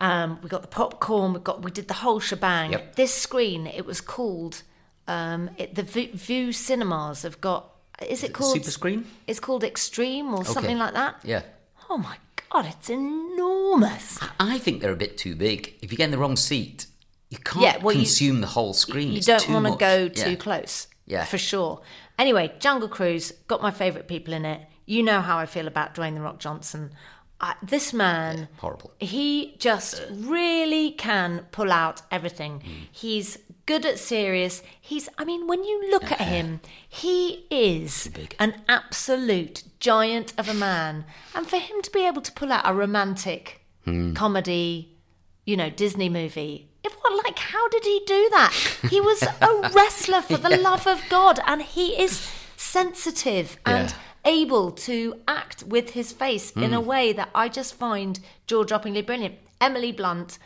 Um, 0.00 0.38
we 0.42 0.48
got 0.48 0.62
the 0.62 0.68
popcorn. 0.68 1.32
We 1.34 1.40
got 1.40 1.62
we 1.62 1.70
did 1.70 1.88
the 1.88 1.94
whole 1.94 2.20
shebang. 2.20 2.72
Yep. 2.72 2.96
This 2.96 3.14
screen, 3.14 3.66
it 3.66 3.84
was 3.84 4.00
called 4.00 4.62
um, 5.06 5.50
it, 5.58 5.74
the 5.74 5.82
Vue, 5.82 6.08
Vue 6.12 6.52
Cinemas 6.52 7.22
have 7.22 7.40
got. 7.40 7.70
Is 8.08 8.22
it 8.24 8.32
called 8.32 8.54
Super 8.54 8.70
Screen? 8.70 9.04
It's 9.26 9.40
called 9.40 9.62
Extreme 9.62 10.32
or 10.32 10.44
something 10.44 10.78
like 10.78 10.94
that. 10.94 11.16
Yeah. 11.22 11.42
Oh 11.90 11.98
my 11.98 12.16
god, 12.50 12.64
it's 12.66 12.88
enormous. 12.88 14.18
I 14.38 14.58
think 14.58 14.80
they're 14.80 14.92
a 14.92 14.96
bit 14.96 15.18
too 15.18 15.34
big. 15.34 15.74
If 15.82 15.92
you 15.92 15.98
get 15.98 16.04
in 16.06 16.10
the 16.10 16.18
wrong 16.18 16.36
seat, 16.36 16.86
you 17.28 17.38
can't 17.38 17.62
Yeah, 17.62 17.76
well, 17.78 17.94
you- 17.94 18.00
consume 18.02 18.40
the 18.40 18.46
whole 18.46 18.72
screen. 18.72 19.10
You 19.12 19.18
It's 19.18 19.26
don't 19.26 19.48
want 19.50 19.66
to 19.66 19.76
go 19.76 20.08
too 20.08 20.30
Yeah. 20.30 20.36
close. 20.36 20.86
Yeah. 21.06 21.24
for 21.24 21.38
sure. 21.38 21.80
Anyway, 22.20 22.52
Jungle 22.60 22.88
Cruise 22.88 23.32
got 23.48 23.60
my 23.60 23.72
favourite 23.72 24.06
people 24.06 24.32
in 24.32 24.44
it. 24.44 24.60
You 24.86 25.02
know 25.02 25.20
how 25.20 25.38
I 25.38 25.46
feel 25.46 25.66
about 25.66 25.92
Dwayne 25.92 26.14
the 26.14 26.20
Rock 26.20 26.38
Johnson. 26.38 26.92
I, 27.40 27.54
this 27.62 27.92
man, 27.92 28.48
horrible. 28.58 28.92
He 29.00 29.56
just 29.58 30.02
really 30.10 30.90
can 30.92 31.46
pull 31.52 31.72
out 31.72 32.02
everything. 32.10 32.60
Mm. 32.60 32.86
He's 32.92 33.38
good 33.66 33.86
at 33.86 33.98
serious. 33.98 34.62
He's, 34.80 35.08
I 35.16 35.24
mean, 35.24 35.46
when 35.46 35.64
you 35.64 35.90
look 35.90 36.10
at 36.12 36.20
him, 36.20 36.60
he 36.88 37.46
is 37.50 38.10
an 38.38 38.60
absolute 38.68 39.62
giant 39.80 40.34
of 40.36 40.48
a 40.48 40.54
man. 40.54 41.04
And 41.34 41.46
for 41.46 41.56
him 41.56 41.80
to 41.82 41.90
be 41.90 42.06
able 42.06 42.20
to 42.22 42.32
pull 42.32 42.52
out 42.52 42.62
a 42.64 42.74
romantic 42.74 43.56
Hmm. 43.86 44.12
comedy, 44.12 44.98
you 45.46 45.56
know, 45.56 45.70
Disney 45.70 46.10
movie. 46.10 46.68
if 46.84 46.92
what, 47.00 47.24
like, 47.24 47.38
how 47.38 47.66
did 47.68 47.84
he 47.84 48.02
do 48.06 48.28
that? 48.32 48.52
He 48.90 49.00
was 49.00 49.22
a 49.22 49.70
wrestler 49.74 50.20
for 50.20 50.36
the 50.36 50.58
love 50.58 50.86
of 50.86 51.00
God, 51.08 51.40
and 51.46 51.62
he 51.62 51.98
is 51.98 52.30
sensitive 52.58 53.56
and 53.64 53.88
Yeah. 53.88 53.96
Able 54.24 54.70
to 54.72 55.16
act 55.26 55.62
with 55.64 55.90
his 55.90 56.12
face 56.12 56.50
in 56.52 56.70
Hmm. 56.70 56.74
a 56.74 56.80
way 56.80 57.12
that 57.12 57.30
I 57.34 57.48
just 57.48 57.74
find 57.74 58.20
jaw-droppingly 58.46 59.04
brilliant. 59.06 59.36
Emily 59.60 59.92
Blunt, 59.92 60.38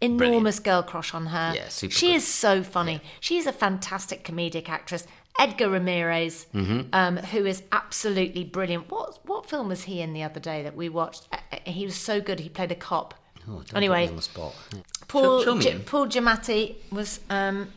enormous 0.00 0.58
girl 0.58 0.82
crush 0.82 1.14
on 1.14 1.26
her. 1.26 1.52
Yeah, 1.54 1.68
super 1.68 1.94
she 1.94 2.08
good. 2.08 2.16
is 2.16 2.26
so 2.26 2.62
funny. 2.62 3.00
She's 3.20 3.46
a 3.46 3.52
fantastic 3.52 4.24
comedic 4.24 4.68
actress. 4.68 5.06
Edgar 5.38 5.70
Ramirez, 5.70 6.46
Mm-hmm. 6.54 6.88
um, 6.92 7.16
who 7.16 7.46
is 7.46 7.62
absolutely 7.72 8.44
brilliant. 8.44 8.90
What 8.90 9.18
what 9.26 9.48
film 9.48 9.68
was 9.68 9.84
he 9.84 10.00
in 10.02 10.12
the 10.12 10.22
other 10.22 10.40
day 10.40 10.62
that 10.62 10.76
we 10.76 10.88
watched? 10.90 11.26
Uh, 11.32 11.36
uh, 11.52 11.56
He 11.64 11.84
was 11.86 11.96
so 11.96 12.20
good. 12.20 12.40
He 12.40 12.48
played 12.50 12.70
a 12.70 12.74
cop. 12.74 13.14
Oh, 13.48 13.62
anyway, 13.74 14.02
me 14.04 14.10
on 14.10 14.16
the 14.16 14.22
spot. 14.22 14.54
Paul 15.08 15.38
Show- 15.40 15.44
show 15.44 15.54
me 15.54 15.62
Gi- 15.64 15.70
him. 15.70 15.80
Paul 15.84 16.06
Giamatti 16.06 16.74
was. 16.90 17.20
Um, 17.30 17.72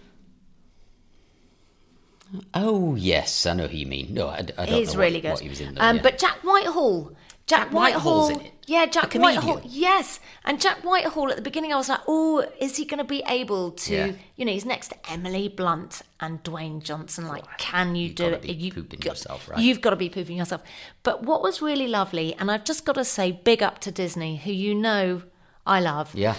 Oh 2.54 2.96
yes, 2.96 3.46
I 3.46 3.54
know 3.54 3.68
who 3.68 3.78
you 3.78 3.86
mean. 3.88 4.14
No, 4.14 4.28
I, 4.28 4.38
I 4.38 4.42
don't 4.44 4.68
he's 4.68 4.94
know 4.94 5.00
really 5.02 5.16
what, 5.16 5.22
good. 5.24 5.32
what 5.32 5.40
he 5.42 5.50
was 5.50 5.62
in. 5.62 5.76
Though, 5.76 5.82
um, 5.82 5.96
yeah. 5.98 6.02
But 6.02 6.18
Jack 6.18 6.38
Whitehall. 6.44 7.12
Jack, 7.48 7.66
Jack 7.66 7.74
Whitehall's 7.74 8.30
in 8.32 8.40
it? 8.42 8.52
Yeah, 8.66 8.88
Jack 8.88 9.12
comedian? 9.12 9.36
Whitehall. 9.46 9.62
Yes, 9.66 10.20
and 10.46 10.60
Jack 10.60 10.80
Whitehall 10.84 11.30
at 11.30 11.36
the 11.36 11.44
beginning, 11.44 11.72
I 11.72 11.76
was 11.76 11.90
like, 11.90 12.00
oh, 12.08 12.44
is 12.60 12.76
he 12.78 12.86
going 12.86 12.98
to 12.98 13.04
be 13.04 13.22
able 13.28 13.70
to? 13.72 13.94
Yeah. 13.96 14.12
You 14.36 14.46
know, 14.46 14.52
he's 14.52 14.66
next 14.66 14.88
to 14.88 15.12
Emily 15.12 15.48
Blunt 15.48 16.02
and 16.20 16.44
Dwayne 16.44 16.82
Johnson. 16.84 17.28
Like, 17.28 17.44
can 17.60 17.96
you 17.96 18.10
do 18.10 18.24
gotta 18.24 18.36
it? 18.38 18.42
be 18.42 18.54
You've 18.54 18.74
pooping 18.74 19.00
got- 19.00 19.10
yourself, 19.12 19.48
right? 19.48 19.60
You've 19.60 19.80
got 19.82 19.92
to 19.92 19.96
be 19.96 20.10
pooping 20.10 20.38
yourself. 20.38 20.64
But 21.04 21.22
what 21.22 21.44
was 21.44 21.62
really 21.62 21.88
lovely, 21.88 22.34
and 22.40 22.50
I've 22.50 22.64
just 22.64 22.84
got 22.84 22.94
to 22.94 23.06
say, 23.06 23.32
big 23.32 23.62
up 23.62 23.78
to 23.82 23.92
Disney, 23.92 24.38
who 24.38 24.52
you 24.52 24.74
know 24.74 25.22
I 25.68 25.82
love. 25.82 26.16
yeah, 26.16 26.34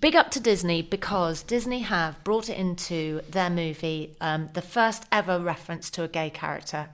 Big 0.00 0.14
up 0.14 0.30
to 0.30 0.38
Disney 0.38 0.80
because 0.80 1.42
Disney 1.42 1.80
have 1.80 2.22
brought 2.22 2.48
it 2.48 2.56
into 2.56 3.20
their 3.28 3.50
movie 3.50 4.14
um, 4.20 4.48
the 4.52 4.62
first 4.62 5.04
ever 5.10 5.40
reference 5.40 5.90
to 5.90 6.04
a 6.04 6.08
gay 6.08 6.30
character. 6.30 6.88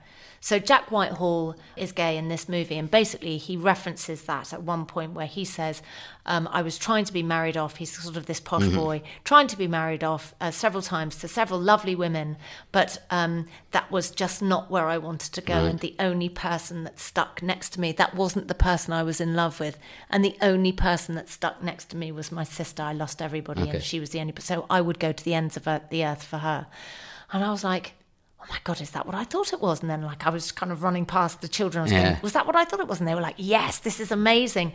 So 0.45 0.59
Jack 0.59 0.91
Whitehall 0.91 1.55
is 1.75 1.91
gay 1.91 2.17
in 2.17 2.27
this 2.27 2.47
movie, 2.47 2.77
and 2.77 2.91
basically 2.91 3.37
he 3.37 3.57
references 3.57 4.21
that 4.25 4.53
at 4.53 4.61
one 4.61 4.85
point 4.85 5.13
where 5.13 5.25
he 5.25 5.43
says, 5.43 5.81
um, 6.27 6.47
"I 6.51 6.61
was 6.61 6.77
trying 6.77 7.03
to 7.05 7.11
be 7.13 7.23
married 7.23 7.57
off." 7.57 7.77
He's 7.77 7.97
sort 7.99 8.15
of 8.15 8.27
this 8.27 8.39
posh 8.39 8.61
Mm-hmm. 8.61 8.75
boy 8.75 9.01
trying 9.23 9.47
to 9.47 9.57
be 9.57 9.67
married 9.67 10.03
off 10.03 10.35
uh, 10.39 10.51
several 10.51 10.83
times 10.83 11.15
to 11.15 11.27
several 11.27 11.59
lovely 11.59 11.95
women, 11.95 12.37
but 12.71 12.99
um, 13.09 13.47
that 13.71 13.89
was 13.89 14.11
just 14.11 14.43
not 14.43 14.69
where 14.69 14.85
I 14.87 14.99
wanted 14.99 15.33
to 15.33 15.41
go. 15.41 15.65
And 15.65 15.79
the 15.79 15.95
only 15.99 16.29
person 16.29 16.83
that 16.83 16.99
stuck 16.99 17.41
next 17.41 17.69
to 17.73 17.81
me, 17.81 17.91
that 17.93 18.13
wasn't 18.13 18.47
the 18.47 18.53
person 18.69 18.93
I 18.93 19.01
was 19.01 19.19
in 19.19 19.33
love 19.35 19.59
with, 19.59 19.79
and 20.11 20.23
the 20.23 20.37
only 20.43 20.71
person 20.71 21.15
that 21.15 21.27
stuck 21.27 21.63
next 21.63 21.85
to 21.89 21.97
me 21.97 22.11
was 22.11 22.31
my 22.31 22.43
sister. 22.43 22.83
I 22.83 22.93
lost 22.93 23.19
everybody, 23.19 23.63
Okay. 23.63 23.71
and 23.71 23.83
she 23.83 23.99
was 23.99 24.11
the 24.11 24.19
only. 24.19 24.33
Person. 24.33 24.57
So 24.57 24.65
I 24.69 24.79
would 24.79 24.99
go 24.99 25.11
to 25.11 25.23
the 25.25 25.33
ends 25.33 25.57
of 25.57 25.63
the 25.89 26.05
earth 26.05 26.23
for 26.23 26.37
her, 26.37 26.67
and 27.33 27.43
I 27.43 27.49
was 27.49 27.63
like. 27.63 27.95
Oh 28.47 28.51
my 28.51 28.59
god, 28.63 28.79
is 28.79 28.91
that 28.91 29.05
what 29.07 29.15
I 29.15 29.23
thought 29.23 29.53
it 29.53 29.59
was? 29.59 29.81
And 29.81 29.89
then, 29.89 30.03
like, 30.03 30.25
I 30.27 30.29
was 30.29 30.51
kind 30.51 30.71
of 30.71 30.83
running 30.83 31.05
past 31.05 31.41
the 31.41 31.47
children. 31.47 31.79
I 31.81 31.83
was 31.83 31.91
Yeah. 31.91 32.03
going, 32.03 32.17
"Was 32.21 32.33
that 32.33 32.45
what 32.45 32.55
I 32.55 32.63
thought 32.63 32.79
it 32.79 32.87
was?" 32.87 32.99
And 32.99 33.07
they 33.07 33.15
were 33.15 33.21
like, 33.21 33.35
"Yes, 33.37 33.79
this 33.79 33.99
is 33.99 34.11
amazing." 34.11 34.71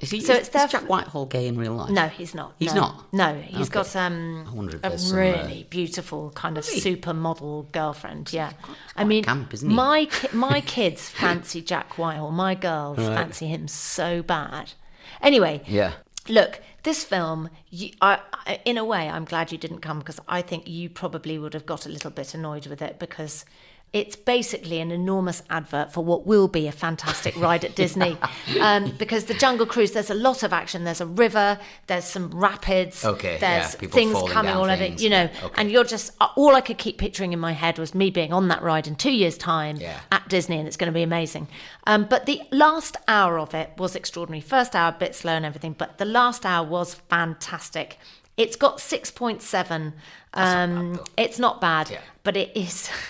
is 0.00 0.10
he? 0.10 0.20
So 0.22 0.32
is, 0.32 0.48
it's 0.48 0.54
is 0.64 0.70
Jack 0.72 0.84
Whitehall 0.88 1.26
gay 1.26 1.46
in 1.46 1.58
real 1.58 1.74
life? 1.74 1.90
No, 1.90 2.08
he's 2.08 2.34
not. 2.34 2.54
He's 2.58 2.72
No. 2.74 2.80
not? 2.80 3.12
No, 3.12 3.34
he's 3.40 3.68
Okay. 3.68 3.80
got 3.80 3.96
um, 3.96 4.46
I 4.48 4.54
wonder 4.54 4.76
if 4.76 4.84
a 4.84 4.98
some, 4.98 5.16
uh, 5.18 5.20
really 5.20 5.66
beautiful 5.68 6.30
kind 6.34 6.56
of 6.56 6.64
supermodel 6.64 7.70
girlfriend. 7.72 8.32
Yeah, 8.32 8.52
I 8.96 9.04
mean, 9.04 9.24
camp, 9.24 9.52
my 9.62 10.06
ki- 10.06 10.28
my 10.32 10.60
kids 10.76 11.08
fancy 11.08 11.60
Jack 11.62 11.98
Whitehall. 11.98 12.30
My 12.32 12.54
girls 12.54 12.96
fancy 12.98 13.46
him 13.48 13.68
so 13.68 14.22
bad. 14.22 14.72
Anyway, 15.22 15.62
Yeah. 15.66 15.92
Look, 16.28 16.60
this 16.82 17.04
film, 17.04 17.50
you, 17.68 17.90
I, 18.00 18.20
I, 18.32 18.60
in 18.64 18.78
a 18.78 18.84
way, 18.84 19.08
I'm 19.08 19.24
glad 19.24 19.52
you 19.52 19.58
didn't 19.58 19.80
come 19.80 19.98
because 19.98 20.20
I 20.28 20.42
think 20.42 20.66
you 20.68 20.88
probably 20.88 21.38
would 21.38 21.54
have 21.54 21.66
got 21.66 21.86
a 21.86 21.88
little 21.88 22.10
bit 22.10 22.34
annoyed 22.34 22.66
with 22.66 22.80
it 22.82 22.98
because 22.98 23.44
it's 23.92 24.14
basically 24.14 24.78
an 24.80 24.92
enormous 24.92 25.42
advert 25.50 25.92
for 25.92 26.04
what 26.04 26.24
will 26.24 26.46
be 26.46 26.68
a 26.68 26.72
fantastic 26.72 27.36
ride 27.36 27.64
at 27.64 27.74
Disney. 27.82 28.16
Um, 28.60 28.92
because 28.98 29.24
the 29.24 29.34
Jungle 29.34 29.66
Cruise, 29.66 29.90
there's 29.90 30.10
a 30.10 30.14
lot 30.14 30.44
of 30.44 30.52
action. 30.52 30.84
There's 30.84 31.00
a 31.00 31.06
river, 31.06 31.58
there's 31.88 32.04
some 32.04 32.30
rapids, 32.30 33.04
Okay, 33.04 33.38
there's 33.40 33.76
yeah, 33.82 33.88
things 33.88 34.16
coming 34.30 34.52
all 34.52 34.70
over, 34.70 34.86
you 34.86 35.10
know. 35.10 35.28
okay. 35.42 35.54
And 35.56 35.72
you're 35.72 35.82
just, 35.82 36.12
uh, 36.20 36.28
all 36.36 36.54
I 36.54 36.60
could 36.60 36.78
keep 36.78 36.98
picturing 36.98 37.32
in 37.32 37.40
my 37.40 37.50
head 37.52 37.78
was 37.80 37.92
me 37.94 38.10
being 38.10 38.32
on 38.32 38.46
that 38.46 38.62
ride 38.62 38.86
in 38.86 38.94
two 38.94 39.10
years' 39.12 39.36
time 39.36 39.76
Yeah. 39.78 39.98
at 40.12 40.28
Disney, 40.28 40.58
and 40.58 40.68
it's 40.68 40.76
going 40.76 40.92
to 40.92 40.94
be 40.96 41.02
amazing. 41.02 41.48
Um, 41.86 42.04
but 42.08 42.26
the 42.26 42.40
last 42.52 42.96
hour 43.08 43.40
of 43.40 43.54
it 43.54 43.70
was 43.76 43.96
extraordinary. 43.96 44.40
First 44.40 44.76
hour, 44.76 44.90
a 44.90 44.92
bit 44.98 45.16
slow 45.16 45.32
and 45.32 45.44
everything, 45.44 45.74
but 45.76 45.98
the 45.98 46.04
last 46.04 46.46
hour 46.46 46.64
was 46.64 46.94
fantastic. 46.94 47.98
It's 48.36 48.54
got 48.56 48.78
6.7. 48.78 49.94
Um, 50.34 51.00
it's 51.16 51.38
not 51.40 51.60
bad, 51.60 51.90
Yeah. 51.90 52.00
but 52.22 52.36
it 52.36 52.52
is. 52.56 52.88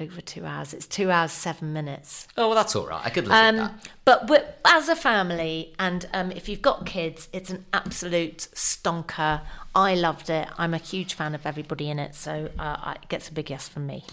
Over 0.00 0.20
two 0.20 0.44
hours. 0.44 0.72
It's 0.74 0.86
two 0.86 1.10
hours, 1.10 1.32
seven 1.32 1.72
minutes. 1.72 2.28
Oh, 2.36 2.46
well, 2.48 2.54
that's 2.56 2.76
all 2.76 2.86
right. 2.86 3.04
I 3.04 3.10
could 3.10 3.24
live 3.26 3.30
with 3.30 3.38
Um, 3.38 3.56
that. 4.04 4.28
but 4.28 4.60
as 4.64 4.88
a 4.88 4.94
family, 4.94 5.74
and 5.78 6.08
um, 6.14 6.30
if 6.30 6.48
you've 6.48 6.62
got 6.62 6.86
kids, 6.86 7.28
it's 7.32 7.50
an 7.50 7.64
absolute 7.72 8.48
stonker. 8.54 9.40
I 9.74 9.94
loved 9.96 10.30
it. 10.30 10.46
I'm 10.56 10.72
a 10.72 10.78
huge 10.78 11.14
fan 11.14 11.34
of 11.34 11.44
everybody 11.46 11.90
in 11.90 11.98
it, 11.98 12.14
so 12.14 12.48
uh, 12.58 12.94
it 13.02 13.08
gets 13.08 13.28
a 13.28 13.32
big 13.32 13.50
yes 13.50 13.68
from 13.68 13.86
me. 13.88 14.04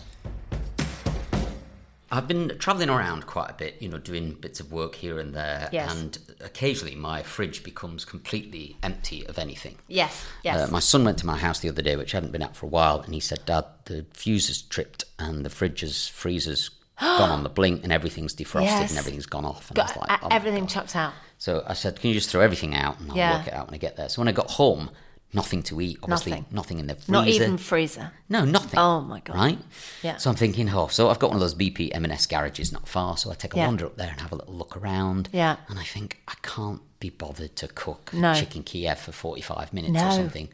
I've 2.12 2.28
been 2.28 2.56
travelling 2.60 2.90
around 2.90 3.26
quite 3.26 3.50
a 3.50 3.54
bit, 3.54 3.82
you 3.82 3.90
know, 3.90 3.98
doing 3.98 4.34
bits 4.34 4.60
of 4.60 4.72
work 4.72 4.96
here 4.96 5.20
and 5.20 5.34
there, 5.34 5.70
Yes. 5.72 5.92
and 5.96 6.18
occasionally 6.40 6.96
my 6.96 7.24
fridge 7.24 7.64
becomes 7.64 8.06
completely 8.06 8.78
empty 8.84 9.26
of 9.28 9.40
anything. 9.40 9.78
Yes, 9.88 10.24
yes. 10.44 10.68
Uh, 10.70 10.72
my 10.72 10.80
son 10.80 11.04
went 11.04 11.18
to 11.20 11.26
my 11.26 11.38
house 11.38 11.60
the 11.60 11.70
other 11.70 11.82
day, 11.82 11.96
which 11.96 12.14
I 12.14 12.18
hadn't 12.18 12.32
been 12.32 12.44
at 12.44 12.56
for 12.56 12.66
a 12.68 12.70
while, 12.70 13.02
and 13.02 13.14
he 13.14 13.20
said, 13.20 13.46
"Dad, 13.46 13.66
the 13.86 14.06
fuse 14.14 14.48
has 14.48 14.62
tripped 14.62 15.04
and 15.18 15.44
the 15.46 15.50
fridge's 15.50 16.08
freezer's 16.08 16.70
gone 17.00 17.30
on 17.32 17.44
the 17.44 17.50
blink 17.50 17.84
and 17.84 17.92
everything's 17.92 18.34
defrosted 18.36 18.64
Yes. 18.82 18.90
and 18.92 19.00
everything's 19.00 19.26
gone 19.26 19.46
off." 19.46 19.70
And 19.72 19.80
I 19.80 19.84
was 19.84 19.96
like, 19.98 20.12
uh, 20.12 20.18
"Oh 20.24 20.28
everything 20.32 20.62
God." 20.66 20.70
chucked 20.70 20.96
out. 20.96 21.14
So 21.38 21.64
I 21.68 21.74
said, 21.74 22.00
"Can 22.00 22.10
you 22.10 22.14
just 22.14 22.30
throw 22.30 22.42
everything 22.42 22.76
out 22.76 23.00
and 23.00 23.12
I'll 23.12 23.18
Yeah. 23.18 23.38
work 23.40 23.48
it 23.48 23.54
out 23.54 23.68
when 23.68 23.74
I 23.74 23.78
get 23.80 23.98
there?" 23.98 24.10
So 24.10 24.22
when 24.22 24.28
I 24.28 24.32
got 24.32 24.52
home, 24.52 24.92
nothing 25.36 25.62
to 25.64 25.80
eat. 25.82 26.00
Obviously, 26.02 26.32
Nothing. 26.32 26.46
nothing, 26.52 26.80
in 26.80 26.88
the 26.88 26.96
freezer. 26.96 27.12
Not 27.12 27.28
even 27.28 27.58
freezer. 27.58 28.12
No, 28.30 28.46
nothing. 28.46 28.80
Oh, 28.80 29.02
my 29.02 29.20
God. 29.20 29.36
Right? 29.36 29.60
Yeah. 30.02 30.18
So 30.18 30.30
I'm 30.30 30.36
thinking, 30.36 30.70
oh, 30.70 30.88
so 30.88 31.10
I've 31.10 31.20
got 31.20 31.30
one 31.30 31.36
of 31.38 31.42
those 31.42 31.54
BP 31.54 31.92
M&S 31.94 32.26
garages 32.26 32.72
not 32.72 32.88
far, 32.88 33.18
so 33.18 33.30
I 33.32 33.36
take 33.36 33.54
a 33.54 33.58
Yeah. 33.58 33.68
wander 33.68 33.86
up 33.86 33.98
there 33.98 34.10
and 34.10 34.22
have 34.22 34.32
a 34.32 34.36
little 34.36 34.54
look 34.56 34.76
around. 34.78 35.30
Yeah. 35.32 35.58
And 35.68 35.78
I 35.78 35.84
think 35.84 36.22
I 36.28 36.34
can't 36.42 36.82
be 37.00 37.10
bothered 37.10 37.56
to 37.58 37.68
cook 37.68 38.12
No. 38.14 38.34
chicken 38.34 38.64
Kiev 38.64 38.98
for 38.98 39.12
45 39.12 39.74
minutes 39.74 39.94
No. 39.94 40.08
or 40.08 40.12
something. 40.12 40.50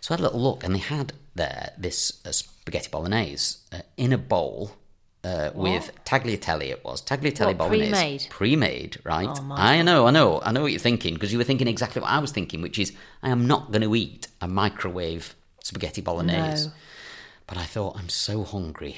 So 0.00 0.12
I 0.12 0.16
had 0.16 0.20
a 0.20 0.24
little 0.24 0.40
look, 0.40 0.64
and 0.64 0.74
they 0.74 0.80
had 0.80 1.12
there 1.34 1.72
this 1.78 2.20
uh, 2.26 2.32
spaghetti 2.32 2.88
bolognese 2.90 3.58
uh, 3.72 3.78
in 3.96 4.12
a 4.12 4.18
bowl. 4.18 4.72
Uh, 5.24 5.50
with 5.54 5.92
tagliatelle, 6.04 6.62
it 6.68 6.84
was 6.84 7.00
tagliatelle 7.00 7.46
What, 7.46 7.58
bolognese, 7.58 7.90
pre-made? 7.92 8.26
pre-made, 8.28 8.98
right? 9.04 9.28
Oh, 9.30 9.42
my 9.42 9.74
I 9.78 9.82
know, 9.82 10.06
I 10.08 10.10
know, 10.10 10.40
I 10.44 10.50
know 10.50 10.62
what 10.62 10.72
you're 10.72 10.80
thinking 10.80 11.14
because 11.14 11.30
you 11.30 11.38
were 11.38 11.44
thinking 11.44 11.68
exactly 11.68 12.02
what 12.02 12.10
I 12.10 12.18
was 12.18 12.32
thinking, 12.32 12.60
which 12.60 12.76
is 12.78 12.92
I 13.22 13.30
am 13.30 13.46
not 13.46 13.70
going 13.70 13.82
to 13.82 13.94
eat 13.94 14.26
a 14.40 14.48
microwave 14.48 15.36
spaghetti 15.62 16.00
bolognese. 16.00 16.66
No. 16.66 16.72
But 17.46 17.56
I 17.56 17.62
thought 17.64 17.96
I'm 17.98 18.08
so 18.08 18.42
hungry, 18.42 18.96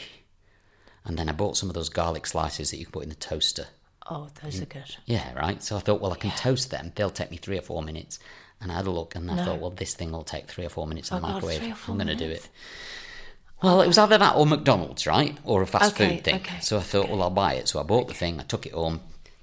and 1.04 1.18
then 1.18 1.28
I 1.28 1.32
bought 1.32 1.56
some 1.58 1.68
of 1.68 1.74
those 1.74 1.90
garlic 1.90 2.26
slices 2.26 2.70
that 2.70 2.78
you 2.78 2.86
can 2.86 2.92
put 2.92 3.02
in 3.02 3.10
the 3.10 3.14
toaster. 3.16 3.66
Oh, 4.10 4.28
those 4.42 4.62
are 4.62 4.66
good. 4.66 4.96
Yeah, 5.06 5.32
right. 5.34 5.62
So 5.62 5.76
I 5.76 5.80
thought, 5.80 6.00
well, 6.00 6.12
I 6.12 6.16
can 6.16 6.30
toast 6.30 6.70
them. 6.70 6.92
They'll 6.94 7.10
take 7.10 7.30
me 7.30 7.36
three 7.36 7.58
or 7.58 7.62
four 7.62 7.82
minutes. 7.82 8.18
And 8.60 8.70
I 8.72 8.76
had 8.76 8.86
a 8.86 8.90
look, 8.90 9.14
and 9.14 9.30
I 9.30 9.44
thought, 9.44 9.60
well, 9.60 9.70
this 9.70 9.94
thing 9.94 10.12
will 10.12 10.24
take 10.24 10.46
three 10.46 10.64
or 10.64 10.68
four 10.70 10.86
minutes 10.86 11.10
in 11.10 11.16
Oh, 11.16 11.20
the 11.20 11.26
God, 11.26 11.34
microwave. 11.34 11.76
four 11.76 11.92
I'm 11.94 11.98
going 11.98 12.06
to 12.16 12.24
do 12.24 12.30
it. 12.30 12.48
Well, 13.64 13.80
it 13.80 13.86
was 13.86 13.98
either 13.98 14.18
that 14.18 14.36
or 14.36 14.46
McDonald's, 14.46 15.06
right? 15.06 15.36
Or 15.44 15.62
a 15.62 15.66
fast 15.66 15.94
Okay, 15.94 16.16
food 16.16 16.24
thing. 16.24 16.34
okay, 16.36 16.60
so 16.60 16.76
I 16.76 16.80
thought, 16.80 17.08
well, 17.08 17.22
I'll 17.22 17.30
buy 17.30 17.54
it. 17.54 17.68
So 17.68 17.80
I 17.80 17.82
bought 17.82 18.08
the 18.08 18.14
thing, 18.14 18.38
I 18.38 18.42
took 18.44 18.66
it 18.66 18.72
home, 18.72 19.00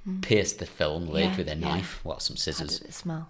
mm. 0.07 0.21
pierced 0.21 0.59
the 0.59 0.65
film 0.65 1.07
lid 1.07 1.25
Yeah, 1.31 1.37
with 1.37 1.47
a 1.47 1.55
yeah. 1.55 1.67
knife, 1.67 1.99
what, 2.03 2.21
some 2.21 2.35
How 2.35 2.41
scissors. 2.41 2.79
did 2.79 2.89
it 2.89 2.93
smell? 2.93 3.29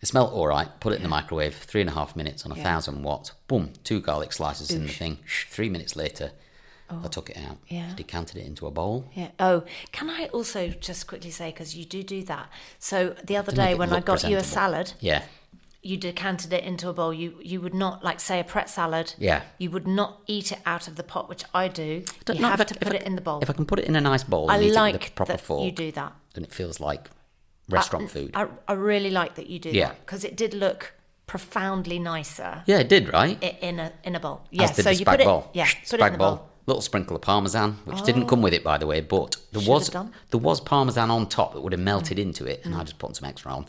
It 0.00 0.06
smelled 0.06 0.32
all 0.32 0.46
right. 0.46 0.68
Put 0.80 0.92
it 0.92 0.96
in 0.96 1.02
the 1.02 1.08
microwave, 1.08 1.54
three 1.56 1.80
and 1.80 1.88
a 1.88 1.94
half 1.94 2.14
minutes 2.14 2.44
on 2.44 2.52
a 2.52 2.56
thousand 2.56 3.02
watts. 3.02 3.30
Boom, 3.48 3.72
two 3.84 4.00
garlic 4.00 4.32
slices 4.32 4.70
in 4.70 4.82
the 4.86 4.92
thing. 4.92 5.18
Three 5.48 5.70
minutes 5.70 5.96
later, 5.96 6.32
I 6.90 6.96
oh. 7.04 7.08
took 7.08 7.30
it 7.30 7.38
out. 7.38 7.56
Oh, 7.62 7.66
yeah. 7.68 7.94
decanted 7.96 8.36
it 8.36 8.46
into 8.46 8.66
a 8.66 8.70
bowl. 8.70 9.10
Yeah. 9.14 9.30
Oh, 9.40 9.64
can 9.92 10.10
I 10.10 10.26
also 10.26 10.68
just 10.68 11.06
quickly 11.06 11.30
say 11.30 11.50
because 11.50 11.74
you 11.74 11.86
do 11.86 12.02
do 12.02 12.22
that. 12.24 12.50
So 12.78 13.16
the 13.24 13.36
other 13.38 13.52
day 13.52 13.74
when 13.74 13.92
I 13.94 14.00
got 14.00 14.24
you 14.28 14.36
a 14.36 14.44
salad, 14.44 14.92
Yeah, 15.00 15.22
you 15.84 15.96
decanted 15.96 16.52
it 16.52 16.64
into 16.64 16.88
a 16.88 16.92
bowl. 16.92 17.12
You 17.12 17.34
you 17.42 17.60
would 17.60 17.74
not 17.74 18.02
like 18.02 18.18
say 18.20 18.40
a 18.40 18.44
pret 18.44 18.70
salad. 18.70 19.14
Yeah. 19.18 19.42
You 19.58 19.70
would 19.70 19.86
not 19.86 20.22
eat 20.26 20.50
it 20.50 20.58
out 20.64 20.88
of 20.88 20.96
the 20.96 21.02
pot, 21.02 21.28
which 21.28 21.44
I 21.52 21.68
do. 21.68 22.04
Don't- 22.24 22.38
you 22.38 22.44
have 22.44 22.60
I- 22.60 22.64
to 22.64 22.74
put 22.74 22.92
I- 22.94 22.96
it 22.96 23.02
in 23.02 23.14
the 23.16 23.20
bowl. 23.20 23.40
If 23.42 23.50
I 23.50 23.52
can 23.52 23.66
put 23.66 23.78
it 23.78 23.84
in 23.84 23.94
a 23.94 24.00
nice 24.00 24.24
bowl 24.24 24.50
I 24.50 24.56
and 24.56 24.64
it 24.64 24.72
like 24.72 25.14
proper 25.14 25.32
that 25.32 25.40
fork, 25.40 25.64
you 25.64 25.72
do 25.72 25.92
that. 25.92 26.12
then 26.34 26.44
it 26.44 26.52
feels 26.52 26.80
like 26.80 27.10
restaurant 27.68 28.10
food. 28.10 28.30
I, 28.34 28.46
I 28.66 28.72
really 28.72 29.10
like 29.10 29.34
that 29.36 29.48
you 29.48 29.58
do 29.58 29.70
Yeah. 29.70 29.88
that 29.88 30.06
because 30.06 30.24
it 30.24 30.36
did 30.36 30.54
look 30.54 30.94
profoundly 31.26 31.98
nicer 31.98 32.62
yeah, 32.66 32.78
it 32.78 32.88
did, 32.88 33.12
right? 33.12 33.42
in 33.42 33.78
a 33.80 33.92
in 34.04 34.14
a 34.14 34.20
bowl. 34.20 34.42
Yeah. 34.50 34.66
So 34.66 34.82
the 34.82 34.94
you 34.94 35.04
put 35.04 35.20
it. 35.20 35.24
bowl. 35.26 35.50
Yeah. 35.52 35.68
Put 35.88 36.00
it 36.00 36.06
in 36.06 36.12
the 36.12 36.18
bowl. 36.18 36.36
bowl. 36.36 36.50
Little 36.66 36.80
sprinkle 36.82 37.14
of 37.14 37.20
parmesan, 37.20 37.72
which 37.84 38.02
didn't 38.04 38.26
come 38.26 38.38
oh. 38.40 38.44
with 38.44 38.54
it, 38.54 38.64
by 38.64 38.78
the 38.78 38.86
way, 38.86 39.02
but 39.02 39.36
there 39.52 39.60
Should 39.60 39.70
was 39.70 39.90
there 39.90 40.40
was 40.40 40.62
parmesan 40.62 41.10
on 41.10 41.28
top 41.28 41.52
that 41.52 41.60
would 41.60 41.72
have 41.72 41.80
melted 41.80 42.18
into 42.18 42.46
it, 42.46 42.64
and 42.64 42.74
I 42.74 42.84
just 42.84 42.98
put 42.98 43.14
some 43.16 43.28
extra 43.28 43.52
on. 43.52 43.66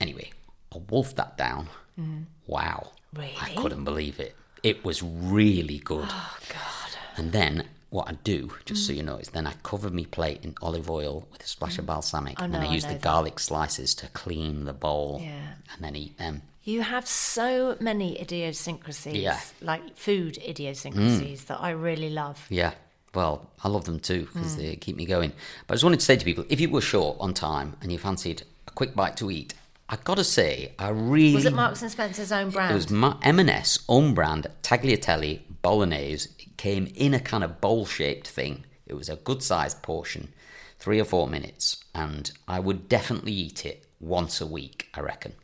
Anyway, 0.00 0.32
I 0.74 0.78
wolfed 0.88 1.16
that 1.16 1.36
down. 1.36 1.68
Mm-hmm. 1.98 2.22
Wow, 2.46 2.90
I 3.18 3.52
couldn't 3.56 3.84
believe 3.84 4.18
it. 4.20 4.34
It 4.62 4.84
was 4.84 5.02
really 5.02 5.78
good. 5.78 6.08
Oh 6.08 6.36
God. 6.48 6.90
And 7.16 7.32
then 7.32 7.68
what 7.90 8.08
I 8.08 8.12
do, 8.24 8.50
just 8.64 8.86
so 8.86 8.92
mm. 8.92 8.96
you 8.96 9.02
know, 9.04 9.16
is 9.16 9.28
then 9.28 9.46
I 9.46 9.52
cover 9.62 9.88
me 9.88 10.04
plate 10.04 10.40
in 10.42 10.54
olive 10.60 10.90
oil 10.90 11.28
with 11.30 11.44
a 11.44 11.46
splash 11.46 11.78
of 11.78 11.84
mm. 11.84 11.88
balsamic, 11.88 12.40
I 12.40 12.44
and 12.44 12.54
then 12.54 12.62
I 12.62 12.72
use 12.72 12.84
the 12.84 12.94
that. 12.94 13.02
garlic 13.02 13.38
slices 13.38 13.94
to 13.96 14.08
clean 14.08 14.64
the 14.64 14.72
bowl, 14.72 15.20
Yeah. 15.22 15.54
and 15.72 15.84
then 15.84 15.94
eat 15.94 16.18
them. 16.18 16.42
You 16.64 16.82
have 16.82 17.06
so 17.06 17.76
many 17.78 18.20
idiosyncrasies, 18.20 19.14
Yeah. 19.14 19.38
like 19.60 19.96
food 19.96 20.38
idiosyncrasies, 20.38 21.42
mm. 21.42 21.46
that 21.46 21.60
I 21.60 21.70
really 21.70 22.10
love. 22.10 22.46
Yeah. 22.48 22.72
Well, 23.14 23.48
I 23.62 23.68
love 23.68 23.84
them 23.84 24.00
too 24.00 24.28
because 24.32 24.56
they 24.56 24.74
keep 24.74 24.96
me 24.96 25.06
going. 25.06 25.32
But 25.66 25.74
I 25.74 25.76
just 25.76 25.84
wanted 25.84 26.00
to 26.00 26.06
say 26.06 26.16
to 26.16 26.24
people, 26.24 26.44
if 26.48 26.60
you 26.60 26.68
were 26.68 26.80
short 26.80 27.16
on 27.20 27.32
time 27.32 27.76
and 27.80 27.92
you 27.92 27.98
fancied 27.98 28.42
a 28.66 28.72
quick 28.72 28.96
bite 28.96 29.16
to 29.18 29.30
eat, 29.30 29.54
I 29.94 29.98
gotta 30.02 30.24
say, 30.24 30.72
I 30.76 30.88
really 30.88 31.36
Was 31.36 31.44
it 31.44 31.54
Marks 31.54 31.80
and 31.80 31.88
Spencer's 31.88 32.32
own 32.32 32.50
brand? 32.50 32.72
It 32.72 32.74
was 32.74 33.16
M&S 33.22 33.78
own 33.88 34.12
brand 34.12 34.48
tagliatelle 34.60 35.38
bolognese. 35.62 36.30
It 36.40 36.56
came 36.56 36.88
in 36.96 37.14
a 37.14 37.20
kind 37.20 37.44
of 37.44 37.60
bowl-shaped 37.60 38.26
thing. 38.26 38.64
It 38.88 38.94
was 38.94 39.08
a 39.08 39.14
good-sized 39.14 39.82
portion, 39.82 40.34
three 40.80 41.00
or 41.00 41.04
four 41.04 41.28
minutes, 41.28 41.84
and 41.94 42.32
I 42.48 42.58
would 42.58 42.88
definitely 42.88 43.30
eat 43.30 43.64
it 43.64 43.86
once 44.00 44.40
a 44.40 44.46
week. 44.46 44.88
I 44.94 45.00
reckon. 45.00 45.34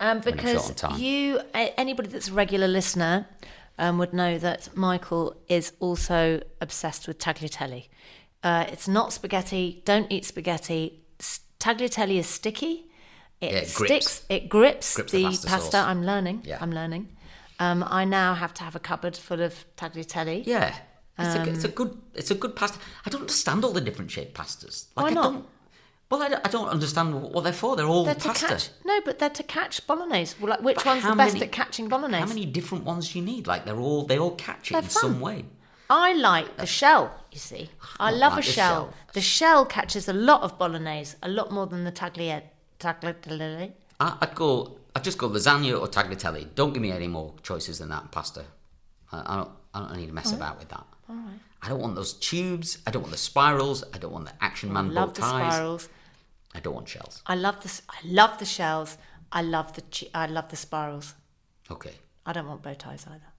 Um, 0.00 0.18
When 0.18 0.18
I'm 0.18 0.22
short 0.22 0.36
because 0.36 0.68
on 0.70 0.74
time. 0.74 1.00
you, 1.00 1.40
anybody 1.54 2.08
that's 2.08 2.26
a 2.28 2.32
regular 2.32 2.66
listener, 2.66 3.28
um, 3.78 3.98
would 3.98 4.12
know 4.12 4.36
that 4.36 4.76
Michael 4.76 5.36
is 5.48 5.74
also 5.78 6.42
obsessed 6.60 7.06
with 7.06 7.20
tagliatelle. 7.20 7.86
Uh, 8.42 8.64
it's 8.68 8.88
not 8.88 9.12
spaghetti. 9.12 9.80
Don't 9.84 10.10
eat 10.10 10.24
spaghetti. 10.24 11.04
Tagliatelle 11.60 12.16
is 12.16 12.26
sticky. 12.26 12.89
It, 13.40 13.52
Yeah, 13.52 13.58
it 13.58 13.74
grips. 13.74 14.06
sticks. 14.06 14.22
It 14.28 14.48
grips, 14.48 14.94
Grips 14.96 15.12
the 15.12 15.18
the, 15.18 15.24
pasta 15.24 15.46
pasta. 15.48 15.76
I'm 15.78 16.04
learning. 16.04 16.42
Yeah. 16.44 16.58
I'm 16.60 16.72
learning. 16.72 17.08
Um, 17.58 17.84
I 17.86 18.04
now 18.04 18.34
have 18.34 18.54
to 18.54 18.64
have 18.64 18.74
a 18.76 18.80
cupboard 18.80 19.16
full 19.16 19.40
of 19.42 19.64
tagliatelle. 19.76 20.42
Yeah, 20.46 20.74
it's, 21.18 21.34
a, 21.36 21.50
it's 21.52 21.64
a 21.64 21.68
good 21.68 22.00
it's 22.14 22.30
a 22.30 22.34
good 22.34 22.56
pasta. 22.56 22.78
I 23.04 23.10
don't 23.10 23.22
understand 23.22 23.64
all 23.64 23.72
the 23.72 23.80
different 23.82 24.10
shaped 24.10 24.34
pastas. 24.34 24.86
Like, 24.96 25.04
Why 25.04 25.10
I 25.10 25.14
not? 25.14 25.22
Don't, 25.32 25.46
well, 26.10 26.22
I 26.22 26.28
don't, 26.28 26.46
I 26.46 26.50
don't 26.50 26.68
understand 26.68 27.14
what 27.22 27.44
they're 27.44 27.52
for. 27.52 27.76
They're 27.76 27.86
all 27.86 28.04
They're 28.04 28.14
pasta. 28.14 28.46
catch. 28.46 28.68
No, 28.84 29.00
but 29.04 29.18
they're 29.20 29.28
to 29.30 29.42
catch 29.42 29.86
bolognese. 29.86 30.34
Well, 30.40 30.50
like, 30.50 30.62
which 30.62 30.76
But 30.76 30.86
one's 30.86 31.04
the 31.04 31.14
best 31.14 31.34
many- 31.34 31.46
at 31.46 31.52
catching 31.52 31.88
bolognese? 31.88 32.20
How 32.20 32.26
many 32.26 32.46
different 32.46 32.84
ones 32.84 33.12
do 33.12 33.18
you 33.20 33.24
need? 33.24 33.46
Like 33.46 33.64
they're 33.64 33.78
all 33.78 34.04
they 34.06 34.18
all 34.18 34.34
catch 34.34 34.70
it 34.70 34.72
They're 34.72 34.82
in 34.82 34.88
fun. 34.88 35.00
some 35.02 35.20
way. 35.20 35.44
I 35.88 36.12
like 36.14 36.56
the 36.56 36.66
shell, 36.66 37.12
you 37.32 37.38
see. 37.38 37.68
I 37.98 38.10
don't 38.10 38.20
love 38.20 38.32
like 38.34 38.40
a 38.40 38.46
shell. 38.46 38.84
shell. 38.86 38.94
The 39.12 39.20
shell 39.20 39.66
catches 39.66 40.08
a 40.08 40.12
lot 40.12 40.42
of 40.42 40.56
bolognese, 40.58 41.16
a 41.22 41.28
lot 41.28 41.50
more 41.52 41.66
than 41.66 41.84
the 41.84 41.92
tagliatelle. 41.92 42.42
Tagliatelle. 42.80 43.72
I, 44.00 44.16
I'd 44.22 44.34
go. 44.34 44.76
I'd 44.94 45.04
just 45.04 45.18
go 45.18 45.28
lasagna 45.28 45.80
or 45.80 45.86
tagliatelle. 45.86 46.54
Don't 46.54 46.72
give 46.72 46.82
me 46.82 46.90
any 46.90 47.06
more 47.06 47.34
choices 47.42 47.78
than 47.78 47.90
that 47.90 48.10
pasta. 48.10 48.44
I, 49.12 49.16
I 49.32 49.36
don't. 49.36 49.50
I 49.74 49.78
don't 49.80 49.96
need 49.96 50.06
to 50.08 50.12
mess 50.20 50.32
about 50.32 50.58
with 50.58 50.68
that. 50.70 50.84
All 51.08 51.14
right. 51.14 51.38
I 51.62 51.68
don't 51.68 51.80
want 51.80 51.94
those 51.94 52.14
tubes. 52.14 52.78
I 52.86 52.90
don't 52.90 53.02
want 53.02 53.12
the 53.12 53.18
spirals. 53.18 53.84
I 53.94 53.98
don't 53.98 54.12
want 54.12 54.26
the 54.26 54.32
action 54.40 54.70
I 54.70 54.72
man 54.72 54.88
bow 54.88 54.94
love 55.00 55.14
the 55.14 55.20
ties. 55.20 55.54
spirals. 55.54 55.88
I 56.54 56.60
don't 56.60 56.74
want 56.74 56.88
shells. 56.88 57.22
I 57.26 57.34
love 57.36 57.62
the. 57.62 57.70
I 57.88 58.00
love 58.20 58.38
the 58.38 58.44
shells. 58.46 58.96
I 59.30 59.42
love 59.42 59.68
the. 59.76 59.82
I 60.14 60.26
love 60.26 60.48
the 60.48 60.56
spirals. 60.56 61.14
Okay. 61.70 61.94
I 62.26 62.32
don't 62.32 62.48
want 62.48 62.62
bow 62.62 62.74
ties 62.74 63.06
either. 63.08 63.29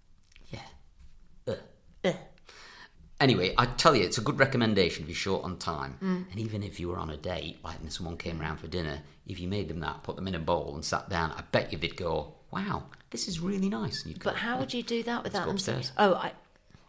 Anyway, 3.22 3.54
I 3.56 3.68
tell 3.68 3.96
you, 3.96 4.04
it's 4.04 4.18
a 4.18 4.22
good 4.22 4.40
recommendation 4.40 5.04
if 5.04 5.10
you're 5.10 5.16
short 5.16 5.44
on 5.44 5.58
time. 5.58 5.98
Mm. 6.02 6.32
And 6.32 6.40
even 6.40 6.64
if 6.64 6.80
you 6.80 6.90
were 6.90 6.98
on 6.98 7.12
a 7.12 7.18
date, 7.18 7.60
like 7.64 7.80
when 7.80 7.92
someone 7.92 8.18
came 8.18 8.42
around 8.42 8.58
for 8.58 8.68
dinner, 8.68 9.00
if 9.28 9.40
you 9.40 9.48
made 9.48 9.68
them 9.68 9.80
that, 9.82 10.02
put 10.02 10.16
them 10.16 10.28
in 10.28 10.34
a 10.34 10.40
bowl 10.40 10.74
and 10.74 10.84
sat 10.84 11.08
down, 11.08 11.32
I 11.32 11.44
bet 11.52 11.72
you 11.72 11.78
they'd 11.78 11.96
go, 11.96 12.34
wow, 12.50 12.86
this 13.12 13.28
is 13.28 13.40
really 13.40 13.70
nice. 13.70 14.02
And 14.02 14.12
you'd 14.12 14.20
go, 14.20 14.32
But 14.32 14.40
how 14.40 14.58
would 14.58 14.74
you 14.74 14.82
do 14.82 15.04
that 15.04 15.24
without 15.24 15.46
them? 15.46 15.56
upstairs. 15.56 15.92
Oh, 16.00 16.16
I. 16.16 16.32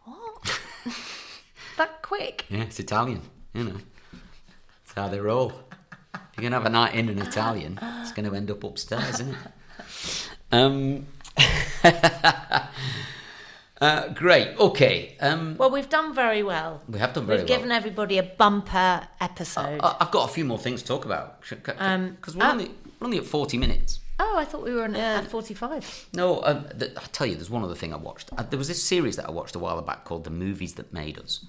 What? 0.04 0.60
that 1.76 2.00
quick? 2.00 2.46
Yeah, 2.48 2.62
it's 2.62 2.80
Italian, 2.80 3.20
you 3.52 3.64
know. 3.64 3.76
It's 4.84 4.94
how 4.96 5.08
they 5.08 5.20
roll. 5.20 5.52
If 6.14 6.38
you're 6.38 6.42
going 6.48 6.52
to 6.52 6.58
have 6.58 6.66
a 6.66 6.70
night 6.70 6.94
in 6.94 7.10
an 7.10 7.18
Italian, 7.18 7.78
it's 8.00 8.12
going 8.12 8.28
to 8.28 8.34
end 8.34 8.50
up 8.50 8.64
upstairs, 8.64 9.20
isn't 9.20 9.34
it? 9.34 10.28
Um, 10.54 11.06
uh, 13.82 14.08
great, 14.14 14.48
okay. 14.58 15.16
Um, 15.20 15.56
Well, 15.58 15.70
we've 15.70 15.88
done 15.88 16.14
very 16.14 16.42
well. 16.42 16.80
we 16.88 16.98
have 16.98 17.12
done 17.14 17.26
very 17.26 17.38
well. 17.38 17.46
We've 17.46 17.56
given 17.56 17.72
everybody 17.72 18.16
a 18.18 18.22
bumper 18.22 19.08
episode. 19.20 19.80
I- 19.82 19.96
I've 20.00 20.10
got 20.10 20.28
a 20.30 20.32
few 20.32 20.44
more 20.44 20.58
things 20.58 20.82
to 20.82 20.88
talk 20.88 21.04
about. 21.04 21.40
Because 21.48 21.74
Um, 21.78 22.16
we're, 22.34 22.44
uh, 22.44 22.52
only, 22.52 22.68
we're 23.00 23.06
only 23.06 23.18
at 23.18 23.26
40 23.26 23.58
minutes. 23.58 23.98
oh, 24.20 24.36
I 24.38 24.44
thought 24.44 24.62
we 24.62 24.72
were 24.72 24.84
on, 24.84 24.94
at 24.94 25.28
forty-five. 25.28 25.84
No, 26.14 26.42
um, 26.44 26.66
th- 26.78 26.92
I'll 26.96 27.02
tell 27.18 27.26
you, 27.26 27.34
there's 27.34 27.50
one 27.50 27.64
other 27.64 27.74
thing 27.74 27.92
I 27.92 27.96
watched. 27.96 28.30
Uh, 28.38 28.44
there 28.44 28.58
was 28.58 28.68
this 28.68 28.80
series 28.82 29.16
that 29.16 29.26
I 29.26 29.32
watched 29.32 29.56
a 29.56 29.58
while 29.58 29.80
back 29.82 30.04
called 30.04 30.22
The 30.24 30.30
Movies 30.30 30.74
That 30.74 30.92
Made 30.92 31.18
Us. 31.18 31.44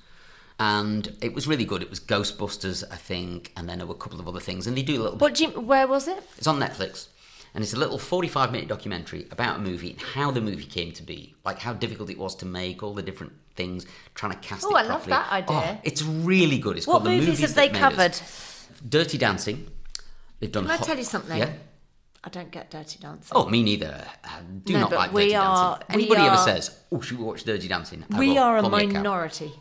And 0.59 1.15
it 1.21 1.33
was 1.35 1.47
really 1.47 1.65
good. 1.65 1.81
It 1.83 1.89
was 1.89 1.99
Ghostbusters, 1.99 2.83
I 2.91 2.95
think, 2.95 3.51
and 3.57 3.67
then 3.69 3.77
there 3.79 3.87
were 3.87 3.95
a 3.95 3.97
couple 3.97 4.19
of 4.19 4.27
other 4.27 4.39
things. 4.39 4.65
And 4.67 4.75
they 4.77 4.81
do 4.83 4.99
a 4.99 5.03
little 5.03 5.17
What 5.19 5.35
do 5.35 5.43
you? 5.45 5.49
Where 5.59 5.87
was 5.87 6.07
it? 6.07 6.23
It's 6.37 6.47
on 6.47 6.59
Netflix, 6.59 7.07
and 7.53 7.63
it's 7.63 7.73
a 7.73 7.77
little 7.77 7.97
45 7.99 8.51
minute 8.51 8.67
documentary 8.67 9.27
about 9.31 9.57
a 9.57 9.59
movie 9.61 9.91
and 9.91 10.01
how 10.01 10.31
the 10.31 10.41
movie 10.41 10.65
came 10.65 10.91
to 10.93 11.03
be, 11.03 11.35
like 11.45 11.59
how 11.59 11.73
difficult 11.73 12.09
it 12.09 12.17
was 12.17 12.35
to 12.35 12.45
make, 12.45 12.81
all 12.83 12.93
the 12.93 13.03
different 13.03 13.33
things, 13.55 13.85
trying 14.15 14.31
to 14.31 14.37
cast 14.39 14.65
Oh, 14.65 14.75
it 14.75 14.79
I 14.79 14.83
love 14.83 15.05
that 15.05 15.31
idea. 15.31 15.77
Oh, 15.77 15.79
it's 15.83 16.01
really 16.03 16.57
good. 16.57 16.77
It's 16.77 16.87
What 16.87 16.93
called 16.93 17.05
The 17.05 17.09
movies, 17.11 17.27
Movies 17.27 17.41
have 17.41 17.55
they 17.55 17.69
covered? 17.69 18.11
Us. 18.11 18.67
Dirty 18.87 19.17
Dancing. 19.17 19.67
They've 20.39 20.51
done. 20.51 20.63
Can 20.65 20.71
I 20.71 20.77
tell 20.77 20.97
you 20.97 21.03
something? 21.03 21.37
Yeah. 21.37 21.51
I 22.25 22.29
don't 22.29 22.51
get 22.51 22.71
Dirty 22.71 22.99
Dancing. 22.99 23.31
Oh, 23.35 23.47
me 23.49 23.61
neither. 23.63 24.03
I 24.23 24.39
do 24.63 24.73
No, 24.73 24.79
not 24.81 24.91
like 24.93 25.11
Dirty 25.11 25.35
are- 25.35 25.77
Dancing. 25.79 25.85
Anybody 25.95 26.21
ever 26.21 26.37
says, 26.37 26.71
"Oh, 26.91 27.01
should 27.01 27.17
we 27.19 27.23
watch 27.25 27.43
Dirty 27.43 27.67
Dancing?" 27.67 28.05
I 28.13 28.17
we 28.17 28.37
are 28.37 28.57
a 28.57 28.61
"Pull 28.61 28.69
me 28.71 28.85
cab." 28.85 28.93
minority. 28.93 29.51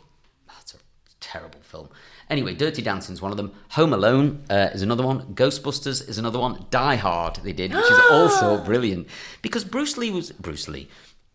Terrible 1.33 1.61
film. 1.61 1.89
Anyway, 2.29 2.53
Dirty 2.53 2.83
Dancing's 2.83 3.19
one 3.19 3.31
of 3.31 3.37
them. 3.37 3.53
Home 3.69 3.91
Alone 3.91 4.43
uh, 4.51 4.69
is 4.71 4.83
another 4.83 5.03
one. 5.03 5.33
Ghostbusters 5.33 6.07
is 6.07 6.19
another 6.19 6.37
one. 6.37 6.67
Die 6.69 6.95
Hard 6.97 7.37
they 7.37 7.53
did, 7.53 7.73
which 7.73 7.89
is 7.89 7.99
also 8.11 8.63
brilliant 8.63 9.07
because 9.41 9.63
Bruce 9.63 9.97
Lee 9.97 10.11
was 10.11 10.31
Bruce 10.31 10.67
Lee. 10.67 10.87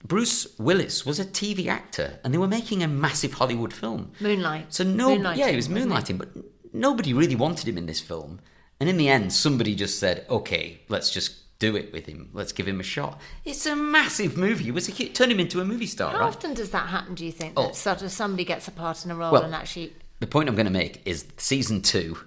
Bruce 0.05 0.57
Willis 0.57 1.05
was 1.05 1.19
a 1.19 1.25
TV 1.25 1.67
actor, 1.67 2.21
and 2.23 2.33
they 2.33 2.39
were 2.39 2.47
making 2.47 2.85
a 2.85 2.87
massive 2.87 3.33
Hollywood 3.33 3.73
film. 3.73 4.13
Moonlight. 4.21 4.73
So 4.73 4.85
no, 4.85 5.11
yeah, 5.33 5.49
he 5.49 5.57
was 5.57 5.67
moonlighting, 5.67 6.17
but 6.17 6.29
nobody 6.73 7.13
really 7.13 7.35
wanted 7.35 7.67
him 7.67 7.77
in 7.77 7.87
this 7.87 8.01
film. 8.01 8.39
And 8.79 8.89
in 8.89 8.99
the 8.99 9.09
end, 9.09 9.33
somebody 9.33 9.75
just 9.75 9.99
said, 9.99 10.27
"Okay, 10.31 10.83
let's 10.89 11.11
just 11.11 11.35
do 11.59 11.75
it 11.77 11.93
with 11.93 12.07
him. 12.07 12.31
Let's 12.33 12.53
give 12.53 12.67
him 12.69 12.81
a 12.81 12.85
shot." 12.85 13.21
It's 13.45 13.67
a 13.67 13.75
massive 13.77 14.37
movie. 14.37 14.69
It 14.69 14.75
was 14.75 14.89
a 14.89 14.93
hit. 14.93 15.15
Turn 15.15 15.31
him 15.31 15.41
into 15.41 15.61
a 15.61 15.65
movie 15.65 15.87
star, 15.87 16.13
How 16.13 16.21
right? 16.21 16.27
often 16.29 16.55
does 16.55 16.71
that 16.71 16.89
happen? 16.89 17.15
Do 17.15 17.25
you 17.27 17.33
think 17.33 17.55
Oh. 17.57 17.67
that 17.67 17.77
sort 17.77 18.03
of 18.03 18.11
somebody 18.13 18.45
gets 18.45 18.69
a 18.69 18.71
part 18.71 19.05
in 19.05 19.11
a 19.11 19.15
role 19.17 19.33
Well, 19.33 19.43
and 19.43 19.55
actually? 19.55 19.93
The 20.21 20.27
point 20.27 20.49
I'm 20.49 20.55
going 20.55 20.67
to 20.67 20.73
make 20.73 21.03
is 21.05 21.25
season 21.37 21.81
two, 21.83 22.19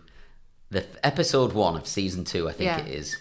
the 0.70 0.86
episode 1.06 1.54
one 1.54 1.76
of 1.76 1.88
season 1.88 2.24
two, 2.24 2.48
I 2.48 2.54
think 2.54 2.66
Yeah. 2.68 2.80
it 2.80 2.88
is, 2.88 3.18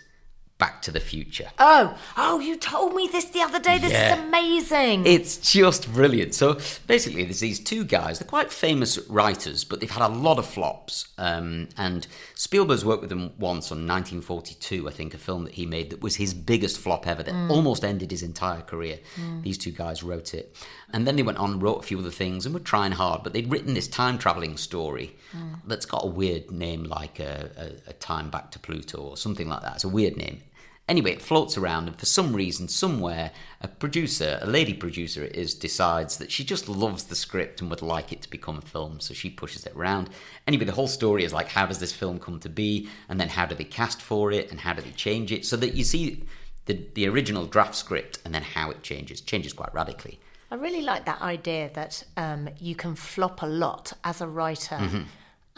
Back 0.60 0.82
to 0.82 0.92
the 0.92 1.00
Future. 1.00 1.48
Oh, 1.58 1.98
oh! 2.16 2.38
You 2.38 2.56
told 2.56 2.94
me 2.94 3.08
this 3.10 3.24
the 3.24 3.40
other 3.40 3.58
day. 3.58 3.78
This 3.78 3.92
Yeah. 3.92 4.14
is 4.14 4.20
amazing. 4.20 5.06
It's 5.06 5.38
just 5.38 5.92
brilliant. 5.92 6.34
So 6.34 6.58
basically, 6.86 7.24
there's 7.24 7.40
these 7.40 7.58
two 7.58 7.82
guys. 7.82 8.18
They're 8.18 8.28
quite 8.28 8.52
famous 8.52 8.98
writers, 9.08 9.64
but 9.64 9.80
they've 9.80 9.90
had 9.90 10.02
a 10.02 10.14
lot 10.14 10.38
of 10.38 10.46
flops. 10.46 11.08
Um, 11.18 11.68
and 11.76 12.06
Spielberg's 12.34 12.84
worked 12.84 13.00
with 13.00 13.10
them 13.10 13.32
once 13.38 13.72
on 13.72 13.86
1942, 13.86 14.86
I 14.86 14.92
think, 14.92 15.14
a 15.14 15.18
film 15.18 15.44
that 15.44 15.54
he 15.54 15.66
made 15.66 15.90
that 15.90 16.02
was 16.02 16.16
his 16.16 16.34
biggest 16.34 16.78
flop 16.78 17.06
ever, 17.06 17.22
that 17.22 17.34
mm. 17.34 17.50
almost 17.50 17.82
ended 17.82 18.10
his 18.10 18.22
entire 18.22 18.60
career. 18.60 18.98
Mm. 19.16 19.42
These 19.42 19.58
two 19.58 19.72
guys 19.72 20.02
wrote 20.02 20.34
it. 20.34 20.54
And 20.92 21.06
then 21.06 21.16
they 21.16 21.22
went 21.22 21.38
on 21.38 21.52
and 21.52 21.62
wrote 21.62 21.78
a 21.78 21.82
few 21.82 21.98
other 21.98 22.10
things 22.10 22.44
and 22.44 22.54
were 22.54 22.60
trying 22.60 22.92
hard, 22.92 23.22
but 23.22 23.32
they'd 23.32 23.50
written 23.50 23.74
this 23.74 23.88
time 23.88 24.18
traveling 24.18 24.56
story 24.58 25.16
mm. 25.32 25.56
that's 25.66 25.86
got 25.86 26.04
a 26.04 26.08
weird 26.08 26.50
name 26.50 26.84
like 26.84 27.18
a, 27.18 27.50
a, 27.56 27.90
a 27.90 27.92
Time 27.94 28.28
Back 28.30 28.50
to 28.52 28.58
Pluto 28.58 28.98
or 28.98 29.16
something 29.16 29.48
like 29.48 29.62
that. 29.62 29.76
It's 29.76 29.84
a 29.84 29.88
weird 29.88 30.16
name. 30.16 30.42
Anyway, 30.90 31.12
it 31.12 31.22
floats 31.22 31.56
around, 31.56 31.86
and 31.86 31.96
for 31.96 32.04
some 32.04 32.34
reason, 32.34 32.66
somewhere, 32.66 33.30
a 33.60 33.68
producer, 33.68 34.40
a 34.42 34.46
lady 34.46 34.74
producer 34.74 35.22
it 35.22 35.36
is, 35.36 35.54
decides 35.54 36.16
that 36.16 36.32
she 36.32 36.42
just 36.42 36.68
loves 36.68 37.04
the 37.04 37.14
script 37.14 37.60
and 37.60 37.70
would 37.70 37.80
like 37.80 38.12
it 38.12 38.20
to 38.22 38.28
become 38.28 38.58
a 38.58 38.60
film, 38.60 38.98
so 38.98 39.14
she 39.14 39.30
pushes 39.30 39.64
it 39.64 39.72
around. 39.76 40.10
Anyway, 40.48 40.64
the 40.64 40.72
whole 40.72 40.88
story 40.88 41.22
is 41.22 41.32
like, 41.32 41.46
how 41.46 41.64
does 41.64 41.78
this 41.78 41.92
film 41.92 42.18
come 42.18 42.40
to 42.40 42.48
be, 42.48 42.88
and 43.08 43.20
then 43.20 43.28
how 43.28 43.46
do 43.46 43.54
they 43.54 43.62
cast 43.62 44.02
for 44.02 44.32
it, 44.32 44.50
and 44.50 44.58
how 44.58 44.72
do 44.72 44.82
they 44.82 44.90
change 44.90 45.30
it, 45.30 45.46
so 45.46 45.56
that 45.56 45.74
you 45.74 45.84
see 45.84 46.24
the, 46.66 46.84
the 46.94 47.06
original 47.08 47.46
draft 47.46 47.76
script 47.76 48.18
and 48.24 48.34
then 48.34 48.42
how 48.42 48.70
it 48.72 48.82
changes, 48.82 49.20
changes 49.20 49.52
quite 49.52 49.72
radically. 49.72 50.18
I 50.50 50.56
really 50.56 50.82
like 50.82 51.04
that 51.04 51.22
idea 51.22 51.70
that 51.74 52.02
um, 52.16 52.48
you 52.58 52.74
can 52.74 52.96
flop 52.96 53.42
a 53.42 53.46
lot 53.46 53.92
as 54.02 54.20
a 54.20 54.26
writer 54.26 54.74
Mm-hmm. 54.74 55.02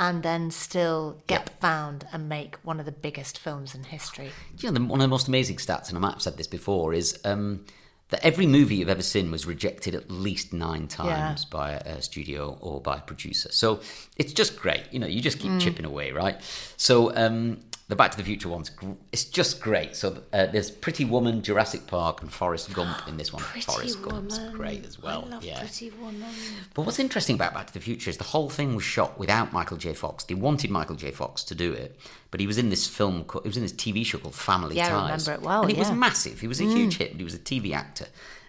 And 0.03 0.25
then 0.25 0.51
still 0.51 1.23
get 1.29 1.49
found 1.61 2.05
and 2.13 2.29
make 2.29 2.57
one 2.65 2.81
of 2.81 2.87
the 2.87 2.91
biggest 2.91 3.39
films 3.39 3.73
in 3.73 3.85
history. 3.85 4.33
you 4.59 4.69
know, 4.69 4.81
one 4.87 4.99
of 4.99 5.05
the 5.05 5.09
most 5.09 5.29
amazing 5.29 5.59
stats, 5.59 5.89
and 5.91 5.97
I 5.97 6.01
might 6.01 6.15
have 6.15 6.23
said 6.23 6.37
this 6.37 6.49
before, 6.49 6.93
is 6.93 7.21
um, 7.25 7.65
that 8.09 8.19
every 8.25 8.47
movie 8.47 8.75
you've 8.75 8.89
ever 8.89 9.01
seen 9.01 9.31
was 9.31 9.47
rejected 9.47 9.95
at 9.95 10.11
least 10.11 10.53
nine 10.53 10.89
times 10.89 11.45
by 11.45 11.75
a, 11.75 11.99
a 11.99 12.03
studio 12.03 12.59
or 12.61 12.81
by 12.81 12.97
a 12.97 13.01
producer. 13.01 13.53
So 13.53 13.81
it's 14.17 14.33
just 14.33 14.59
great. 14.59 14.83
You 14.91 14.99
know, 14.99 15.07
you 15.07 15.21
just 15.21 15.39
keep 15.39 15.61
chipping 15.61 15.85
away, 15.85 16.11
right? 16.11 16.37
So 16.77 17.15
um, 17.15 17.61
the 17.93 17.97
Back 17.97 18.11
to 18.13 18.17
the 18.17 18.25
Future 18.25 18.49
one's 18.49 18.71
gr- 18.71 18.93
it's 19.13 19.25
just 19.25 19.61
great. 19.61 19.95
So 19.95 20.23
uh, 20.33 20.47
there's 20.47 20.71
Pretty 20.71 21.05
Woman, 21.05 21.43
Jurassic 21.43 21.87
Park, 21.87 22.23
and 22.23 22.33
Forrest 22.33 22.73
Gump 22.73 23.07
in 23.07 23.19
this 23.19 23.35
one. 23.35 23.43
Forrest 23.43 24.01
Gump's 24.01 24.39
great 24.55 24.87
as 24.87 24.99
well. 24.99 25.27
I 25.27 25.35
love 25.35 25.45
yeah. 25.45 25.59
Pretty 25.59 25.91
Woman. 25.91 26.25
But 26.73 26.87
what's 26.87 26.99
interesting 26.99 27.37
about 27.37 27.53
Back 27.53 27.67
to 27.67 27.75
the 27.75 27.81
Future 27.81 28.09
is 28.09 28.17
the 28.17 28.25
whole 28.25 28.49
thing 28.49 28.75
was 28.75 28.83
shot 28.83 29.19
without 29.19 29.53
Michael 29.53 29.77
J. 29.77 29.93
Fox. 29.93 30.25
They 30.25 30.33
wanted 30.33 30.71
Michael 30.71 30.97
J. 30.97 31.11
Fox 31.11 31.45
to 31.45 31.55
do 31.55 31.71
it, 31.75 32.01
but 32.31 32.41
he 32.41 32.47
was 32.47 32.57
in 32.57 32.71
this 32.71 32.89
film. 32.89 33.27
He 33.43 33.49
was 33.49 33.59
in 33.59 33.63
this 33.63 33.75
TV 33.75 34.07
show 34.07 34.17
called 34.17 34.35
Family 34.35 34.77
Yeah, 34.77 34.87
I 34.87 35.11
Ties. 35.11 35.29
remember 35.29 35.43
it 35.43 35.47
well, 35.47 35.63
and 35.63 35.71
it 35.71 35.77
was 35.77 35.89
yeah. 35.91 35.95
Mm. 35.95 35.99
massive. 35.99 36.41
He 36.41 36.49
was 36.49 36.63
a 36.63 36.65
huge 36.65 36.97
hit. 36.97 37.13
He 37.17 37.25
was 37.25 37.35
a 37.35 37.39
TV 37.39 37.75
actor. 37.75 38.07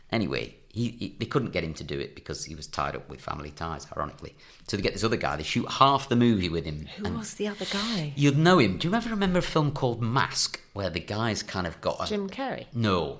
Anyway, 0.10 0.56
he, 0.74 0.90
he 0.90 1.16
they 1.20 1.26
couldn't 1.26 1.52
get 1.52 1.64
him 1.64 1.74
to 1.76 1.84
do 1.84 1.98
it 2.00 2.16
because 2.16 2.44
he 2.44 2.56
was 2.56 2.68
tied 2.68 2.96
up 2.96 3.08
with 3.10 3.22
Family 3.22 3.52
Ties. 3.52 3.88
Ironically, 3.96 4.36
so 4.68 4.76
they 4.76 4.84
get 4.84 4.94
this 4.94 5.04
other 5.04 5.16
guy. 5.18 5.36
They 5.38 5.44
shoot 5.44 5.70
half 5.70 6.10
the 6.10 6.16
movie 6.18 6.50
with 6.50 6.66
him. 6.66 6.88
Who 6.98 7.06
and 7.06 7.18
was 7.18 7.36
the 7.36 7.48
other 7.48 7.66
guy? 7.72 8.12
You'd 8.16 8.38
know 8.38 8.58
him. 8.60 8.78
Do 8.80 8.90
you 8.90 8.96
ever 8.96 9.10
remember 9.10 9.40
a 9.40 9.44
film 9.44 9.72
called 9.72 10.02
Mask, 10.02 10.60
where 10.74 10.90
the 10.90 11.00
guy's 11.00 11.44
kind 11.44 11.66
of 11.68 11.80
got 11.80 12.04
a 12.04 12.08
Jim 12.10 12.30
Carrey. 12.30 12.66
no. 12.74 13.20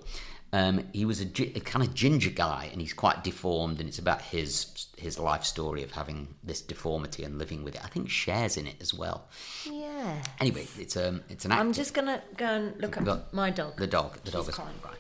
Um, 0.52 0.88
he 0.94 1.04
was 1.04 1.20
a, 1.20 1.26
a 1.26 1.60
kind 1.62 1.84
of 1.84 1.96
ginger 1.96 2.30
guy, 2.30 2.70
and 2.72 2.80
he's 2.80 2.94
quite 2.94 3.24
deformed, 3.24 3.80
and 3.80 3.90
it's 3.90 3.98
about 3.98 4.22
his 4.22 4.88
his 4.98 5.18
life 5.18 5.44
story 5.44 5.82
of 5.82 5.92
having 5.94 6.28
this 6.44 6.62
deformity 6.62 7.24
and 7.24 7.40
living 7.40 7.64
with 7.64 7.74
it. 7.74 7.82
I 7.84 7.88
think 7.88 8.08
Cher's 8.08 8.56
in 8.56 8.68
it 8.68 8.76
as 8.80 8.94
well. 8.94 9.28
Yeah. 9.66 10.22
Anyway, 10.40 10.68
it's 10.78 10.96
um 10.96 11.22
it's 11.28 11.46
an 11.46 11.52
actor. 11.54 11.62
I'm 11.62 11.74
just 11.74 11.96
gonna 11.96 12.22
go 12.38 12.46
and 12.46 12.80
look 12.80 12.98
at 12.98 13.04
Got 13.04 13.34
my 13.34 13.50
dog. 13.50 13.78
the 13.78 13.88
dog. 13.88 14.20
The 14.26 14.30
dog 14.32 14.48
is 14.48 14.54
crying. 14.54 14.76
right. 14.86 14.98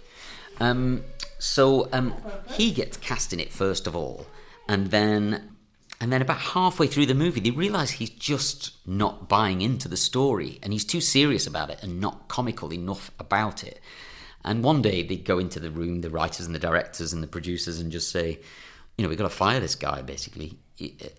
Um, 0.59 1.03
so 1.43 1.89
um, 1.91 2.15
he 2.47 2.71
gets 2.71 2.95
cast 2.95 3.33
in 3.33 3.39
it 3.41 3.51
first 3.51 3.85
of 3.85 3.97
all, 3.97 4.25
and 4.69 4.91
then 4.91 5.51
and 5.99 6.11
then 6.11 6.21
about 6.21 6.37
halfway 6.37 6.87
through 6.87 7.05
the 7.05 7.13
movie, 7.13 7.41
they 7.41 7.51
realise 7.51 7.91
he's 7.91 8.11
just 8.11 8.71
not 8.87 9.27
buying 9.27 9.61
into 9.61 9.89
the 9.89 9.97
story, 9.97 10.57
and 10.63 10.71
he's 10.71 10.85
too 10.85 11.01
serious 11.01 11.45
about 11.45 11.69
it 11.69 11.83
and 11.83 11.99
not 11.99 12.29
comical 12.29 12.71
enough 12.71 13.11
about 13.19 13.61
it. 13.61 13.81
And 14.45 14.63
one 14.63 14.81
day 14.81 15.03
they 15.03 15.17
go 15.17 15.37
into 15.37 15.59
the 15.59 15.69
room, 15.69 15.99
the 15.99 16.09
writers 16.09 16.45
and 16.45 16.55
the 16.55 16.59
directors 16.59 17.11
and 17.11 17.21
the 17.21 17.27
producers, 17.27 17.77
and 17.77 17.91
just 17.91 18.09
say, 18.09 18.39
you 18.97 19.03
know, 19.03 19.09
we've 19.09 19.17
got 19.17 19.25
to 19.25 19.29
fire 19.29 19.59
this 19.59 19.75
guy 19.75 20.01
basically. 20.01 20.57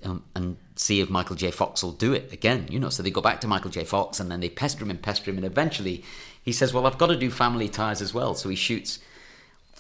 Um, 0.03 0.25
and 0.35 0.57
see 0.75 1.01
if 1.01 1.09
Michael 1.09 1.37
J. 1.37 1.51
Fox 1.51 1.83
will 1.83 1.93
do 1.93 2.13
it 2.13 2.33
again, 2.33 2.67
you 2.71 2.81
know. 2.81 2.89
So 2.89 3.03
they 3.03 3.11
go 3.11 3.21
back 3.21 3.41
to 3.43 3.47
Michael 3.47 3.71
J. 3.71 3.85
Fox 3.85 4.19
and 4.21 4.31
then 4.31 4.41
they 4.41 4.49
pester 4.49 4.83
him 4.83 4.91
and 4.91 5.01
pester 5.01 5.31
him, 5.31 5.37
and 5.37 5.47
eventually 5.47 6.03
he 6.43 6.53
says, 6.53 6.75
Well, 6.75 6.87
I've 6.87 6.99
got 6.99 7.07
to 7.07 7.17
do 7.17 7.31
family 7.31 7.69
ties 7.69 8.03
as 8.03 8.13
well. 8.13 8.35
So 8.35 8.49
he 8.49 8.57
shoots 8.57 8.99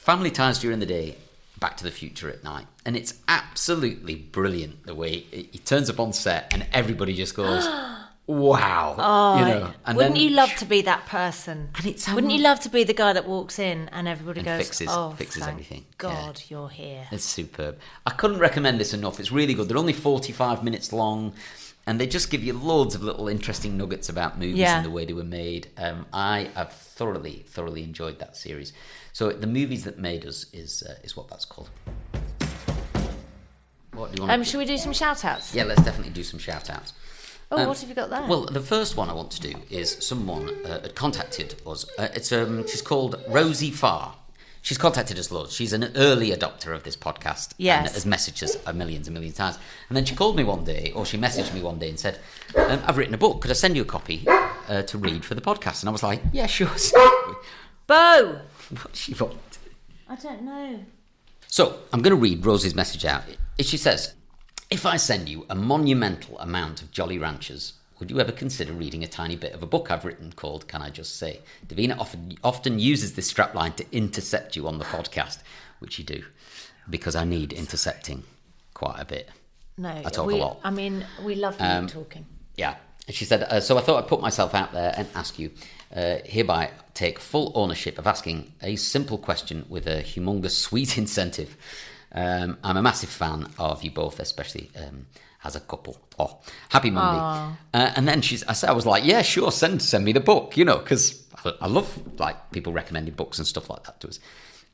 Family 0.04 0.30
Ties 0.30 0.58
during 0.58 0.80
the 0.80 0.86
day, 0.86 1.16
Back 1.58 1.78
to 1.78 1.84
the 1.84 1.90
Future 1.90 2.28
at 2.28 2.44
night. 2.44 2.66
And 2.84 2.94
it's 2.94 3.14
absolutely 3.26 4.14
brilliant 4.16 4.84
the 4.84 4.94
way 4.94 5.20
he 5.20 5.58
turns 5.64 5.88
up 5.88 5.98
on 5.98 6.12
set 6.12 6.52
and 6.52 6.66
everybody 6.72 7.14
just 7.14 7.34
goes, 7.34 7.64
wow. 8.26 8.94
Oh, 8.98 9.38
you 9.38 9.44
know, 9.46 9.70
and 9.86 9.96
wouldn't 9.96 10.16
then- 10.16 10.22
you 10.22 10.28
love 10.30 10.54
to 10.56 10.66
be 10.66 10.82
that 10.82 11.06
person? 11.06 11.70
And 11.76 11.86
it's 11.86 12.06
wouldn't 12.12 12.34
you 12.34 12.40
love 12.42 12.60
to 12.60 12.68
be 12.68 12.84
the 12.84 12.92
guy 12.92 13.14
that 13.14 13.26
walks 13.26 13.58
in 13.58 13.88
and 13.92 14.06
everybody 14.06 14.40
And 14.40 14.46
goes, 14.46 14.58
fixes- 14.66 14.88
"Oh, 14.90 15.12
fixes 15.16 15.46
everything." 15.46 15.86
God, 15.96 16.42
you're 16.48 16.68
here." 16.68 17.06
It's 17.10 17.24
superb. 17.24 17.78
I 18.06 18.10
couldn't 18.10 18.40
recommend 18.40 18.78
this 18.78 18.92
enough. 18.92 19.18
It's 19.18 19.32
really 19.32 19.54
good. 19.54 19.68
They're 19.68 19.78
only 19.78 19.94
45 19.94 20.62
minutes 20.62 20.92
long 20.92 21.32
and 21.86 21.98
they 21.98 22.06
just 22.06 22.30
give 22.30 22.42
you 22.44 22.52
loads 22.52 22.94
of 22.94 23.02
little 23.02 23.28
interesting 23.28 23.76
nuggets 23.78 24.10
about 24.10 24.38
movies 24.38 24.56
Yeah. 24.58 24.76
and 24.76 24.84
the 24.86 24.90
way 24.90 25.06
they 25.06 25.12
were 25.14 25.24
made. 25.24 25.68
Um, 25.78 26.04
I 26.12 26.50
have 26.54 26.72
thoroughly, 26.74 27.44
thoroughly 27.46 27.82
enjoyed 27.82 28.18
that 28.18 28.36
series. 28.36 28.74
So, 29.14 29.30
The 29.30 29.46
Movies 29.46 29.84
That 29.84 29.96
Made 29.96 30.26
Us 30.26 30.46
is, 30.52 30.82
uh, 30.82 30.96
is 31.04 31.16
what 31.16 31.28
that's 31.28 31.44
called. 31.44 31.70
What 33.92 34.10
do 34.10 34.16
you 34.16 34.22
want 34.22 34.32
Um, 34.32 34.42
should 34.42 34.58
we 34.58 34.64
do 34.64 34.76
some 34.76 34.92
shout 34.92 35.24
outs? 35.24 35.54
Yeah, 35.54 35.62
let's 35.62 35.82
definitely 35.84 36.12
do 36.12 36.24
some 36.24 36.40
shout 36.40 36.68
outs. 36.68 36.94
Oh, 37.52 37.58
Um, 37.58 37.68
what 37.68 37.78
have 37.78 37.88
you 37.88 37.94
got 37.94 38.10
there? 38.10 38.26
Well, 38.26 38.46
the 38.46 38.60
first 38.60 38.96
one 38.96 39.08
I 39.08 39.12
want 39.12 39.30
to 39.30 39.40
do 39.40 39.54
is 39.70 39.98
someone 40.00 40.48
uh, 40.66 40.80
had 40.80 40.96
contacted 40.96 41.54
us. 41.64 41.86
Uh, 41.96 42.08
it's 42.12 42.32
um, 42.32 42.66
she's 42.66 42.82
called 42.82 43.22
Rosie 43.28 43.70
Farr. 43.70 44.16
She's 44.62 44.78
contacted 44.78 45.16
us 45.16 45.30
loads. 45.30 45.52
She's 45.54 45.72
an 45.72 45.92
early 45.94 46.32
adopter 46.32 46.74
of 46.74 46.82
this 46.82 46.96
podcast. 46.96 47.52
Yes. 47.56 47.86
And 47.86 47.94
has 47.94 48.04
messaged 48.06 48.42
us 48.42 48.56
a 48.66 48.72
millions 48.72 49.06
and 49.06 49.14
millions 49.14 49.34
of 49.34 49.38
times. 49.38 49.58
And 49.90 49.96
then 49.96 50.04
she 50.06 50.16
called 50.16 50.34
me 50.34 50.42
one 50.42 50.64
day, 50.64 50.90
or 50.96 51.06
she 51.06 51.18
messaged 51.18 51.54
me 51.54 51.62
one 51.62 51.78
day 51.78 51.88
and 51.90 52.00
said, 52.00 52.18
um, 52.56 52.82
I've 52.84 52.96
written 52.96 53.14
a 53.14 53.18
book. 53.18 53.42
Could 53.42 53.52
I 53.52 53.54
send 53.54 53.76
you 53.76 53.82
a 53.82 53.84
copy 53.84 54.26
uh, 54.26 54.82
to 54.82 54.98
read 54.98 55.24
for 55.24 55.36
the 55.36 55.40
podcast? 55.42 55.82
And 55.82 55.88
I 55.88 55.92
was 55.92 56.02
like, 56.02 56.20
yeah, 56.32 56.46
sure. 56.46 56.70
Bo! 57.86 58.40
what 58.70 58.96
she 58.96 59.14
want? 59.14 59.58
I 60.08 60.16
don't 60.16 60.42
know. 60.42 60.84
So 61.46 61.78
I'm 61.92 62.02
going 62.02 62.14
to 62.16 62.20
read 62.20 62.44
Rosie's 62.44 62.74
message 62.74 63.04
out. 63.04 63.22
She 63.60 63.76
says, 63.76 64.14
If 64.70 64.86
I 64.86 64.96
send 64.96 65.28
you 65.28 65.46
a 65.48 65.54
monumental 65.54 66.38
amount 66.38 66.82
of 66.82 66.90
Jolly 66.90 67.18
Ranchers, 67.18 67.74
would 67.98 68.10
you 68.10 68.20
ever 68.20 68.32
consider 68.32 68.72
reading 68.72 69.04
a 69.04 69.06
tiny 69.06 69.36
bit 69.36 69.52
of 69.52 69.62
a 69.62 69.66
book 69.66 69.90
I've 69.90 70.04
written 70.04 70.32
called 70.32 70.66
Can 70.66 70.82
I 70.82 70.90
Just 70.90 71.16
Say? 71.16 71.40
Davina 71.66 71.98
often, 71.98 72.36
often 72.42 72.78
uses 72.78 73.14
this 73.14 73.32
strapline 73.32 73.76
to 73.76 73.84
intercept 73.92 74.56
you 74.56 74.66
on 74.66 74.78
the 74.78 74.84
podcast, 74.84 75.38
which 75.78 75.98
you 75.98 76.04
do, 76.04 76.24
because 76.90 77.14
I 77.14 77.24
need 77.24 77.52
intercepting 77.52 78.24
quite 78.72 78.98
a 78.98 79.04
bit. 79.04 79.28
No, 79.76 79.90
I 79.90 80.08
talk 80.10 80.26
we, 80.26 80.34
a 80.34 80.38
lot. 80.38 80.60
I 80.64 80.70
mean, 80.70 81.04
we 81.22 81.34
love 81.34 81.60
you 81.60 81.66
Um, 81.66 81.86
talking. 81.86 82.26
Yeah. 82.56 82.76
And 83.06 83.14
She 83.14 83.24
said, 83.24 83.42
uh, 83.44 83.60
so 83.60 83.76
I 83.76 83.80
thought 83.80 84.02
I'd 84.02 84.08
put 84.08 84.20
myself 84.20 84.54
out 84.54 84.72
there 84.72 84.94
and 84.96 85.06
ask 85.14 85.38
you. 85.38 85.50
Uh, 85.94 86.18
hereby 86.24 86.70
take 86.92 87.18
full 87.18 87.52
ownership 87.54 87.98
of 87.98 88.06
asking 88.06 88.52
a 88.62 88.76
simple 88.76 89.18
question 89.18 89.64
with 89.68 89.86
a 89.86 90.02
humongous 90.02 90.50
sweet 90.66 90.98
incentive. 90.98 91.56
Um, 92.12 92.58
I'm 92.62 92.76
a 92.76 92.82
massive 92.82 93.08
fan 93.10 93.48
of 93.58 93.82
you 93.82 93.90
both, 93.90 94.20
especially 94.20 94.70
um, 94.76 95.06
as 95.42 95.56
a 95.56 95.60
couple. 95.60 96.00
Oh, 96.18 96.38
happy 96.68 96.90
Monday. 96.90 97.56
Uh, 97.74 97.92
and 97.96 98.06
then 98.06 98.22
she's, 98.22 98.44
I 98.44 98.52
said, 98.52 98.70
I 98.70 98.72
was 98.72 98.86
like, 98.86 99.04
yeah, 99.04 99.22
sure, 99.22 99.50
send 99.50 99.82
send 99.82 100.04
me 100.04 100.12
the 100.12 100.20
book, 100.20 100.56
you 100.56 100.64
know, 100.64 100.78
because 100.78 101.24
I, 101.44 101.52
I 101.62 101.66
love 101.66 102.18
like 102.18 102.52
people 102.52 102.72
recommending 102.72 103.14
books 103.14 103.38
and 103.38 103.46
stuff 103.46 103.68
like 103.68 103.84
that 103.84 104.00
to 104.00 104.08
us. 104.08 104.20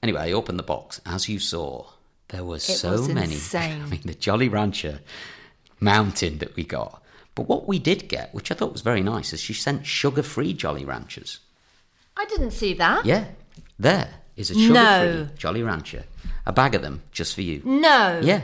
Anyway, 0.02 0.20
I 0.20 0.32
opened 0.32 0.58
the 0.58 0.64
box. 0.64 1.00
As 1.06 1.28
you 1.28 1.38
saw, 1.38 1.86
there 2.28 2.44
were 2.44 2.58
so 2.58 3.06
many. 3.08 3.34
insane. 3.34 3.82
I 3.82 3.86
mean, 3.86 4.02
the 4.04 4.14
Jolly 4.14 4.48
Rancher 4.48 5.00
mountain 5.80 6.38
that 6.38 6.56
we 6.56 6.64
got. 6.64 7.02
But 7.40 7.48
what 7.48 7.66
we 7.66 7.78
did 7.78 8.06
get, 8.06 8.34
which 8.34 8.52
I 8.52 8.54
thought 8.54 8.74
was 8.74 8.82
very 8.82 9.00
nice, 9.00 9.32
is 9.32 9.40
she 9.40 9.54
sent 9.54 9.86
sugar-free 9.86 10.52
Jolly 10.52 10.84
Ranchers. 10.84 11.38
I 12.14 12.26
didn't 12.26 12.50
see 12.50 12.74
that. 12.74 13.06
Yeah, 13.06 13.28
there 13.78 14.10
is 14.36 14.50
a 14.50 14.54
sugar-free 14.54 14.74
No. 14.74 15.28
Jolly 15.38 15.62
Rancher. 15.62 16.04
A 16.44 16.52
bag 16.52 16.74
of 16.74 16.82
them 16.82 17.00
just 17.12 17.34
for 17.34 17.40
you. 17.40 17.62
No. 17.64 18.20
Yeah, 18.22 18.42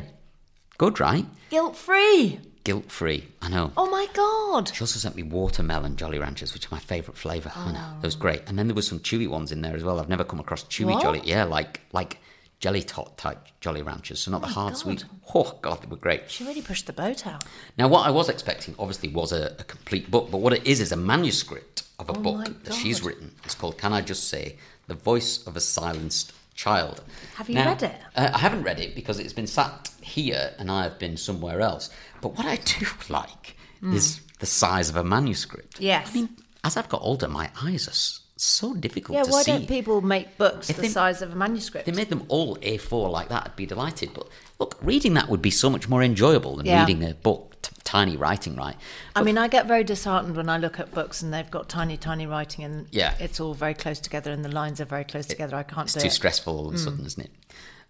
good, 0.79 0.99
right? 0.99 1.27
Guilt 1.51 1.77
free. 1.77 2.41
Guilt-free. 2.65 3.29
I 3.43 3.51
know. 3.51 3.71
Oh 3.77 3.91
my 3.91 4.07
God. 4.15 4.75
She 4.75 4.81
also 4.81 4.99
sent 4.99 5.15
me 5.15 5.23
watermelon 5.23 5.97
Jolly 5.97 6.19
Ranchers, 6.19 6.55
which 6.55 6.65
are 6.65 6.75
my 6.75 6.81
favourite 6.81 7.19
flavour. 7.19 7.53
I 7.55 7.73
know, 7.73 7.99
that 8.01 8.07
was 8.07 8.17
great. 8.17 8.45
And 8.47 8.59
then 8.59 8.67
there 8.67 8.75
was 8.75 8.89
some 8.89 9.01
chewy 9.01 9.29
ones 9.29 9.53
in 9.53 9.61
there 9.61 9.77
as 9.77 9.85
well. 9.85 10.01
I've 10.01 10.09
never 10.09 10.25
come 10.25 10.41
across 10.41 10.65
chewy 10.65 10.95
What? 10.95 11.03
Jolly. 11.03 11.21
Yeah, 11.23 11.45
like 11.45 11.83
like 11.93 12.17
jelly 12.59 12.83
tot 12.83 13.19
type 13.19 13.39
Jolly 13.61 13.83
Ranchers, 13.83 14.21
so 14.21 14.31
not 14.31 14.41
the 14.41 14.47
hard 14.47 14.73
God. 14.75 14.79
sweet. 14.79 15.05
Oh 15.35 15.59
God, 15.63 15.83
they 15.83 15.87
were 15.89 15.97
great. 15.97 16.31
She 16.31 16.45
really 16.45 16.63
pushed 16.63 16.87
the 16.87 16.93
boat 16.93 17.27
out. 17.27 17.45
Now, 17.77 17.89
what 17.89 18.07
I 18.07 18.11
was 18.11 18.29
expecting, 18.29 18.75
obviously, 18.79 19.09
was 19.11 19.33
a, 19.33 19.55
a 19.59 19.65
complete 19.65 20.11
book, 20.11 20.31
but 20.31 20.39
what 20.39 20.53
it 20.53 20.67
is 20.67 20.81
is 20.81 20.93
a 20.93 20.97
manuscript 20.97 21.83
of 21.99 22.09
a 22.09 22.13
Oh 22.13 22.21
book 22.23 22.63
that 22.65 22.75
she's 22.75 23.03
written. 23.03 23.33
It's 23.45 23.55
called 23.55 23.79
"Can 23.79 23.93
I 23.93 24.01
Just 24.01 24.29
Say: 24.29 24.57
The 24.87 24.95
Voice 24.95 25.47
of 25.47 25.57
a 25.57 25.61
Silenced 25.61 26.33
Child." 26.55 27.03
Have 27.37 27.49
you 27.49 27.57
Now, 27.57 27.67
read 27.67 27.83
it? 27.83 27.97
Uh, 28.15 28.31
I 28.33 28.39
haven't 28.39 28.63
read 28.63 28.81
it 28.81 28.95
because 28.95 29.19
it's 29.19 29.33
been 29.33 29.47
sat 29.47 29.91
here 30.01 30.53
and 30.59 30.71
I 30.71 30.85
have 30.85 30.99
been 30.99 31.17
somewhere 31.17 31.61
else. 31.61 31.91
But 32.21 32.37
what 32.37 32.47
I 32.47 32.57
do 32.57 32.87
like 33.09 33.57
is 33.83 34.21
the 34.41 34.47
size 34.47 34.89
of 34.89 34.97
a 34.97 35.05
manuscript. 35.05 35.79
Yes. 35.81 36.11
I 36.11 36.15
mean, 36.15 36.29
as 36.65 36.77
I've 36.77 36.89
got 36.89 37.03
older, 37.03 37.29
my 37.29 37.51
eyes 37.63 37.87
are 37.89 37.93
so 38.37 38.75
difficult 38.75 39.17
Yeah, 39.17 39.25
why 39.33 39.43
see. 39.43 39.53
don't 39.53 39.67
people 39.69 40.01
make 40.03 40.37
books 40.37 40.69
If 40.71 40.77
the 40.77 40.83
they- 40.83 40.89
size 40.89 41.23
of 41.23 41.33
a 41.33 41.35
manuscript? 41.37 41.87
They 41.87 41.93
made 41.93 42.11
them 42.11 42.25
all 42.29 42.57
A4 42.63 43.11
like 43.11 43.29
that, 43.31 43.45
I'd 43.47 43.57
be 43.57 43.67
delighted. 43.67 44.11
But 44.15 44.29
look, 44.59 44.77
reading 44.83 45.15
that 45.15 45.29
would 45.29 45.43
be 45.43 45.51
so 45.51 45.71
much 45.71 45.89
more 45.89 46.03
enjoyable 46.03 46.57
than 46.57 46.67
Yeah. 46.67 46.81
reading 46.81 47.03
a 47.03 47.15
book, 47.15 47.57
t- 47.63 47.71
tiny 47.85 48.17
writing, 48.17 48.55
right? 48.57 48.77
I 49.15 49.23
mean, 49.23 49.39
I 49.39 49.49
get 49.49 49.67
very 49.67 49.85
disheartened 49.85 50.37
when 50.37 50.49
I 50.51 50.59
look 50.59 50.79
at 50.79 50.93
books 50.93 51.23
and 51.23 51.33
they've 51.33 51.51
got 51.51 51.69
tiny, 51.69 51.97
tiny 51.97 52.27
writing 52.27 52.65
and 52.65 52.87
Yeah. 52.91 53.15
it's 53.19 53.41
all 53.41 53.55
very 53.55 53.75
close 53.75 53.99
together 54.01 54.31
and 54.31 54.45
the 54.45 54.51
lines 54.53 54.81
are 54.81 54.85
very 54.85 55.05
close 55.05 55.27
together. 55.27 55.57
I 55.57 55.63
can't 55.63 55.87
It's 55.87 55.95
too 55.95 56.09
it. 56.09 56.13
stressful 56.13 56.57
all 56.59 56.69
of 56.69 56.75
a 56.75 56.79
sudden, 56.79 57.07
isn't 57.07 57.23
it? 57.25 57.31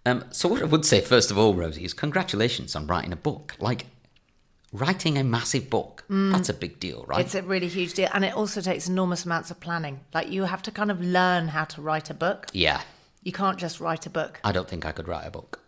Um, 0.04 0.24
so 0.30 0.48
what 0.48 0.62
I 0.62 0.66
would 0.66 0.84
say, 0.84 1.00
first 1.00 1.32
of 1.32 1.38
all, 1.38 1.54
Rosie, 1.54 1.84
is 1.84 1.92
congratulations 1.92 2.76
on 2.76 2.86
writing 2.86 3.12
a 3.12 3.16
book. 3.16 3.56
Like, 3.58 3.86
writing 4.76 5.18
a 5.18 5.24
massive 5.24 5.68
book, 5.70 6.04
that's 6.08 6.48
a 6.48 6.54
big 6.54 6.78
deal, 6.80 7.04
right? 7.08 7.20
It's 7.24 7.34
a 7.34 7.42
really 7.42 7.68
huge 7.68 7.94
deal. 7.94 8.08
And 8.14 8.24
it 8.24 8.34
also 8.34 8.60
takes 8.60 8.88
enormous 8.88 9.24
amounts 9.24 9.50
of 9.50 9.58
planning. 9.60 10.00
Like, 10.14 10.30
you 10.30 10.44
have 10.44 10.62
to 10.62 10.70
kind 10.70 10.90
of 10.90 11.00
learn 11.00 11.48
how 11.48 11.64
to 11.64 11.82
write 11.82 12.10
a 12.10 12.14
book. 12.14 12.46
yeah, 12.52 12.80
You 13.22 13.32
can't 13.32 13.58
just 13.58 13.80
write 13.80 14.06
a 14.06 14.10
book. 14.10 14.40
I 14.44 14.52
don't 14.52 14.68
think 14.68 14.84
I 14.86 14.92
could 14.92 15.08
write 15.08 15.26
a 15.26 15.30
book. 15.30 15.60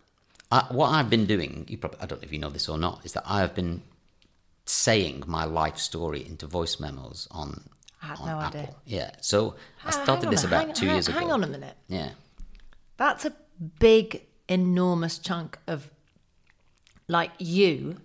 I, 0.51 0.65
what 0.71 0.89
I've 0.89 1.09
been 1.09 1.25
doing, 1.25 1.65
you 1.67 1.77
probably, 1.77 1.99
I 2.01 2.05
don't 2.07 2.21
know 2.21 2.25
if 2.25 2.31
you 2.33 2.39
know 2.39 2.49
this 2.49 2.67
or 2.69 2.77
not, 2.77 3.01
is 3.05 3.13
that 3.13 3.23
I 3.25 3.39
have 3.41 3.53
been 3.53 3.81
saying 4.65 5.23
my 5.27 5.43
life 5.45 5.77
story 5.77 6.25
into 6.25 6.47
voice 6.47 6.79
memos 6.79 7.27
on, 7.31 7.49
I 8.01 8.05
had 8.07 8.19
on 8.19 8.27
no 8.27 8.39
Apple. 8.39 8.59
idea. 8.61 8.75
Yeah, 8.85 9.11
so 9.21 9.55
I 9.83 9.89
Ah, 9.89 9.91
started 9.91 10.23
hang 10.25 10.31
this 10.31 10.43
about 10.43 10.65
hang- 10.65 10.73
two 10.73 10.85
hang- 10.85 10.95
years 10.95 11.07
ago. 11.07 11.19
Hang 11.19 11.31
on 11.31 11.43
a 11.43 11.47
minute. 11.47 11.75
Yeah. 11.87 12.11
That's 12.97 13.25
a 13.25 13.33
big, 13.79 14.23
enormous 14.47 15.19
chunk 15.19 15.57
of, 15.67 15.89
like, 17.07 17.31
you 17.39 17.97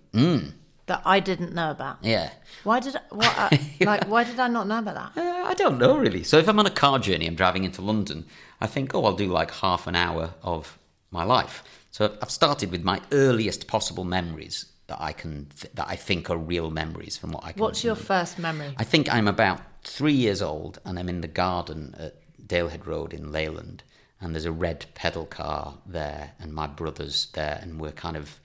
that 0.87 1.01
I 1.05 1.19
didn't 1.19 1.53
know 1.53 1.71
about. 1.71 1.97
Yeah. 2.01 2.29
Why 2.63 2.79
did 2.79 2.95
I, 2.95 3.01
what, 3.09 3.33
uh, 3.37 3.49
like 3.85 4.05
why 4.07 4.23
did 4.23 4.39
I 4.39 4.47
not 4.47 4.67
know 4.67 4.79
about 4.79 5.15
that? 5.15 5.21
Uh, 5.21 5.45
I 5.47 5.53
don't 5.55 5.77
know 5.79 5.97
really. 5.97 6.23
So 6.23 6.37
if 6.37 6.47
I'm 6.47 6.59
on 6.59 6.65
a 6.65 6.71
car 6.71 6.99
journey, 6.99 7.25
I'm 7.27 7.35
driving 7.35 7.63
into 7.63 7.81
London, 7.81 8.25
I 8.61 8.67
think, 8.67 8.93
oh, 8.93 9.05
I'll 9.05 9.15
do 9.15 9.27
like 9.27 9.51
half 9.51 9.87
an 9.87 9.95
hour 9.95 10.33
of 10.43 10.77
my 11.11 11.23
life. 11.23 11.63
So 11.91 12.05
I've- 12.21 12.29
started 12.29 12.71
with 12.71 12.83
my 12.83 13.01
earliest 13.11 13.67
possible 13.67 14.03
memories 14.03 14.65
that 14.87 15.01
I 15.01 15.13
can 15.13 15.47
th- 15.59 15.73
that 15.73 15.87
I 15.87 15.95
think 15.95 16.29
are 16.29 16.37
real 16.37 16.69
memories 16.69 17.17
from 17.17 17.31
what 17.31 17.43
I 17.43 17.51
can. 17.53 17.61
What's 17.61 17.83
your 17.83 17.95
first 17.95 18.37
memory? 18.37 18.75
I 18.77 18.83
think 18.83 19.11
I'm 19.11 19.27
about 19.27 19.61
three 19.83 20.13
years 20.13 20.41
old, 20.41 20.79
and 20.85 20.99
I'm 20.99 21.09
in 21.09 21.21
the 21.21 21.27
garden 21.27 21.95
at 21.97 22.13
Dalehead 22.47 22.85
Road 22.85 23.11
in 23.13 23.31
Leyland, 23.31 23.81
and 24.21 24.35
there's 24.35 24.45
a 24.45 24.51
red 24.51 24.85
pedal 24.93 25.25
car 25.25 25.77
there, 25.87 26.33
and 26.39 26.53
my 26.53 26.67
brother's 26.67 27.27
there, 27.33 27.57
and 27.61 27.79
we're 27.79 27.91
kind 27.93 28.15
of 28.17 28.39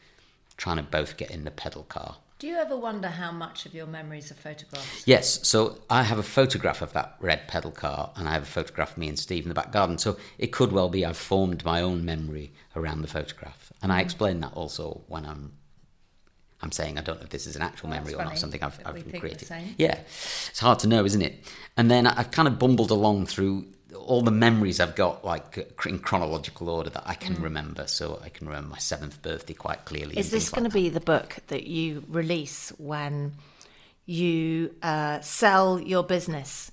trying 0.56 0.76
to 0.78 0.82
both 0.82 1.16
get 1.18 1.30
in 1.30 1.44
the 1.44 1.50
pedal 1.50 1.82
car. 1.82 2.16
Do 2.40 2.46
you 2.46 2.56
ever 2.56 2.74
wonder 2.74 3.08
how 3.08 3.32
much 3.32 3.66
of 3.66 3.74
your 3.74 3.86
memories 3.86 4.32
are 4.32 4.34
photographs? 4.34 5.06
Yes, 5.06 5.46
so 5.46 5.76
I 5.90 6.04
have 6.04 6.18
a 6.18 6.22
photograph 6.22 6.80
of 6.80 6.94
that 6.94 7.16
red 7.20 7.46
pedal 7.48 7.70
car, 7.70 8.12
and 8.16 8.26
I 8.26 8.32
have 8.32 8.44
a 8.44 8.46
photograph 8.46 8.92
of 8.92 8.96
me 8.96 9.08
and 9.10 9.18
Steve 9.18 9.44
in 9.44 9.50
the 9.50 9.54
back 9.54 9.70
garden. 9.70 9.98
So 9.98 10.16
it 10.38 10.46
could 10.46 10.72
well 10.72 10.88
be 10.88 11.04
I've 11.04 11.18
formed 11.18 11.66
my 11.66 11.82
own 11.82 12.02
memory 12.02 12.52
around 12.74 13.02
the 13.02 13.08
photograph, 13.08 13.70
and. 13.82 13.92
I 13.92 13.96
mm-hmm. 13.96 14.04
explain 14.06 14.40
that 14.40 14.54
also 14.54 15.02
when 15.06 15.26
I'm. 15.26 15.52
I'm 16.62 16.72
saying 16.72 16.96
I 16.96 17.02
don't 17.02 17.18
know 17.18 17.24
if 17.24 17.30
this 17.30 17.46
is 17.46 17.56
an 17.56 17.62
actual 17.62 17.90
memory 17.90 18.14
or 18.14 18.24
not, 18.24 18.38
something 18.38 18.62
I've, 18.62 18.78
I've 18.86 18.94
we 18.94 19.00
think 19.00 19.12
the 19.12 19.20
created. 19.20 19.74
Yeah, 19.76 19.98
it's 20.48 20.60
hard 20.60 20.78
to 20.80 20.86
know, 20.86 21.04
isn't 21.04 21.22
it? 21.22 21.44
And 21.76 21.90
then 21.90 22.06
I've 22.06 22.30
kind 22.30 22.48
of 22.48 22.58
bumbled 22.58 22.90
along 22.90 23.26
through 23.26 23.66
all 23.96 24.22
the 24.22 24.30
memories 24.30 24.80
I've 24.80 24.94
got, 24.96 25.24
like 25.24 25.76
in 25.86 25.98
chronological 25.98 26.68
order 26.68 26.90
that 26.90 27.02
I 27.06 27.14
can 27.14 27.36
Mm. 27.36 27.42
remember. 27.42 27.86
So 27.86 28.20
I 28.24 28.28
can 28.28 28.46
remember 28.48 28.70
my 28.70 28.78
seventh 28.78 29.20
birthday 29.22 29.54
quite 29.54 29.84
clearly. 29.84 30.18
Is 30.18 30.30
this 30.30 30.48
going 30.50 30.64
like 30.64 30.72
to 30.72 30.78
be 30.78 30.88
the 30.88 31.00
book 31.00 31.36
that 31.48 31.66
you 31.66 32.04
release 32.08 32.70
when 32.78 33.34
you 34.06 34.74
uh, 34.82 35.20
sell 35.20 35.78
your 35.80 36.02
business? 36.02 36.70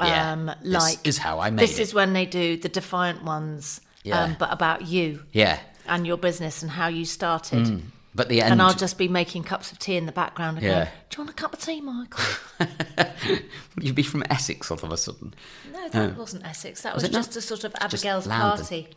Yeah, 0.00 0.32
Um, 0.32 0.50
this 0.62 0.98
is 1.04 1.18
how 1.18 1.40
I 1.40 1.50
made 1.50 1.62
This 1.62 1.78
it. 1.78 1.82
is 1.82 1.94
when 1.94 2.12
they 2.12 2.26
do 2.26 2.56
the 2.58 2.68
Defiant 2.68 3.24
ones, 3.24 3.80
Yeah. 4.04 4.24
um, 4.24 4.36
but 4.38 4.52
about 4.52 4.86
you? 4.86 5.22
Yeah, 5.32 5.58
and 5.86 6.06
your 6.06 6.18
business 6.18 6.62
and 6.62 6.70
how 6.70 6.88
you 6.88 7.04
started. 7.04 7.82
But 8.16 8.28
the 8.28 8.40
end. 8.40 8.52
And 8.52 8.62
I'll 8.62 8.74
just 8.74 8.96
be 8.96 9.08
making 9.08 9.44
cups 9.44 9.70
of 9.70 9.78
tea 9.78 9.96
in 9.96 10.06
the 10.06 10.12
background 10.12 10.56
and 10.56 10.66
Yeah. 10.66 10.72
going, 10.84 10.88
Do 11.10 11.16
you 11.16 11.24
want 11.24 11.30
a 11.30 11.34
cup 11.34 11.52
of 11.52 11.60
tea, 11.60 11.80
Michael? 11.80 12.24
You'd 13.80 13.94
be 13.94 14.02
from 14.02 14.24
Essex 14.30 14.70
all 14.70 14.78
of 14.82 14.90
a 14.90 14.96
sudden. 14.96 15.34
No, 15.72 15.88
that 15.90 16.16
wasn't 16.16 16.46
Essex. 16.46 16.82
That 16.82 16.94
was, 16.94 17.02
not? 17.04 17.12
just 17.12 17.36
a 17.36 17.42
sort 17.42 17.64
of 17.64 17.74
Abigail's 17.78 18.26
party. 18.26 18.88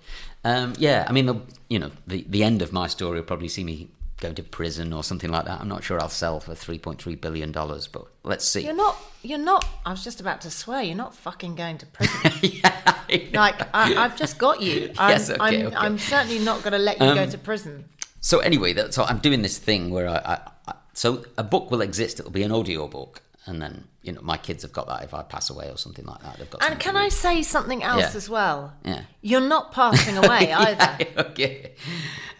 Um, 0.45 0.73
yeah, 0.77 1.05
I 1.07 1.11
mean, 1.11 1.25
the, 1.25 1.35
you 1.69 1.79
know, 1.79 1.91
the, 2.07 2.25
the 2.29 2.43
end 2.43 2.61
of 2.61 2.71
my 2.71 2.87
story 2.87 3.19
will 3.19 3.25
probably 3.25 3.49
see 3.49 3.63
me 3.65 3.89
go 4.21 4.33
to 4.33 4.43
prison 4.43 4.93
or 4.93 5.03
something 5.03 5.29
like 5.29 5.45
that. 5.45 5.59
I'm 5.59 5.67
not 5.67 5.83
sure 5.83 5.99
I'll 5.99 6.09
sell 6.09 6.39
for 6.39 6.53
3.3 6.53 7.19
billion 7.19 7.51
dollars, 7.51 7.87
but 7.87 8.05
let's 8.23 8.45
see. 8.47 8.61
You're 8.61 8.73
not. 8.73 8.97
You're 9.21 9.37
not. 9.37 9.65
I 9.85 9.91
was 9.91 10.03
just 10.03 10.21
about 10.21 10.41
to 10.41 10.51
swear. 10.51 10.81
You're 10.81 10.95
not 10.95 11.13
fucking 11.13 11.55
going 11.55 11.77
to 11.79 11.85
prison. 11.85 12.31
yeah, 12.41 12.81
I 12.85 13.29
like 13.33 13.61
I, 13.73 13.95
I've 13.95 14.17
just 14.17 14.37
got 14.37 14.61
you. 14.61 14.93
I'm, 14.97 15.09
Yes, 15.09 15.29
okay, 15.29 15.41
I'm, 15.41 15.67
okay. 15.67 15.75
I'm 15.75 15.97
certainly 15.97 16.39
not 16.39 16.63
going 16.63 16.73
to 16.73 16.79
let 16.79 16.99
you 17.01 17.13
go 17.13 17.25
to 17.25 17.37
prison. 17.37 17.85
So 18.21 18.39
anyway, 18.39 18.73
that, 18.73 18.93
so 18.93 19.03
I'm 19.03 19.19
doing 19.19 19.41
this 19.41 19.57
thing 19.57 19.89
where 19.91 20.07
I, 20.09 20.15
I, 20.17 20.39
I, 20.67 20.73
so 20.93 21.23
a 21.37 21.43
book 21.43 21.71
will 21.71 21.81
exist. 21.81 22.19
It'll 22.19 22.31
be 22.31 22.43
an 22.43 22.51
audio 22.51 22.87
book, 22.87 23.21
and 23.45 23.61
then 23.61 23.85
you 24.01 24.11
know 24.11 24.21
my 24.21 24.37
kids 24.37 24.63
have 24.63 24.73
got 24.73 24.87
that 24.87 25.03
if 25.03 25.13
I 25.13 25.21
pass 25.23 25.49
away 25.49 25.69
or 25.69 25.77
something 25.77 26.05
like 26.05 26.21
that. 26.23 26.37
They've 26.37 26.49
got. 26.49 26.63
And 26.63 26.79
can 26.79 26.95
I 26.97 27.03
read. 27.03 27.13
say 27.13 27.41
something 27.43 27.81
else 27.83 28.01
Yeah. 28.11 28.17
as 28.17 28.29
well? 28.29 28.73
Yeah. 28.83 29.01
You're 29.21 29.41
not 29.47 29.71
passing 29.71 30.17
away 30.17 30.51
either. 30.65 30.97
okay. 31.29 31.73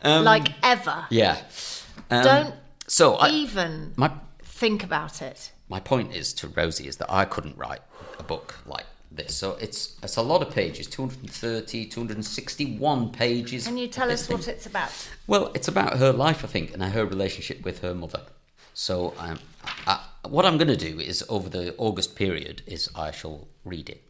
like 0.03 0.49
ever. 0.63 1.05
Yeah. 1.09 1.38
Um, 2.11 2.23
Don't 2.23 2.55
So 2.88 3.15
I, 3.15 3.30
even 3.30 3.93
my 3.95 4.11
think 4.43 4.84
about 4.84 5.21
it. 5.21 5.51
my 5.69 5.80
point 5.80 6.13
is 6.13 6.34
to 6.34 6.47
Rosie 6.47 6.88
is 6.88 6.97
that 6.97 7.11
I 7.11 7.23
couldn't 7.25 7.57
write 7.57 7.82
a 8.17 8.23
book 8.23 8.55
like 8.65 8.86
this. 9.12 9.36
So 9.36 9.57
it's 9.60 9.97
it's 10.03 10.18
a 10.18 10.22
lot 10.22 10.41
of 10.41 10.53
pages, 10.53 10.88
230, 10.88 11.86
261 11.86 13.12
pages. 13.12 13.66
Can 13.66 13.78
you 13.78 13.88
tell 13.88 14.12
us 14.12 14.28
thing. 14.28 14.38
what 14.38 14.47
it's 14.47 14.66
about? 14.66 14.91
Well, 15.28 15.51
it's 15.53 15.68
about 15.68 15.97
her 15.97 16.12
life, 16.12 16.43
I 16.43 16.47
think, 16.47 16.74
and 16.74 16.84
her 16.84 17.05
relationship 17.05 17.64
with 17.64 17.80
her 17.82 17.93
mother. 17.93 18.22
So 18.74 19.14
um, 19.18 19.39
I, 19.88 20.05
what 20.28 20.45
I'm 20.45 20.57
going 20.57 20.70
to 20.70 20.78
do 20.78 20.99
is 20.99 21.24
over 21.28 21.49
the 21.49 21.76
August 21.78 22.16
period 22.16 22.62
is 22.66 22.89
I 22.95 23.12
shall 23.12 23.47
read 23.66 23.89
it. 23.89 24.03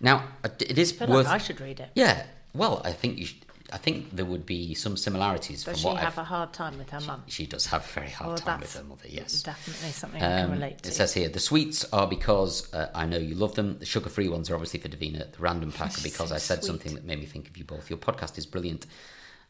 Now 0.00 0.24
it 0.44 0.78
is 0.78 1.00
I 1.00 1.06
worth. 1.06 1.26
like 1.26 1.34
I 1.34 1.38
should 1.38 1.60
read 1.60 1.80
it. 1.80 1.90
Yeah. 1.94 2.24
Well, 2.54 2.80
I 2.84 2.92
think 2.92 3.18
you. 3.18 3.26
Should, 3.26 3.44
I 3.72 3.76
think 3.78 4.16
there 4.16 4.24
would 4.24 4.46
be 4.46 4.74
some 4.74 4.96
similarities 4.96 5.64
Does 5.64 5.82
from 5.82 5.92
she 5.92 5.96
have 5.98 6.14
I've, 6.14 6.18
a 6.18 6.24
hard 6.24 6.52
time 6.54 6.78
with 6.78 6.88
her 6.90 7.00
mum? 7.00 7.22
she 7.26 7.46
does 7.46 7.66
have 7.66 7.84
a 7.84 7.88
very 7.88 8.08
hard 8.10 8.28
Well, 8.28 8.38
time 8.38 8.60
with 8.60 8.74
her 8.74 8.82
mother. 8.82 9.06
Yes. 9.08 9.42
Definitely 9.42 9.90
something 9.90 10.22
I 10.22 10.26
can 10.26 10.44
Um, 10.46 10.50
relate 10.52 10.82
to. 10.82 10.88
It 10.88 10.92
says 10.94 11.12
here 11.12 11.28
the 11.28 11.38
sweets 11.40 11.84
are 11.92 12.06
because 12.06 12.72
uh, 12.72 12.90
I 12.94 13.04
know 13.06 13.18
you 13.18 13.34
love 13.34 13.54
them. 13.56 13.78
The 13.78 13.84
sugar 13.86 14.08
free 14.08 14.28
ones 14.28 14.48
are 14.50 14.54
obviously 14.54 14.80
for 14.80 14.88
Davina. 14.88 15.30
The 15.32 15.38
random 15.38 15.70
pack 15.72 15.98
are 15.98 16.02
because 16.02 16.30
So 16.30 16.34
I 16.34 16.38
said 16.38 16.58
sweet. 16.64 16.66
something 16.66 16.94
that 16.94 17.04
made 17.04 17.18
me 17.18 17.26
think 17.26 17.48
of 17.48 17.56
you 17.58 17.64
both. 17.64 17.90
Your 17.90 17.98
podcast 17.98 18.38
is 18.38 18.46
brilliant. 18.46 18.86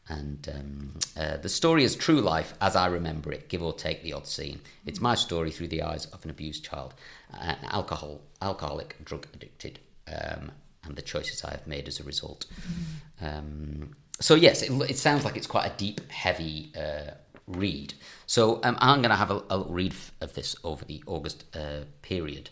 And 0.09 0.49
um, 0.53 0.93
uh, 1.15 1.37
the 1.37 1.49
story 1.49 1.83
is 1.83 1.95
true 1.95 2.19
life 2.19 2.55
as 2.61 2.75
I 2.75 2.87
remember 2.87 3.31
it, 3.31 3.47
give 3.47 3.61
or 3.61 3.73
take 3.73 4.01
the 4.03 4.13
odd 4.13 4.25
scene. 4.27 4.59
It's 4.85 4.99
my 4.99 5.13
story 5.15 5.51
through 5.51 5.67
the 5.67 5.83
eyes 5.83 6.07
of 6.07 6.23
an 6.25 6.31
abused 6.31 6.65
child, 6.65 6.93
an 7.39 7.57
alcohol, 7.69 8.19
alcoholic, 8.41 8.97
drug 9.05 9.27
addicted, 9.35 9.79
um, 10.07 10.51
and 10.83 10.95
the 10.95 11.03
choices 11.03 11.43
I 11.43 11.51
have 11.51 11.67
made 11.67 11.87
as 11.87 11.99
a 11.99 12.03
result. 12.03 12.47
Um, 13.21 13.95
so 14.19 14.35
yes, 14.35 14.61
it, 14.61 14.71
it 14.89 14.97
sounds 14.97 15.25
like 15.25 15.35
it's 15.37 15.47
quite 15.47 15.71
a 15.71 15.77
deep, 15.77 16.09
heavy 16.11 16.71
uh, 16.77 17.11
read. 17.47 17.93
So 18.25 18.59
um, 18.63 18.77
I'm 18.79 19.01
going 19.01 19.09
to 19.09 19.15
have 19.15 19.31
a, 19.31 19.43
a 19.49 19.63
read 19.63 19.93
of 20.21 20.33
this 20.33 20.55
over 20.63 20.85
the 20.85 21.03
August 21.07 21.45
uh, 21.55 21.81
period. 22.01 22.49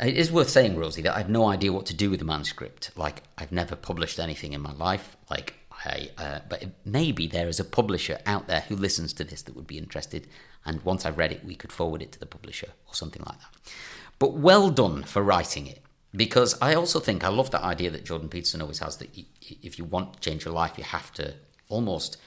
It 0.00 0.16
is 0.16 0.32
worth 0.32 0.48
saying, 0.48 0.76
Rosie, 0.76 1.02
that 1.02 1.14
I 1.14 1.18
have 1.18 1.28
no 1.28 1.46
idea 1.46 1.72
what 1.72 1.86
to 1.86 1.94
do 1.94 2.10
with 2.10 2.18
the 2.18 2.24
manuscript. 2.24 2.90
Like 2.96 3.22
I've 3.38 3.52
never 3.52 3.76
published 3.76 4.18
anything 4.18 4.52
in 4.52 4.60
my 4.60 4.72
life. 4.72 5.16
Like 5.30 5.54
I, 5.84 6.10
uh, 6.18 6.40
but 6.48 6.64
maybe 6.84 7.26
there 7.26 7.48
is 7.48 7.60
a 7.60 7.64
publisher 7.64 8.18
out 8.26 8.48
there 8.48 8.62
who 8.62 8.74
listens 8.74 9.12
to 9.14 9.24
this 9.24 9.42
that 9.42 9.54
would 9.54 9.66
be 9.66 9.78
interested. 9.78 10.26
And 10.64 10.82
once 10.82 11.06
I've 11.06 11.18
read 11.18 11.32
it, 11.32 11.44
we 11.44 11.54
could 11.54 11.72
forward 11.72 12.02
it 12.02 12.12
to 12.12 12.18
the 12.18 12.26
publisher 12.26 12.68
or 12.88 12.94
something 12.94 13.22
like 13.24 13.38
that. 13.38 13.72
But 14.18 14.32
well 14.34 14.70
done 14.70 15.02
for 15.02 15.22
writing 15.22 15.66
it. 15.66 15.83
Because 16.14 16.56
I 16.60 16.74
also 16.74 17.00
think 17.00 17.24
I 17.24 17.28
love 17.28 17.50
that 17.50 17.62
idea 17.62 17.90
that 17.90 18.04
Jordan 18.04 18.28
Peterson 18.28 18.62
always 18.62 18.78
has 18.78 18.98
that 18.98 19.10
if 19.40 19.78
you 19.78 19.84
want 19.84 20.14
to 20.14 20.20
change 20.20 20.44
your 20.44 20.54
life, 20.54 20.78
you 20.78 20.84
have 20.84 21.12
to 21.14 21.34
almost 21.68 22.18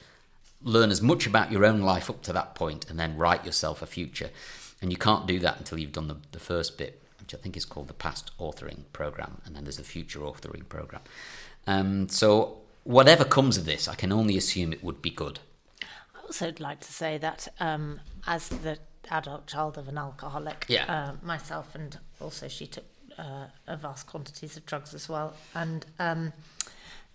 learn 0.62 0.90
as 0.90 1.00
much 1.00 1.26
about 1.26 1.50
your 1.50 1.64
own 1.64 1.80
life 1.80 2.10
up 2.10 2.20
to 2.22 2.32
that 2.32 2.54
point 2.54 2.90
and 2.90 2.98
then 2.98 3.16
write 3.16 3.44
yourself 3.46 3.80
a 3.80 3.86
future. 3.86 4.30
And 4.82 4.90
you 4.92 4.98
can't 4.98 5.26
do 5.26 5.38
that 5.40 5.58
until 5.58 5.78
you've 5.78 5.92
done 5.92 6.08
the, 6.08 6.16
the 6.32 6.38
first 6.38 6.76
bit, 6.76 7.02
which 7.20 7.34
I 7.34 7.38
think 7.38 7.56
is 7.56 7.64
called 7.64 7.88
the 7.88 7.94
past 7.94 8.30
authoring 8.38 8.80
program. 8.92 9.40
And 9.44 9.56
then 9.56 9.64
there's 9.64 9.78
the 9.78 9.84
future 9.84 10.20
authoring 10.20 10.68
program. 10.68 11.02
Um, 11.66 12.08
so, 12.08 12.58
whatever 12.84 13.24
comes 13.24 13.56
of 13.56 13.64
this, 13.64 13.88
I 13.88 13.94
can 13.94 14.12
only 14.12 14.36
assume 14.36 14.72
it 14.72 14.84
would 14.84 15.00
be 15.02 15.10
good. 15.10 15.40
I 15.82 16.20
also 16.26 16.46
would 16.46 16.60
like 16.60 16.80
to 16.80 16.92
say 16.92 17.18
that 17.18 17.48
um, 17.58 18.00
as 18.26 18.48
the 18.48 18.78
adult 19.10 19.46
child 19.46 19.78
of 19.78 19.88
an 19.88 19.96
alcoholic, 19.98 20.66
Yeah. 20.68 20.84
uh, 20.86 21.26
myself 21.26 21.74
and 21.74 21.98
also 22.20 22.48
she 22.48 22.66
took 22.66 22.84
uh, 23.18 23.46
a 23.66 23.76
vast 23.76 24.06
quantities 24.06 24.56
of 24.56 24.64
drugs 24.66 24.94
as 24.94 25.08
well, 25.08 25.34
and 25.54 25.84
um, 25.98 26.32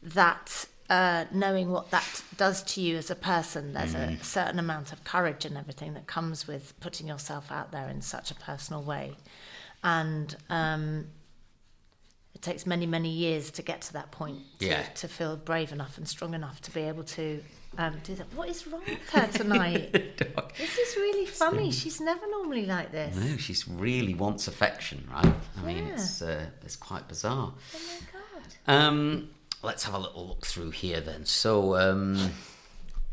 that 0.02 0.66
uh, 0.90 1.26
knowing 1.32 1.72
what 1.72 1.90
that 1.92 2.24
does 2.38 2.62
to 2.64 2.82
you 2.82 2.98
as 2.98 3.10
a 3.10 3.16
person, 3.16 3.74
there's 3.74 3.96
a 3.96 4.18
certain 4.22 4.60
amount 4.60 4.92
of 4.92 5.04
courage 5.04 5.46
and 5.46 5.58
everything 5.58 5.94
that 5.94 6.06
comes 6.08 6.48
with 6.48 6.78
putting 6.82 7.08
yourself 7.08 7.52
out 7.52 7.72
there 7.72 7.88
in 7.90 8.02
such 8.02 8.32
a 8.32 8.36
personal 8.36 8.82
way, 8.84 9.16
and 9.84 10.36
um, 10.50 11.08
it 12.36 12.42
takes 12.42 12.66
many 12.66 12.86
many 12.86 13.10
years 13.10 13.50
to 13.52 13.62
get 13.62 13.82
to 13.82 13.94
that 13.94 14.12
point 14.12 14.40
to, 14.60 14.66
Yeah. 14.68 14.84
to 14.96 15.08
feel 15.08 15.38
brave 15.38 15.72
enough 15.72 15.98
and 15.98 16.08
strong 16.08 16.34
enough 16.34 16.62
to 16.62 16.72
be 16.72 16.82
able 16.82 17.04
to 17.06 17.42
um, 17.78 17.98
do 18.04 18.16
that. 18.16 18.28
What 18.36 18.50
is 18.50 18.68
wrong 18.68 18.82
with 18.88 19.10
her 19.10 19.28
tonight? 19.28 19.92
this 20.58 20.78
is 20.78 20.96
really 20.96 21.26
funny. 21.26 21.72
She's 21.72 22.00
never 22.00 22.30
normally 22.30 22.66
like 22.66 22.92
this. 22.92 23.16
No, 23.16 23.38
she 23.38 23.56
really 23.70 24.14
wants 24.14 24.48
affection, 24.48 25.08
right? 25.12 25.34
I 25.58 25.66
mean, 25.66 25.88
it's 25.88 26.22
uh, 26.22 26.46
it's 26.64 26.76
quite 26.76 27.08
bizarre. 27.08 27.54
Oh 27.76 27.80
my 27.88 28.00
god. 28.12 28.76
Um, 28.76 29.30
let's 29.62 29.84
have 29.86 29.94
a 29.94 30.00
little 30.00 30.28
look 30.28 30.46
through 30.46 30.72
here 30.72 31.02
then. 31.02 31.26
So, 31.26 31.76
um, 31.78 32.32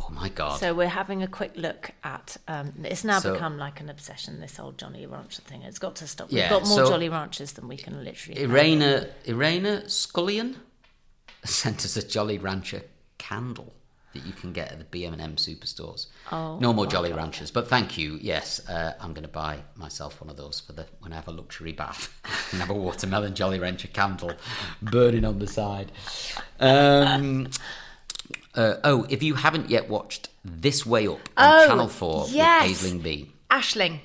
oh 0.00 0.10
my 0.10 0.28
god. 0.28 0.58
So 0.60 0.74
we're 0.74 0.88
having 0.88 1.22
a 1.22 1.28
quick 1.28 1.52
look 1.56 1.92
at. 2.04 2.36
Um, 2.48 2.72
it's 2.84 3.04
now 3.04 3.18
So- 3.20 3.32
become 3.32 3.56
like 3.58 3.80
an 3.80 3.88
obsession. 3.88 4.40
This 4.40 4.58
old 4.60 4.78
Jolly 4.78 5.06
Rancher 5.06 5.42
thing. 5.42 5.62
It's 5.62 5.78
got 5.78 5.96
to 5.96 6.06
stop. 6.06 6.28
Yeah, 6.30 6.42
We've 6.52 6.60
got 6.60 6.68
more 6.68 6.78
so- 6.78 6.88
Jolly 6.90 7.08
Ranchers 7.08 7.52
than 7.52 7.68
we 7.68 7.76
can 7.76 8.04
literally. 8.04 8.40
Irena 8.42 9.08
Irena 9.26 9.82
Scullion 9.88 10.56
sent 11.44 11.84
us 11.84 11.96
a 11.96 12.06
Jolly 12.06 12.38
Rancher 12.38 12.82
candle 13.18 13.72
that 14.12 14.26
you 14.26 14.32
can 14.32 14.52
get 14.52 14.72
at 14.72 14.78
the 14.90 14.98
BM&M 14.98 15.36
superstores. 15.36 16.06
Oh, 16.32 16.58
no 16.58 16.72
more 16.72 16.86
Jolly 16.86 17.10
God. 17.10 17.18
Ranchers, 17.18 17.50
but 17.52 17.68
thank 17.68 17.96
you. 17.96 18.18
Yes, 18.20 18.66
uh, 18.68 18.94
I'm 19.00 19.12
going 19.12 19.22
to 19.22 19.28
buy 19.28 19.60
myself 19.76 20.20
one 20.20 20.28
of 20.30 20.36
those 20.36 20.58
for 20.60 20.72
the 20.72 20.86
when 21.00 21.12
I 21.12 21.16
have 21.16 21.28
a 21.28 21.32
luxury 21.32 21.72
bath 21.72 22.12
and 22.52 22.60
have 22.60 22.70
a 22.70 22.74
watermelon 22.74 23.34
Jolly 23.34 23.58
Rancher 23.60 23.88
candle 23.88 24.32
burning 24.82 25.24
on 25.24 25.38
the 25.38 25.46
side. 25.46 25.92
Um, 26.58 27.48
uh, 28.54 28.74
oh, 28.84 29.06
if 29.08 29.22
you 29.22 29.34
haven't 29.34 29.70
yet 29.70 29.88
watched 29.88 30.28
This 30.44 30.84
Way 30.84 31.06
Up 31.06 31.28
on 31.36 31.62
Oh, 31.62 31.66
Channel 31.68 31.88
4 31.88 32.26
yes. 32.30 32.68
with 32.68 32.92
Aisling 32.92 33.02
Bea. 33.02 33.32
Ashling. 33.50 33.98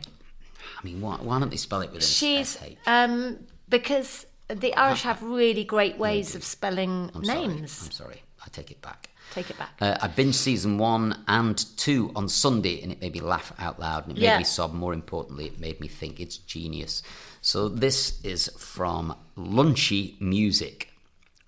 I 0.80 0.84
mean, 0.84 1.02
why, 1.02 1.16
why 1.18 1.40
don't 1.40 1.50
they 1.50 1.58
spell 1.58 1.82
it 1.82 1.88
with 1.92 2.02
an 2.04 2.08
She's 2.08 2.58
SH? 2.58 2.76
um 2.88 3.40
because 3.70 4.28
the 4.48 4.76
Irish 4.76 5.02
have 5.02 5.24
really 5.24 5.64
great 5.64 5.98
ways 5.98 6.36
of 6.36 6.44
spelling 6.44 7.10
I'm 7.16 7.22
names. 7.22 7.72
Sorry. 7.72 7.88
I'm 7.88 7.92
sorry. 7.92 8.22
I 8.46 8.48
take 8.52 8.70
it 8.70 8.82
back. 8.82 9.10
Take 9.32 9.50
it 9.50 9.58
back. 9.58 9.74
Uh, 9.82 9.98
I 10.02 10.08
binged 10.08 10.36
season 10.36 10.78
one 10.78 11.24
and 11.28 11.58
two 11.78 12.12
on 12.16 12.30
Sunday, 12.30 12.82
and 12.82 12.92
it 12.92 13.02
made 13.02 13.14
me 13.14 13.20
laugh 13.22 13.52
out 13.60 13.80
loud, 13.80 14.04
and 14.08 14.18
it 14.18 14.22
made 14.22 14.26
Yeah. 14.26 14.38
me 14.38 14.44
sob. 14.46 14.74
More 14.74 14.94
importantly, 14.94 15.46
it 15.48 15.60
made 15.60 15.80
me 15.82 15.88
think 15.88 16.20
it's 16.20 16.38
genius. 16.38 17.02
So 17.42 17.68
this 17.68 18.20
is 18.24 18.50
from 18.58 19.16
Lunchy 19.36 20.16
Music, 20.22 20.90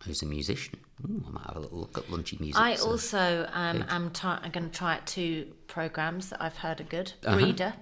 who's 0.03 0.21
a 0.21 0.25
musician. 0.25 0.80
Ooh, 1.09 1.23
I 1.28 1.32
might 1.32 1.45
have 1.45 1.55
a 1.55 1.59
little 1.59 1.80
look 1.80 1.97
at 1.97 2.09
Lunchy 2.09 2.39
Music. 2.39 2.59
I 2.61 2.75
so- 2.75 2.88
also 2.89 3.47
um, 3.53 3.86
am 3.88 4.11
try- 4.11 4.39
I'm 4.43 4.51
going 4.51 4.69
to 4.69 4.75
try 4.78 4.95
out 4.95 5.07
two 5.07 5.53
programs 5.67 6.30
that 6.30 6.41
I've 6.41 6.57
heard 6.57 6.82
are 6.82 6.86
good. 6.86 7.13
Uh-huh. 7.25 7.38
Breeder. 7.38 7.73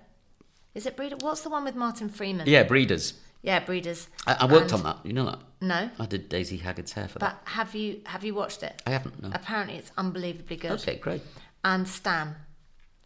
Is 0.75 0.85
it 0.85 0.95
Breeder? 0.97 1.15
What's 1.21 1.41
the 1.41 1.49
one 1.49 1.63
with 1.63 1.75
Martin 1.75 2.09
Freeman? 2.09 2.47
yeah, 2.47 2.63
Breeders. 2.63 3.13
Yeah, 3.45 3.59
Breeders. 3.59 4.07
I, 4.25 4.37
I 4.41 4.45
worked 4.51 4.71
And- 4.71 4.73
on 4.73 4.83
that. 4.83 4.97
You 5.05 5.13
know 5.13 5.25
that? 5.25 5.39
No. 5.61 5.89
I 5.99 6.05
did 6.05 6.29
Daisy 6.29 6.57
Haggard's 6.57 6.91
hair 6.93 7.07
for 7.07 7.19
that. 7.19 7.41
But 7.45 7.51
have 7.51 7.73
you 7.75 8.01
have 8.05 8.23
you 8.23 8.33
watched 8.35 8.61
it? 8.63 8.81
I 8.85 8.91
haven't. 8.91 9.21
No. 9.21 9.29
Apparently, 9.33 9.77
it's 9.77 9.91
unbelievably 9.97 10.57
good. 10.57 10.71
Okay, 10.81 10.97
great. 10.97 11.21
And 11.63 11.87
Stan. 11.87 12.27
Have 12.27 12.35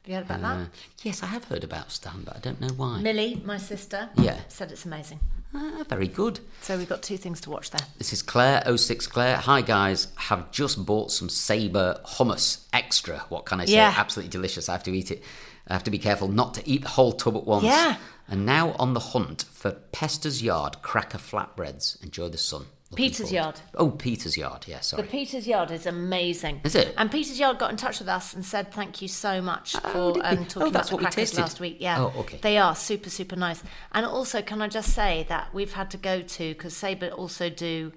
you 0.08 0.16
heard 0.16 0.26
about 0.26 0.40
Uh, 0.44 0.58
that? 0.60 0.70
yes, 1.04 1.22
I 1.24 1.28
have 1.28 1.44
heard 1.46 1.64
about 1.64 1.92
Stan, 1.92 2.24
but 2.26 2.36
I 2.36 2.40
don't 2.40 2.60
know 2.62 2.70
why. 2.70 3.00
Millie, 3.02 3.42
my 3.46 3.58
sister, 3.58 4.10
Yeah. 4.16 4.40
said 4.48 4.72
it's 4.72 4.86
amazing. 4.86 5.20
Ah, 5.54 5.84
very 5.90 6.08
good. 6.08 6.40
So 6.62 6.78
we've 6.78 6.88
got 6.88 7.02
two 7.04 7.18
things 7.18 7.42
to 7.42 7.50
watch 7.50 7.72
there. 7.72 7.86
This 7.98 8.14
is 8.14 8.22
Claire, 8.22 8.62
06 8.66 9.08
Claire. 9.08 9.38
Hi 9.38 9.62
guys, 9.62 10.08
have 10.16 10.52
just 10.52 10.86
bought 10.86 11.12
some 11.12 11.28
Sabra 11.30 12.00
hummus 12.06 12.66
extra. 12.72 13.26
What 13.30 13.46
can 13.46 13.60
I 13.60 13.66
say? 13.66 13.74
Yeah. 13.74 13.94
Absolutely 13.98 14.30
delicious. 14.30 14.70
I 14.70 14.74
have 14.74 14.84
to 14.84 14.92
eat 14.96 15.12
it. 15.12 15.24
I 15.68 15.74
have 15.74 15.84
to 15.84 15.92
be 15.92 16.00
careful 16.00 16.28
not 16.28 16.54
to 16.56 16.68
eat 16.70 16.84
the 16.84 16.90
whole 16.90 17.12
tub 17.14 17.36
at 17.36 17.46
once. 17.46 17.66
Yeah. 17.66 17.98
And 18.30 18.46
now 18.46 18.74
on 18.74 18.94
the 18.94 19.00
hunt 19.00 19.46
for 19.52 19.72
Pester's 19.72 20.42
Yard 20.44 20.82
cracker 20.82 21.18
flatbreads. 21.18 22.02
Enjoy 22.04 22.30
the 22.30 22.38
sun. 22.38 22.66
Looking 22.92 23.06
Peter's 23.06 23.18
forward. 23.30 23.34
Yard. 23.36 23.60
Oh, 23.76 23.92
Peter's 23.92 24.36
Yard. 24.38 24.66
Yeah, 24.68 24.80
sorry. 24.80 25.04
The 25.04 25.10
Peter's 25.10 25.48
Yard 25.48 25.70
is 25.70 25.86
amazing. 25.86 26.62
Is 26.64 26.74
it? 26.76 26.94
And 26.98 27.12
Peter's 27.12 27.40
Yard 27.40 27.60
got 27.60 27.70
in 27.70 27.78
touch 27.78 28.00
with 28.00 28.08
us 28.10 28.34
and 28.34 28.44
said 28.44 28.72
thank 28.74 29.00
you 29.02 29.08
so 29.08 29.42
much 29.42 29.76
Oh, 29.84 30.14
for 30.14 30.26
um, 30.26 30.40
Oh, 30.40 30.44
talking 30.46 30.72
that's 30.74 30.90
about 30.90 31.02
what 31.02 31.12
the 31.12 31.16
crackers 31.16 31.38
last 31.38 31.60
week. 31.60 31.78
Yeah. 31.80 32.00
Oh, 32.00 32.14
okay. 32.22 32.40
They 32.42 32.58
are 32.58 32.76
super 32.76 33.12
super 33.12 33.36
nice. 33.36 33.62
And 33.92 34.06
also, 34.08 34.42
can 34.42 34.62
I 34.62 34.68
just 34.68 34.94
say 34.94 35.26
that 35.30 35.54
we've 35.54 35.74
had 35.74 35.92
to 35.92 35.98
go 35.98 36.22
to 36.22 36.50
because 36.54 36.76
Sabre 36.76 37.10
also 37.10 37.50
do. 37.50 37.92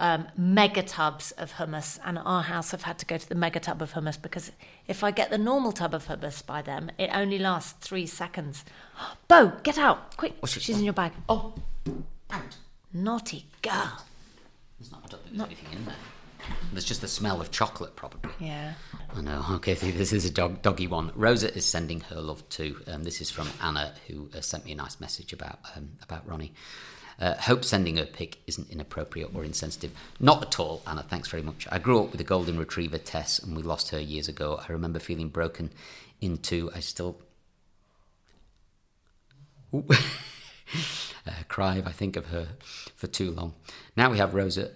Um, 0.00 0.28
mega 0.36 0.84
tubs 0.84 1.32
of 1.32 1.54
hummus, 1.54 1.98
and 2.04 2.18
our 2.18 2.42
house 2.42 2.70
have 2.70 2.82
had 2.82 2.98
to 3.00 3.06
go 3.06 3.18
to 3.18 3.28
the 3.28 3.34
mega 3.34 3.58
tub 3.58 3.82
of 3.82 3.94
hummus 3.94 4.20
because 4.20 4.52
if 4.86 5.02
I 5.02 5.10
get 5.10 5.30
the 5.30 5.38
normal 5.38 5.72
tub 5.72 5.92
of 5.92 6.06
hummus 6.06 6.44
by 6.46 6.62
them, 6.62 6.92
it 6.98 7.10
only 7.12 7.38
lasts 7.38 7.74
three 7.84 8.06
seconds. 8.06 8.64
Bo, 9.28 9.52
get 9.64 9.76
out 9.76 10.16
quick! 10.16 10.34
She's 10.46 10.78
in 10.78 10.84
your 10.84 10.92
bag. 10.92 11.12
Oh, 11.28 11.54
out. 12.30 12.56
Naughty 12.92 13.46
girl. 13.60 14.04
There's 14.78 14.92
not, 14.92 15.02
I 15.04 15.08
don't 15.08 15.22
think 15.24 15.36
there's 15.36 15.46
anything 15.46 15.78
in 15.78 15.84
there. 15.84 15.94
There's 16.72 16.84
just 16.84 17.00
the 17.00 17.08
smell 17.08 17.40
of 17.40 17.50
chocolate, 17.50 17.96
probably. 17.96 18.30
Yeah. 18.38 18.74
I 19.14 19.20
know. 19.20 19.44
Okay, 19.52 19.74
so 19.74 19.86
this 19.90 20.12
is 20.12 20.24
a 20.24 20.30
dog, 20.30 20.62
doggy 20.62 20.86
one. 20.86 21.12
Rosa 21.14 21.54
is 21.54 21.64
sending 21.64 22.00
her 22.00 22.20
love 22.20 22.48
too. 22.48 22.80
Um, 22.86 23.04
this 23.04 23.20
is 23.20 23.30
from 23.30 23.48
Anna, 23.62 23.94
who 24.06 24.30
uh, 24.36 24.40
sent 24.40 24.64
me 24.64 24.72
a 24.72 24.76
nice 24.76 25.00
message 25.00 25.32
about 25.32 25.58
um, 25.76 25.90
about 26.02 26.28
Ronnie. 26.28 26.52
Uh, 27.18 27.34
hope 27.34 27.64
sending 27.64 27.96
her 27.96 28.06
pic 28.06 28.38
isn't 28.46 28.70
inappropriate 28.70 29.30
or 29.34 29.44
insensitive. 29.44 29.90
Not 30.20 30.42
at 30.42 30.60
all, 30.60 30.82
Anna. 30.86 31.02
Thanks 31.02 31.28
very 31.28 31.42
much. 31.42 31.66
I 31.70 31.78
grew 31.78 32.02
up 32.02 32.12
with 32.12 32.20
a 32.20 32.24
golden 32.24 32.58
retriever, 32.58 32.98
Tess, 32.98 33.40
and 33.40 33.56
we 33.56 33.62
lost 33.62 33.90
her 33.90 33.98
years 33.98 34.28
ago. 34.28 34.60
I 34.68 34.72
remember 34.72 35.00
feeling 35.00 35.28
broken 35.28 35.70
into. 36.20 36.70
I 36.74 36.80
still. 36.80 37.20
Uh, 41.26 41.42
cry 41.48 41.76
if 41.76 41.86
I 41.86 41.92
think 41.92 42.16
of 42.16 42.26
her 42.26 42.48
for 42.94 43.06
too 43.06 43.30
long. 43.30 43.52
Now 43.96 44.10
we 44.10 44.16
have 44.16 44.32
Rosa. 44.32 44.70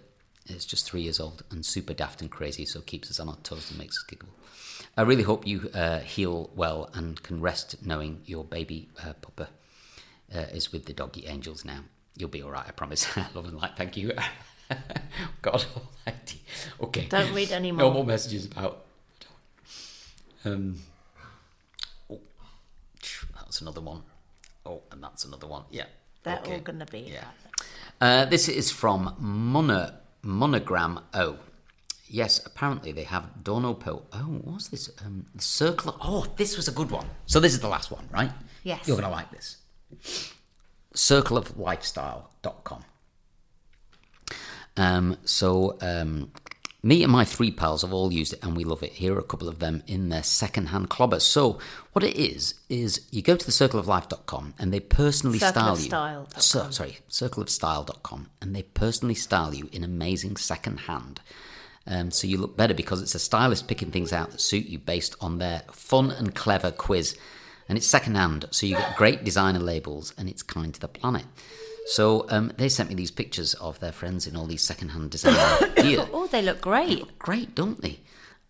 It's 0.47 0.67
just 0.67 0.85
three 0.85 1.01
years 1.01 1.19
old 1.19 1.43
and 1.51 1.65
super 1.65 1.95
daft 1.95 2.21
and 2.21 2.31
crazy, 2.31 2.67
so 2.67 2.83
keeps 2.83 3.11
us 3.11 3.19
on 3.19 3.29
our 3.29 3.37
toes 3.43 3.71
and 3.71 3.79
makes 3.79 3.97
us 3.97 4.05
giggle. 4.07 4.29
I 4.97 5.03
really 5.03 5.23
hope 5.23 5.47
you 5.47 5.71
uh, 5.73 6.01
heal 6.01 6.51
well 6.55 6.91
and 6.93 7.23
can 7.23 7.41
rest 7.41 7.87
knowing 7.87 8.21
your 8.27 8.45
baby 8.45 8.91
uh, 9.03 9.15
pupper 9.23 9.49
uh, 10.35 10.41
is 10.53 10.73
with 10.73 10.85
the 10.85 10.93
doggy 10.93 11.27
angels 11.27 11.65
now. 11.65 11.85
You'll 12.17 12.29
be 12.29 12.43
all 12.43 12.51
right, 12.51 12.65
I 12.67 12.71
promise. 12.73 13.17
Love 13.35 13.47
and 13.47 13.59
light, 13.59 13.73
thank 13.77 13.97
you. 13.97 14.13
God 15.43 15.65
almighty. 15.75 16.41
Okay. 16.81 17.07
Don't 17.07 17.33
read 17.35 17.53
any 17.53 17.73
more. 17.73 17.83
No 17.83 17.93
more. 17.93 18.05
messages 18.05 18.47
about. 18.47 18.85
Um. 20.45 20.79
Oh, 22.11 22.21
that's 23.35 23.61
another 23.61 23.81
one. 23.81 24.03
Oh, 24.67 24.83
and 24.91 25.03
that's 25.03 25.25
another 25.25 25.47
one. 25.47 25.65
Yeah. 25.71 25.85
They're 26.23 26.39
okay. 26.39 26.55
all 26.55 26.61
going 26.61 26.79
to 26.79 26.87
be. 26.87 27.13
Yeah. 27.13 27.25
Uh, 28.01 28.25
this 28.27 28.49
is 28.49 28.71
from 28.71 29.15
Mono, 29.19 29.93
Monogram 30.23 31.01
O. 31.15 31.39
Yes, 32.07 32.45
apparently 32.45 32.93
they 32.93 33.05
have 33.05 33.43
Dono 33.43 33.75
Po. 33.75 34.03
Oh, 34.13 34.41
what's 34.45 34.69
this? 34.69 34.91
Um, 35.05 35.27
Circle. 35.39 35.97
Oh, 36.03 36.27
this 36.37 36.57
was 36.57 36.69
a 36.69 36.73
good 36.73 36.91
one. 36.91 37.07
So 37.27 37.41
this 37.41 37.55
is 37.55 37.61
the 37.61 37.69
last 37.69 37.91
one, 37.91 38.07
right? 38.13 38.31
Yes. 38.65 38.87
You're 38.87 38.99
going 38.99 39.09
to 39.09 39.15
like 39.15 39.31
this. 39.31 39.57
Circleoflifestyle.com. 40.95 42.85
Um, 44.77 45.17
so, 45.25 45.77
um, 45.81 46.33
me 46.83 47.03
and 47.03 47.13
my 47.13 47.25
three 47.25 47.51
pals 47.51 47.83
have 47.83 47.93
all 47.93 48.13
used 48.13 48.33
it 48.33 48.43
and 48.43 48.57
we 48.57 48.65
love 48.65 48.83
it. 48.83 48.93
Here 48.93 49.15
are 49.15 49.19
a 49.19 49.25
couple 49.25 49.49
of 49.49 49.59
them 49.61 49.83
in 49.87 50.09
their 50.09 50.23
second-hand 50.23 50.91
clobbers. 50.91 51.23
So, 51.23 51.59
what 51.93 52.03
it 52.03 52.17
is, 52.17 52.55
is 52.69 53.07
you 53.11 53.23
go 53.23 53.37
to 53.37 53.47
the 53.47 53.53
circleoflife.com 53.53 54.55
and 54.59 54.73
they 54.73 54.81
personally 54.81 55.39
style 55.39 55.79
you. 55.79 55.89
Circleofstyle.com. 55.89 56.41
So, 56.41 56.71
sorry, 56.71 56.99
circleofstyle.com 57.09 58.31
and 58.41 58.57
they 58.57 58.63
personally 58.63 59.15
style 59.15 59.55
you 59.55 59.69
in 59.73 59.85
amazing 59.85 60.37
second-hand. 60.37 61.21
Um, 61.87 62.11
so 62.11 62.27
you 62.27 62.39
look 62.39 62.57
better 62.57 62.75
because 62.75 63.03
it's 63.03 63.15
a 63.15 63.19
stylist 63.19 63.67
picking 63.69 63.91
things 63.91 64.13
out 64.13 64.31
that 64.31 64.41
suit 64.41 64.67
you 64.67 64.79
based 64.79 65.17
on 65.21 65.39
their 65.39 65.63
fun 65.71 66.11
and 66.11 66.35
clever 66.35 66.71
quiz. 66.71 67.17
And 67.73 67.79
it's 67.79 67.87
second-hand, 67.87 68.45
so 68.51 68.67
you 68.67 68.77
get 68.77 68.97
great 68.99 69.25
designer 69.25 69.59
labels 69.59 70.13
and 70.19 70.29
it's 70.29 70.43
kind 70.43 70.75
to 70.75 70.79
the 70.79 70.89
planet. 70.89 71.25
So 71.87 72.27
um, 72.29 72.53
they 72.59 72.69
sent 72.69 72.91
me 72.91 72.95
these 72.95 73.11
pictures 73.11 73.55
of 73.55 73.81
their 73.81 73.93
friends 73.93 74.27
in 74.27 74.37
all 74.37 74.45
these 74.45 74.61
second-hand 74.61 75.11
designer 75.11 75.69
gear. 75.77 76.07
Oh, 76.13 76.27
they 76.27 76.43
look 76.43 76.61
great. 76.61 77.19
Great, 77.19 77.55
don't 77.55 77.81
they? 77.81 78.01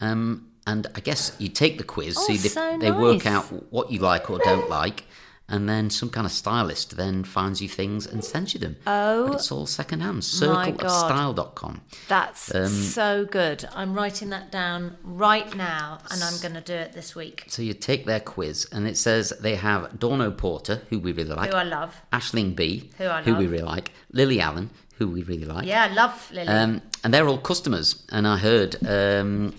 Um, 0.00 0.48
and 0.66 0.88
I 0.96 0.98
guess 0.98 1.36
you 1.38 1.48
take 1.50 1.78
the 1.78 1.84
quiz, 1.84 2.16
Oh, 2.18 2.24
see 2.26 2.36
they, 2.36 2.48
so 2.48 2.76
they 2.78 2.90
work 2.90 3.24
out 3.24 3.44
what 3.72 3.92
you 3.92 4.00
like 4.00 4.28
or 4.28 4.40
don't 4.40 4.68
like, 4.68 5.04
and 5.52 5.68
then 5.68 5.90
some 5.90 6.08
kind 6.10 6.26
of 6.26 6.32
stylist 6.32 6.96
then 6.96 7.22
finds 7.22 7.60
you 7.62 7.68
things 7.68 8.06
and 8.06 8.24
sends 8.24 8.54
you 8.54 8.58
them. 8.60 8.74
Oh, 8.86 9.26
but 9.28 9.34
it's 9.36 9.52
all 9.52 9.66
secondhand. 9.66 10.22
Circleofstyle.com. 10.22 11.80
That's 12.08 12.54
Um, 12.54 12.66
so 12.68 13.24
good. 13.24 13.64
I'm 13.74 13.94
writing 13.94 14.30
that 14.30 14.50
down 14.50 14.96
right 15.04 15.54
now, 15.54 15.98
and 16.10 16.22
I'm 16.22 16.38
going 16.40 16.54
to 16.54 16.60
do 16.60 16.74
it 16.74 16.92
this 16.94 17.14
week. 17.14 17.44
So 17.48 17.62
you 17.62 17.74
take 17.74 18.06
their 18.06 18.20
quiz, 18.20 18.66
and 18.72 18.88
it 18.88 18.96
says 18.96 19.32
they 19.40 19.54
have 19.56 19.98
Dawn 19.98 20.20
O'Porter, 20.20 20.82
who 20.90 20.98
we 20.98 21.12
really 21.12 21.30
like, 21.34 21.50
Who 21.50 21.56
I 21.56 21.64
love. 21.64 21.94
Aisling 22.12 22.56
Bea, 22.56 22.90
Who 22.98 23.04
I 23.04 23.16
love, 23.16 23.24
who 23.26 23.34
we 23.36 23.46
really 23.46 23.62
like, 23.64 23.92
Lily 24.12 24.40
Allen, 24.40 24.70
who 24.98 25.08
we 25.08 25.22
really 25.22 25.44
like. 25.44 25.66
Yeah, 25.66 25.84
I 25.90 25.92
love 25.94 26.30
Lily. 26.32 26.48
Um, 26.48 26.82
and 27.04 27.12
they're 27.12 27.28
all 27.28 27.38
customers, 27.38 28.02
and 28.10 28.26
I 28.26 28.38
heard, 28.38 28.76
um, 28.86 29.54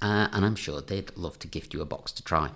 uh, 0.00 0.28
and 0.32 0.44
I'm 0.44 0.56
sure 0.56 0.80
they'd 0.80 1.16
love 1.16 1.38
to 1.40 1.48
gift 1.48 1.72
you 1.74 1.80
a 1.80 1.84
box 1.84 2.12
to 2.12 2.22
try. 2.24 2.50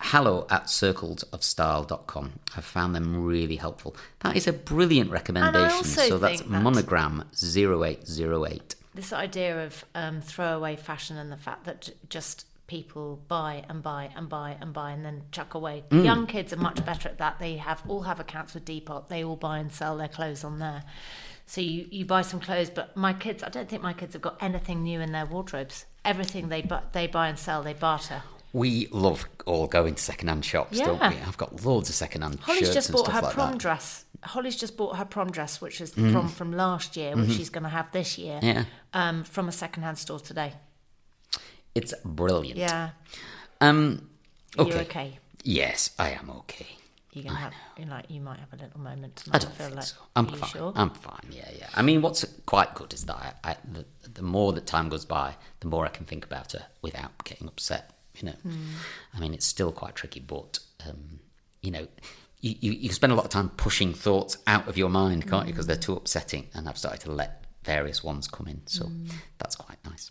Hello 0.00 0.46
at 0.50 0.64
circlesofstyle.com. 0.64 2.32
I've 2.56 2.64
found 2.64 2.94
them 2.94 3.24
really 3.24 3.56
helpful. 3.56 3.96
That 4.20 4.36
is 4.36 4.46
a 4.46 4.52
brilliant 4.52 5.10
recommendation. 5.10 5.84
so 5.84 6.18
that's 6.18 6.40
that- 6.40 6.48
monogram 6.50 7.24
0808. 7.34 8.74
this 8.94 9.12
idea 9.12 9.64
of 9.66 9.84
um, 9.94 10.20
throwaway 10.20 10.76
fashion 10.76 11.16
and 11.16 11.30
the 11.32 11.36
fact 11.36 11.64
that 11.64 11.90
just 12.08 12.46
people 12.66 13.20
buy 13.28 13.64
and 13.68 13.82
buy 13.82 14.10
and 14.16 14.28
buy 14.28 14.56
and 14.60 14.72
buy 14.72 14.92
and 14.92 15.04
then 15.04 15.22
chuck 15.32 15.54
away. 15.54 15.84
Mm. 15.90 16.04
Young 16.04 16.26
kids 16.26 16.52
are 16.52 16.56
much 16.58 16.84
better 16.86 17.08
at 17.08 17.18
that. 17.18 17.38
They 17.38 17.56
have 17.56 17.82
all 17.88 18.02
have 18.02 18.20
accounts 18.20 18.54
with 18.54 18.64
Depop. 18.64 19.08
They 19.08 19.22
all 19.24 19.36
buy 19.36 19.58
and 19.58 19.70
sell 19.72 19.96
their 19.96 20.08
clothes 20.08 20.44
on 20.44 20.58
there. 20.60 20.82
So 21.46 21.60
you, 21.60 21.86
you 21.90 22.06
buy 22.06 22.22
some 22.22 22.40
clothes, 22.40 22.70
but 22.70 22.96
my 22.96 23.12
kids, 23.12 23.42
I 23.42 23.50
don't 23.50 23.68
think 23.68 23.82
my 23.82 23.92
kids 23.92 24.14
have 24.14 24.22
got 24.22 24.38
anything 24.40 24.82
new 24.82 25.00
in 25.00 25.12
their 25.12 25.26
wardrobes. 25.26 25.84
Everything 26.04 26.48
they 26.48 26.62
bu- 26.62 26.78
they 26.92 27.06
buy 27.06 27.28
and 27.28 27.38
sell, 27.38 27.62
they 27.62 27.74
barter. 27.74 28.22
We 28.54 28.86
love 28.92 29.26
all 29.46 29.66
going 29.66 29.96
to 29.96 30.02
second-hand 30.02 30.44
shops, 30.44 30.78
don't 30.78 30.98
we? 31.00 31.06
I've 31.26 31.36
got 31.36 31.64
loads 31.64 31.88
of 31.90 31.94
second-hand 31.96 32.38
Holly's 32.40 32.60
shirts 32.60 32.74
just 32.74 32.92
bought 32.92 33.08
her 33.08 33.20
like 33.20 33.34
prom 33.34 33.50
that. 33.50 33.56
Mm. 33.56 33.60
dress. 33.60 34.04
Holly's 34.22 34.56
just 34.56 34.76
bought 34.78 34.96
her 34.96 35.04
prom 35.04 35.30
dress, 35.30 35.60
which 35.60 35.80
is 35.80 35.90
the 35.90 36.10
prom 36.12 36.28
from 36.28 36.52
last 36.52 36.96
year, 36.96 37.14
which 37.16 37.32
she's 37.32 37.50
going 37.50 37.64
to 37.64 37.68
have 37.68 37.90
this 37.92 38.16
year, 38.16 38.36
Mm-hmm. 38.40 38.46
Yeah. 38.46 38.64
um, 38.94 39.24
from 39.24 39.48
a 39.48 39.52
secondhand 39.52 39.98
store 39.98 40.20
today. 40.20 40.54
It's 41.74 41.92
brilliant. 42.04 42.56
Yeah, 42.58 42.90
Um, 43.60 44.08
okay. 44.58 44.70
you're 44.70 44.80
okay. 44.82 45.18
Yes, 45.42 45.90
I 45.98 46.10
am 46.10 46.30
okay. 46.30 46.66
You're 47.12 47.24
gonna 47.24 47.36
have, 47.36 47.52
you 47.78 47.84
like, 47.86 48.06
you 48.10 48.20
might 48.20 48.38
have 48.40 48.52
a 48.52 48.56
little 48.64 48.80
moment 48.80 49.22
I 49.30 49.38
don't 49.38 49.52
feel 49.54 49.66
think 49.66 49.76
like. 49.76 49.84
so. 49.84 49.96
I'm 50.16 50.26
fine. 50.26 50.50
sure? 50.50 50.72
I'm 50.74 50.90
fine. 50.90 51.26
Yeah, 51.30 51.48
yeah. 51.56 51.68
I 51.74 51.82
mean, 51.82 52.02
what's 52.02 52.24
quite 52.46 52.74
good 52.74 52.92
is 52.92 53.04
that 53.06 53.36
I, 53.44 53.50
I, 53.50 53.56
the, 53.72 53.84
the 54.08 54.22
more 54.22 54.52
that 54.52 54.66
time 54.66 54.88
goes 54.88 55.04
by, 55.04 55.36
the 55.60 55.68
more 55.68 55.84
I 55.84 55.90
can 55.90 56.06
think 56.06 56.24
about 56.24 56.52
her 56.52 56.66
without 56.82 57.22
getting 57.24 57.46
upset 57.46 57.92
You 58.16 58.26
know, 58.26 58.34
I 59.14 59.18
mean, 59.20 59.34
it's 59.34 59.46
still 59.46 59.72
quite 59.72 59.94
tricky, 59.96 60.20
but 60.20 60.58
um, 60.88 61.18
you 61.62 61.70
know, 61.72 61.88
you, 62.40 62.54
you, 62.60 62.72
you 62.72 62.88
spend 62.90 63.12
a 63.12 63.16
lot 63.16 63.24
of 63.24 63.30
time 63.30 63.48
pushing 63.50 63.92
thoughts 63.92 64.36
out 64.46 64.68
of 64.68 64.76
your 64.76 64.88
mind, 64.90 65.28
can't 65.28 65.46
you? 65.46 65.52
Because 65.52 65.66
they're 65.66 65.76
too 65.76 65.94
upsetting, 65.96 66.46
and 66.54 66.68
I've 66.68 66.78
started 66.78 67.00
to 67.00 67.12
let 67.12 67.44
various 67.64 68.04
ones 68.04 68.28
come 68.28 68.46
in, 68.46 68.60
so 68.66 68.88
that's 69.38 69.56
quite 69.56 69.78
nice. 69.84 70.10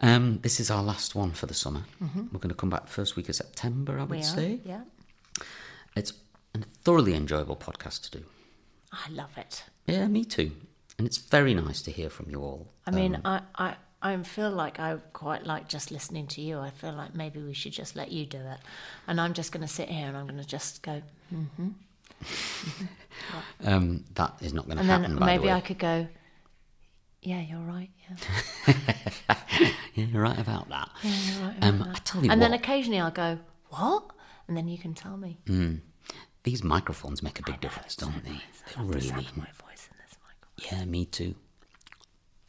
Um, 0.00 0.40
this 0.42 0.60
is 0.60 0.70
our 0.70 0.82
last 0.82 1.14
one 1.14 1.30
for 1.32 1.46
the 1.46 1.54
summer. 1.54 1.84
We're 2.00 2.38
going 2.40 2.48
to 2.50 2.54
come 2.54 2.70
back 2.70 2.88
first 2.88 3.16
week 3.16 3.28
of 3.28 3.34
September, 3.36 3.98
I 3.98 4.02
would 4.02 4.10
We 4.10 4.18
are, 4.18 4.22
say. 4.22 4.60
yeah. 4.64 4.82
It's 5.96 6.12
a 6.54 6.58
thoroughly 6.84 7.14
enjoyable 7.14 7.56
podcast 7.56 8.10
to 8.10 8.18
do. 8.18 8.24
I 8.92 9.10
love 9.10 9.30
it. 9.38 9.64
Yeah, 9.86 10.06
me 10.08 10.24
too. 10.24 10.52
And 10.98 11.06
it's 11.06 11.18
very 11.18 11.54
nice 11.54 11.82
to 11.82 11.90
hear 11.90 12.10
from 12.10 12.30
you 12.30 12.40
all. 12.42 12.68
I 12.86 12.90
mean, 12.90 13.20
I, 13.24 13.40
I, 13.56 13.74
I 14.02 14.16
feel 14.22 14.50
like 14.50 14.80
I 14.80 14.96
quite 15.12 15.46
like 15.46 15.68
just 15.68 15.90
listening 15.92 16.26
to 16.28 16.40
you. 16.40 16.58
I 16.58 16.70
feel 16.70 16.92
like 16.92 17.14
maybe 17.14 17.40
we 17.40 17.54
should 17.54 17.72
just 17.72 17.94
let 17.94 18.10
you 18.10 18.26
do 18.26 18.38
it. 18.38 18.58
And 19.06 19.20
I'm 19.20 19.32
just 19.32 19.52
going 19.52 19.60
to 19.66 19.72
sit 19.72 19.88
here 19.88 20.06
and 20.08 20.16
I'm 20.16 20.26
going 20.26 20.40
to 20.40 20.46
just 20.46 20.82
go, 20.82 21.02
Um, 23.64 24.04
that 24.14 24.34
is 24.40 24.52
not 24.52 24.66
going 24.66 24.78
to 24.78 24.84
happen. 24.84 25.02
then 25.12 25.18
by 25.18 25.26
maybe 25.26 25.42
the 25.42 25.46
way. 25.48 25.52
I 25.54 25.60
could 25.60 25.78
go, 25.78 26.08
yeah, 27.22 27.40
you're 27.40 27.60
right. 27.60 27.90
Yeah, 28.10 28.74
Yeah, 29.94 30.06
you're 30.06 30.22
right 30.22 30.38
about 30.38 30.68
that. 30.70 30.88
yeah 31.02 31.10
you're 31.32 31.46
right. 31.46 31.56
Um, 31.62 31.82
about 31.82 31.96
I 31.96 31.98
tell 32.00 32.24
you 32.24 32.30
and 32.30 32.40
what, 32.40 32.46
then 32.50 32.52
occasionally 32.58 32.98
I'll 33.00 33.10
go, 33.10 33.38
what? 33.68 34.04
And 34.48 34.56
then 34.56 34.66
you 34.68 34.78
can 34.78 34.94
tell 34.94 35.16
me. 35.16 35.38
these 36.42 36.64
microphones 36.64 37.22
make 37.22 37.38
a 37.38 37.42
big 37.44 37.60
difference, 37.60 37.94
don't 37.94 38.24
they? 38.24 38.30
They 38.76 38.82
really. 38.82 39.10
My 39.36 39.46
voice 39.62 39.88
in 39.90 39.96
this 40.02 40.16
microphone. 40.26 40.78
Yeah, 40.78 40.84
me 40.86 41.04
too. 41.06 41.34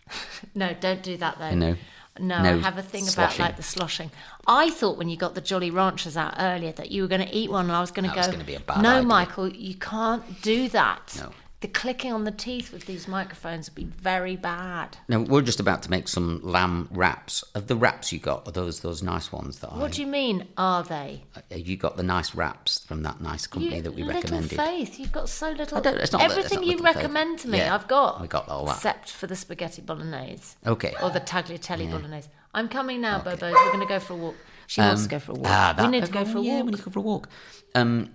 No, 0.56 0.76
don't 0.80 1.01
do 1.01 1.18
that 1.18 1.39
though. 1.39 1.56
Know. 1.56 1.76
No, 2.20 2.43
No 2.43 2.58
I 2.58 2.60
have 2.60 2.78
a 2.78 2.84
thing 2.84 3.08
about 3.08 3.39
like 3.39 3.58
the 3.58 3.64
sloshing. 3.64 4.12
I 4.45 4.70
thought 4.70 4.97
when 4.97 5.10
you 5.10 5.18
got 5.18 5.34
the 5.34 5.41
Jolly 5.41 5.72
Ranchers 5.72 6.16
out 6.16 6.36
earlier 6.38 6.72
that 6.74 6.91
you 6.91 7.01
were 7.01 7.08
going 7.08 7.26
to 7.26 7.36
eat 7.36 7.49
one, 7.49 7.66
and 7.66 7.72
I 7.72 7.82
was 7.82 7.89
going 7.89 8.08
to 8.08 8.14
go. 8.14 8.20
was 8.20 8.28
gonna 8.28 8.43
be 8.43 8.54
a 8.54 8.60
bad 8.60 8.84
no, 8.84 8.97
idea." 8.97 9.08
Michael, 9.08 9.47
you 9.47 9.74
can't 9.74 10.41
do 10.43 10.70
that. 10.70 11.16
No. 11.18 11.32
The 11.64 11.70
clicking 11.70 12.11
on 12.11 12.26
the 12.26 12.32
teeth 12.32 12.74
with 12.74 12.88
these 12.88 13.07
microphones 13.07 13.70
would 13.70 13.76
be 13.76 13.86
very 13.86 14.36
bad. 14.36 14.97
Now 15.07 15.22
we're 15.22 15.41
just 15.41 15.61
about 15.61 15.82
to 15.84 15.89
make 15.89 16.09
some 16.09 16.41
lamb 16.43 16.89
wraps. 16.91 17.41
Of 17.55 17.68
the 17.68 17.78
wraps 17.78 18.11
you 18.11 18.20
got, 18.20 18.45
are 18.45 18.51
those 18.51 18.82
those 18.82 19.01
nice 19.01 19.32
ones 19.32 19.59
that 19.59 19.70
I? 19.72 19.78
What 19.78 19.93
do 19.93 20.01
you 20.01 20.07
mean? 20.07 20.45
Are 20.57 20.84
they? 20.84 21.24
uh, 21.38 21.39
You 21.55 21.78
got 21.78 21.95
the 21.95 22.03
nice 22.03 22.36
wraps 22.36 22.84
from 22.86 23.03
that 23.03 23.22
nice 23.22 23.47
company 23.47 23.80
that 23.80 23.91
we 23.93 24.03
little 24.03 24.20
recommended. 24.22 24.57
faith. 24.57 24.99
You've 24.99 25.14
got 25.14 25.30
so 25.30 25.51
little. 25.51 25.78
I 25.78 25.80
don't- 25.82 25.99
it's 25.99 26.11
not 26.11 26.20
that- 26.20 26.32
it's 26.32 26.38
Everything 26.38 26.57
not 26.57 26.66
you 26.66 26.72
little 26.74 26.86
faith. 26.88 26.95
recommend 26.97 27.39
to 27.39 27.47
me, 27.47 27.57
Yeah, 27.59 27.76
I've 27.76 27.88
got. 27.88 28.20
we 28.20 28.28
got 28.28 28.49
all 28.49 28.66
that. 28.66 28.76
Except 28.76 29.09
for 29.09 29.28
the 29.28 29.36
spaghetti 29.38 29.82
bolognese. 29.82 30.57
Okay. 30.68 30.93
Or 31.01 31.11
the 31.11 31.22
tagliatelle 31.22 31.89
bolognese. 31.89 32.28
I'm 32.53 32.68
coming 32.68 32.99
now, 32.99 33.20
Bobos. 33.22 33.53
We're 33.53 33.72
going 33.72 33.80
to 33.80 33.86
go 33.86 33.99
for 34.01 34.14
a 34.16 34.18
walk. 34.18 34.36
She 34.68 34.82
wants 34.82 35.03
to 35.03 35.09
go 35.09 35.20
for 35.20 35.32
a 35.32 35.36
walk. 35.36 35.47
ah, 35.49 35.76
we 35.80 35.88
need 35.88 36.03
to 36.03 36.11
go 36.11 36.26
for 36.26 36.39
a 36.39 36.41
yeah, 36.41 36.55
walk. 36.57 36.66
we 36.66 36.72
need 36.72 36.78
to 36.80 36.84
go 36.84 36.91
for 36.91 36.99
a 36.99 37.03
walk. 37.03 37.30
Um, 37.74 38.09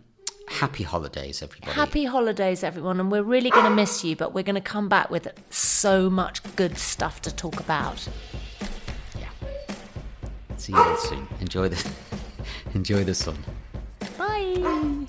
happy 0.50 0.82
holidays, 0.82 1.42
everybody. 1.42 1.72
Happy 1.72 2.04
holidays, 2.04 2.62
everyone, 2.64 3.00
and 3.00 3.10
we're 3.10 3.22
really 3.22 3.50
going 3.50 3.64
to 3.64 3.70
miss 3.70 4.04
you, 4.04 4.16
but 4.16 4.34
we're 4.34 4.42
going 4.44 4.54
to 4.54 4.60
come 4.60 4.88
back 4.88 5.10
with 5.10 5.28
so 5.50 6.10
much 6.10 6.42
good 6.56 6.78
stuff 6.78 7.20
to 7.22 7.34
talk 7.34 7.60
about. 7.60 8.08
Yeah. 9.18 9.28
See 10.56 10.72
you 10.72 10.78
all 10.78 10.96
soon. 10.96 11.26
Enjoy 11.40 11.68
the 11.68 11.90
enjoy 12.74 13.04
the 13.04 13.14
sun. 13.14 13.36
Bye. 14.16 15.06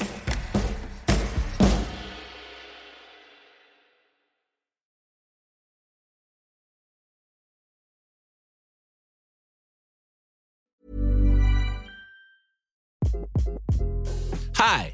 Hi, 14.55 14.93